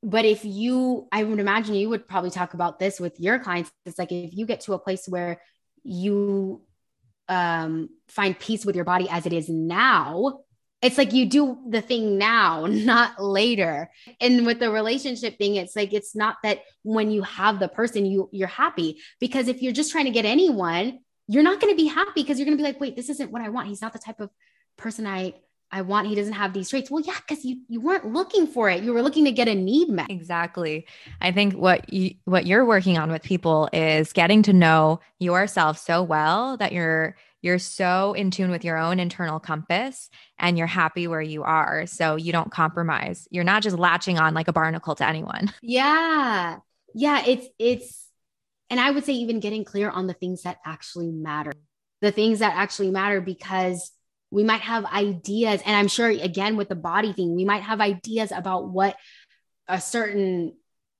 But 0.01 0.25
if 0.25 0.43
you 0.43 1.07
i 1.11 1.23
would 1.23 1.39
imagine 1.39 1.75
you 1.75 1.89
would 1.89 2.07
probably 2.07 2.31
talk 2.31 2.53
about 2.53 2.79
this 2.79 2.99
with 2.99 3.19
your 3.19 3.39
clients. 3.39 3.71
It's 3.85 3.97
like 3.97 4.11
if 4.11 4.35
you 4.35 4.45
get 4.45 4.61
to 4.61 4.73
a 4.73 4.79
place 4.79 5.07
where 5.07 5.41
you 5.83 6.61
um, 7.29 7.89
find 8.07 8.37
peace 8.37 8.65
with 8.65 8.75
your 8.75 8.85
body 8.85 9.07
as 9.09 9.25
it 9.25 9.33
is 9.33 9.49
now 9.49 10.39
it's 10.83 10.97
like 10.97 11.13
you 11.13 11.25
do 11.25 11.57
the 11.67 11.81
thing 11.81 12.17
now, 12.17 12.65
not 12.69 13.23
later. 13.23 13.89
And 14.19 14.45
with 14.45 14.59
the 14.59 14.69
relationship 14.69 15.37
thing, 15.37 15.55
it's 15.55 15.75
like 15.75 15.93
it's 15.93 16.15
not 16.15 16.37
that 16.43 16.59
when 16.83 17.09
you 17.09 17.23
have 17.23 17.59
the 17.59 17.69
person 17.69 18.05
you 18.05 18.29
you're 18.31 18.47
happy 18.47 18.99
because 19.19 19.47
if 19.47 19.61
you're 19.61 19.73
just 19.73 19.91
trying 19.91 20.05
to 20.05 20.11
get 20.11 20.25
anyone, 20.25 20.99
you're 21.27 21.43
not 21.43 21.61
going 21.61 21.73
to 21.73 21.81
be 21.81 21.87
happy 21.87 22.21
because 22.21 22.37
you're 22.37 22.45
going 22.45 22.57
to 22.57 22.61
be 22.61 22.67
like, 22.67 22.81
"Wait, 22.81 22.95
this 22.95 23.09
isn't 23.09 23.31
what 23.31 23.41
I 23.41 23.49
want. 23.49 23.69
He's 23.69 23.81
not 23.81 23.93
the 23.93 23.99
type 23.99 24.19
of 24.19 24.29
person 24.77 25.07
I 25.07 25.33
I 25.71 25.81
want. 25.81 26.07
He 26.07 26.15
doesn't 26.15 26.33
have 26.33 26.51
these 26.51 26.69
traits." 26.69 26.91
Well, 26.91 27.01
yeah, 27.01 27.17
cuz 27.29 27.45
you 27.45 27.61
you 27.69 27.79
weren't 27.79 28.11
looking 28.11 28.45
for 28.45 28.69
it. 28.69 28.83
You 28.83 28.93
were 28.93 29.01
looking 29.01 29.23
to 29.23 29.31
get 29.31 29.47
a 29.47 29.55
need 29.55 29.87
met. 29.87 30.11
Exactly. 30.11 30.85
I 31.21 31.31
think 31.31 31.53
what 31.53 31.93
you 31.93 32.15
what 32.25 32.45
you're 32.45 32.65
working 32.65 32.97
on 32.97 33.09
with 33.09 33.23
people 33.23 33.69
is 33.71 34.11
getting 34.11 34.43
to 34.43 34.53
know 34.53 34.99
yourself 35.19 35.77
so 35.77 36.03
well 36.03 36.57
that 36.57 36.73
you're 36.73 37.15
you're 37.43 37.59
so 37.59 38.13
in 38.13 38.31
tune 38.31 38.49
with 38.49 38.63
your 38.63 38.77
own 38.77 38.99
internal 38.99 39.37
compass 39.37 40.09
and 40.39 40.57
you're 40.57 40.65
happy 40.65 41.07
where 41.07 41.21
you 41.21 41.43
are. 41.43 41.85
So 41.85 42.15
you 42.15 42.31
don't 42.31 42.49
compromise. 42.49 43.27
You're 43.29 43.43
not 43.43 43.61
just 43.61 43.77
latching 43.77 44.17
on 44.17 44.33
like 44.33 44.47
a 44.47 44.53
barnacle 44.53 44.95
to 44.95 45.07
anyone. 45.07 45.53
Yeah. 45.61 46.57
Yeah. 46.95 47.23
It's, 47.25 47.47
it's, 47.59 48.07
and 48.69 48.79
I 48.79 48.91
would 48.91 49.03
say 49.03 49.13
even 49.13 49.39
getting 49.39 49.65
clear 49.65 49.89
on 49.89 50.07
the 50.07 50.13
things 50.13 50.43
that 50.43 50.57
actually 50.65 51.11
matter, 51.11 51.51
the 52.01 52.11
things 52.11 52.39
that 52.39 52.55
actually 52.55 52.91
matter 52.91 53.19
because 53.19 53.91
we 54.31 54.43
might 54.43 54.61
have 54.61 54.85
ideas. 54.85 55.61
And 55.65 55.75
I'm 55.75 55.87
sure, 55.87 56.07
again, 56.07 56.55
with 56.55 56.69
the 56.69 56.75
body 56.75 57.11
thing, 57.11 57.35
we 57.35 57.45
might 57.45 57.63
have 57.63 57.81
ideas 57.81 58.31
about 58.31 58.69
what 58.69 58.95
a 59.67 59.81
certain 59.81 60.55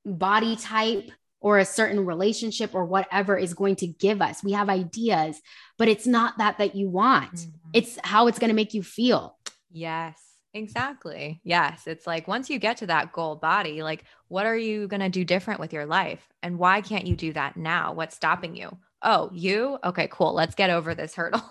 body 0.05 0.55
type 0.55 1.09
or 1.43 1.59
a 1.59 1.65
certain 1.65 2.05
relationship 2.05 2.73
or 2.73 2.85
whatever 2.85 3.37
is 3.37 3.53
going 3.53 3.75
to 3.75 3.85
give 3.85 4.21
us. 4.21 4.43
We 4.43 4.53
have 4.53 4.69
ideas, 4.69 5.39
but 5.77 5.89
it's 5.89 6.07
not 6.07 6.37
that 6.37 6.57
that 6.57 6.73
you 6.73 6.89
want. 6.89 7.33
Mm-hmm. 7.33 7.69
It's 7.73 7.99
how 8.01 8.27
it's 8.27 8.39
going 8.39 8.47
to 8.47 8.55
make 8.55 8.73
you 8.73 8.81
feel. 8.81 9.37
Yes. 9.69 10.17
Exactly. 10.53 11.41
Yes. 11.43 11.85
It's 11.85 12.07
like 12.07 12.27
once 12.29 12.49
you 12.49 12.59
get 12.59 12.77
to 12.77 12.87
that 12.87 13.11
goal 13.11 13.35
body, 13.35 13.83
like 13.83 14.05
what 14.29 14.45
are 14.45 14.55
you 14.55 14.87
going 14.87 15.01
to 15.01 15.09
do 15.09 15.25
different 15.25 15.59
with 15.59 15.73
your 15.73 15.85
life? 15.85 16.25
And 16.41 16.57
why 16.57 16.79
can't 16.79 17.07
you 17.07 17.15
do 17.15 17.33
that 17.33 17.57
now? 17.57 17.91
What's 17.91 18.15
stopping 18.15 18.55
you? 18.55 18.77
Oh, 19.01 19.29
you? 19.33 19.77
Okay, 19.83 20.07
cool. 20.09 20.33
Let's 20.33 20.55
get 20.55 20.69
over 20.69 20.95
this 20.95 21.13
hurdle. 21.13 21.43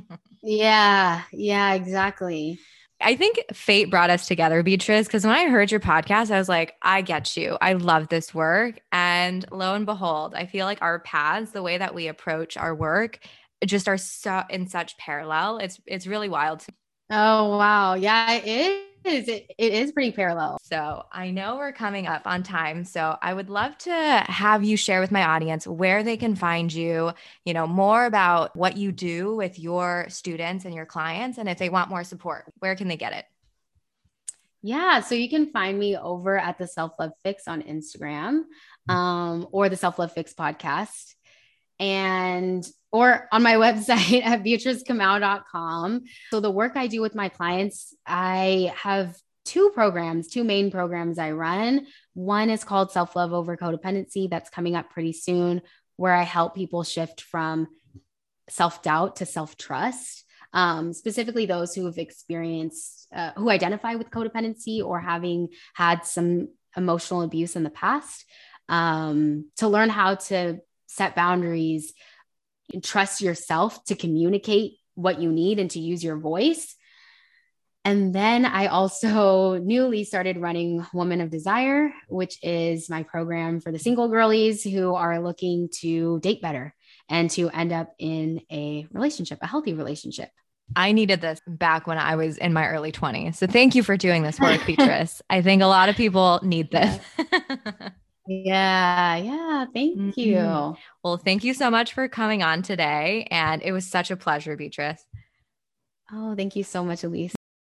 yeah. 0.42 1.22
Yeah, 1.32 1.74
exactly. 1.74 2.60
I 3.02 3.16
think 3.16 3.42
fate 3.52 3.90
brought 3.90 4.10
us 4.10 4.26
together, 4.26 4.62
Beatrice, 4.62 5.06
because 5.06 5.24
when 5.24 5.34
I 5.34 5.48
heard 5.48 5.70
your 5.70 5.80
podcast, 5.80 6.30
I 6.30 6.38
was 6.38 6.48
like, 6.48 6.74
I 6.82 7.02
get 7.02 7.36
you. 7.36 7.58
I 7.60 7.74
love 7.74 8.08
this 8.08 8.34
work. 8.34 8.80
And 8.92 9.44
lo 9.50 9.74
and 9.74 9.86
behold, 9.86 10.34
I 10.34 10.46
feel 10.46 10.66
like 10.66 10.80
our 10.82 11.00
paths, 11.00 11.50
the 11.50 11.62
way 11.62 11.78
that 11.78 11.94
we 11.94 12.08
approach 12.08 12.56
our 12.56 12.74
work, 12.74 13.18
just 13.64 13.88
are 13.88 13.98
so 13.98 14.42
in 14.50 14.66
such 14.68 14.96
parallel. 14.98 15.58
It's 15.58 15.80
it's 15.86 16.06
really 16.06 16.28
wild. 16.28 16.64
Oh 17.10 17.56
wow. 17.56 17.94
Yeah, 17.94 18.32
it 18.32 18.91
is. 19.04 19.28
It, 19.28 19.50
it 19.58 19.72
is 19.72 19.92
pretty 19.92 20.12
parallel. 20.12 20.58
So 20.62 21.04
I 21.12 21.30
know 21.30 21.56
we're 21.56 21.72
coming 21.72 22.06
up 22.06 22.22
on 22.26 22.42
time. 22.42 22.84
So 22.84 23.16
I 23.20 23.32
would 23.34 23.50
love 23.50 23.76
to 23.78 23.92
have 23.92 24.64
you 24.64 24.76
share 24.76 25.00
with 25.00 25.12
my 25.12 25.24
audience 25.24 25.66
where 25.66 26.02
they 26.02 26.16
can 26.16 26.34
find 26.34 26.72
you, 26.72 27.12
you 27.44 27.54
know, 27.54 27.66
more 27.66 28.04
about 28.04 28.56
what 28.56 28.76
you 28.76 28.92
do 28.92 29.34
with 29.36 29.58
your 29.58 30.06
students 30.08 30.64
and 30.64 30.74
your 30.74 30.86
clients. 30.86 31.38
And 31.38 31.48
if 31.48 31.58
they 31.58 31.68
want 31.68 31.90
more 31.90 32.04
support, 32.04 32.52
where 32.58 32.76
can 32.76 32.88
they 32.88 32.96
get 32.96 33.12
it? 33.12 33.24
Yeah, 34.64 35.00
so 35.00 35.16
you 35.16 35.28
can 35.28 35.50
find 35.50 35.76
me 35.76 35.96
over 35.96 36.38
at 36.38 36.56
the 36.56 36.68
Self 36.68 36.92
Love 36.98 37.10
Fix 37.24 37.48
on 37.48 37.62
Instagram 37.62 38.42
um, 38.88 39.48
or 39.50 39.68
the 39.68 39.76
Self 39.76 39.98
Love 39.98 40.12
Fix 40.12 40.34
podcast 40.34 41.14
and 41.80 42.64
or 42.92 43.28
on 43.32 43.42
my 43.42 43.54
website 43.66 44.24
at 44.24 44.44
beatricekamau.com. 44.44 46.02
So 46.30 46.40
the 46.40 46.50
work 46.50 46.72
I 46.76 46.86
do 46.86 47.00
with 47.00 47.14
my 47.14 47.28
clients, 47.28 47.94
I 48.06 48.72
have 48.76 49.16
two 49.44 49.70
programs, 49.70 50.28
two 50.28 50.44
main 50.44 50.70
programs 50.70 51.18
I 51.18 51.32
run. 51.32 51.86
One 52.14 52.50
is 52.50 52.64
called 52.64 52.92
Self 52.92 53.16
Love 53.16 53.32
Over 53.32 53.56
Codependency, 53.56 54.30
that's 54.30 54.50
coming 54.50 54.76
up 54.76 54.90
pretty 54.90 55.12
soon, 55.12 55.62
where 55.96 56.14
I 56.14 56.22
help 56.22 56.54
people 56.54 56.84
shift 56.84 57.22
from 57.22 57.68
self 58.48 58.82
doubt 58.82 59.16
to 59.16 59.26
self 59.26 59.56
trust. 59.56 60.24
Um, 60.54 60.92
specifically, 60.92 61.46
those 61.46 61.74
who 61.74 61.86
have 61.86 61.96
experienced, 61.96 63.08
uh, 63.14 63.32
who 63.36 63.48
identify 63.48 63.94
with 63.94 64.10
codependency 64.10 64.84
or 64.84 65.00
having 65.00 65.48
had 65.74 66.04
some 66.04 66.48
emotional 66.76 67.22
abuse 67.22 67.56
in 67.56 67.62
the 67.62 67.70
past, 67.70 68.26
um, 68.68 69.50
to 69.56 69.68
learn 69.68 69.88
how 69.88 70.16
to 70.16 70.60
set 70.86 71.16
boundaries, 71.16 71.94
trust 72.80 73.20
yourself 73.20 73.82
to 73.84 73.94
communicate 73.94 74.78
what 74.94 75.20
you 75.20 75.30
need 75.30 75.58
and 75.58 75.70
to 75.72 75.80
use 75.80 76.02
your 76.02 76.16
voice. 76.16 76.76
And 77.84 78.14
then 78.14 78.44
I 78.44 78.66
also 78.66 79.58
newly 79.62 80.04
started 80.04 80.38
running 80.38 80.86
Woman 80.92 81.20
of 81.20 81.30
Desire, 81.30 81.92
which 82.08 82.38
is 82.42 82.88
my 82.88 83.02
program 83.02 83.60
for 83.60 83.72
the 83.72 83.78
single 83.78 84.08
girlies 84.08 84.62
who 84.62 84.94
are 84.94 85.20
looking 85.20 85.68
to 85.80 86.20
date 86.20 86.40
better 86.40 86.74
and 87.08 87.28
to 87.30 87.50
end 87.50 87.72
up 87.72 87.92
in 87.98 88.40
a 88.50 88.86
relationship, 88.92 89.38
a 89.42 89.46
healthy 89.46 89.74
relationship. 89.74 90.30
I 90.74 90.92
needed 90.92 91.20
this 91.20 91.40
back 91.46 91.86
when 91.86 91.98
I 91.98 92.16
was 92.16 92.38
in 92.38 92.52
my 92.52 92.68
early 92.68 92.92
20s. 92.92 93.36
So 93.36 93.46
thank 93.46 93.74
you 93.74 93.82
for 93.82 93.96
doing 93.96 94.22
this 94.22 94.40
work, 94.40 94.60
Beatrice. 94.66 95.20
I 95.28 95.42
think 95.42 95.62
a 95.62 95.66
lot 95.66 95.88
of 95.88 95.96
people 95.96 96.40
need 96.42 96.70
this. 96.70 96.98
Yeah, 98.26 99.16
yeah. 99.16 99.66
Thank 99.72 99.98
mm-hmm. 99.98 100.20
you. 100.20 100.76
Well, 101.02 101.16
thank 101.16 101.44
you 101.44 101.54
so 101.54 101.70
much 101.70 101.92
for 101.92 102.08
coming 102.08 102.42
on 102.42 102.62
today. 102.62 103.26
And 103.30 103.62
it 103.62 103.72
was 103.72 103.86
such 103.86 104.10
a 104.10 104.16
pleasure, 104.16 104.56
Beatrice. 104.56 105.04
Oh, 106.12 106.34
thank 106.36 106.54
you 106.54 106.62
so 106.62 106.84
much, 106.84 107.04
Elise. 107.04 107.34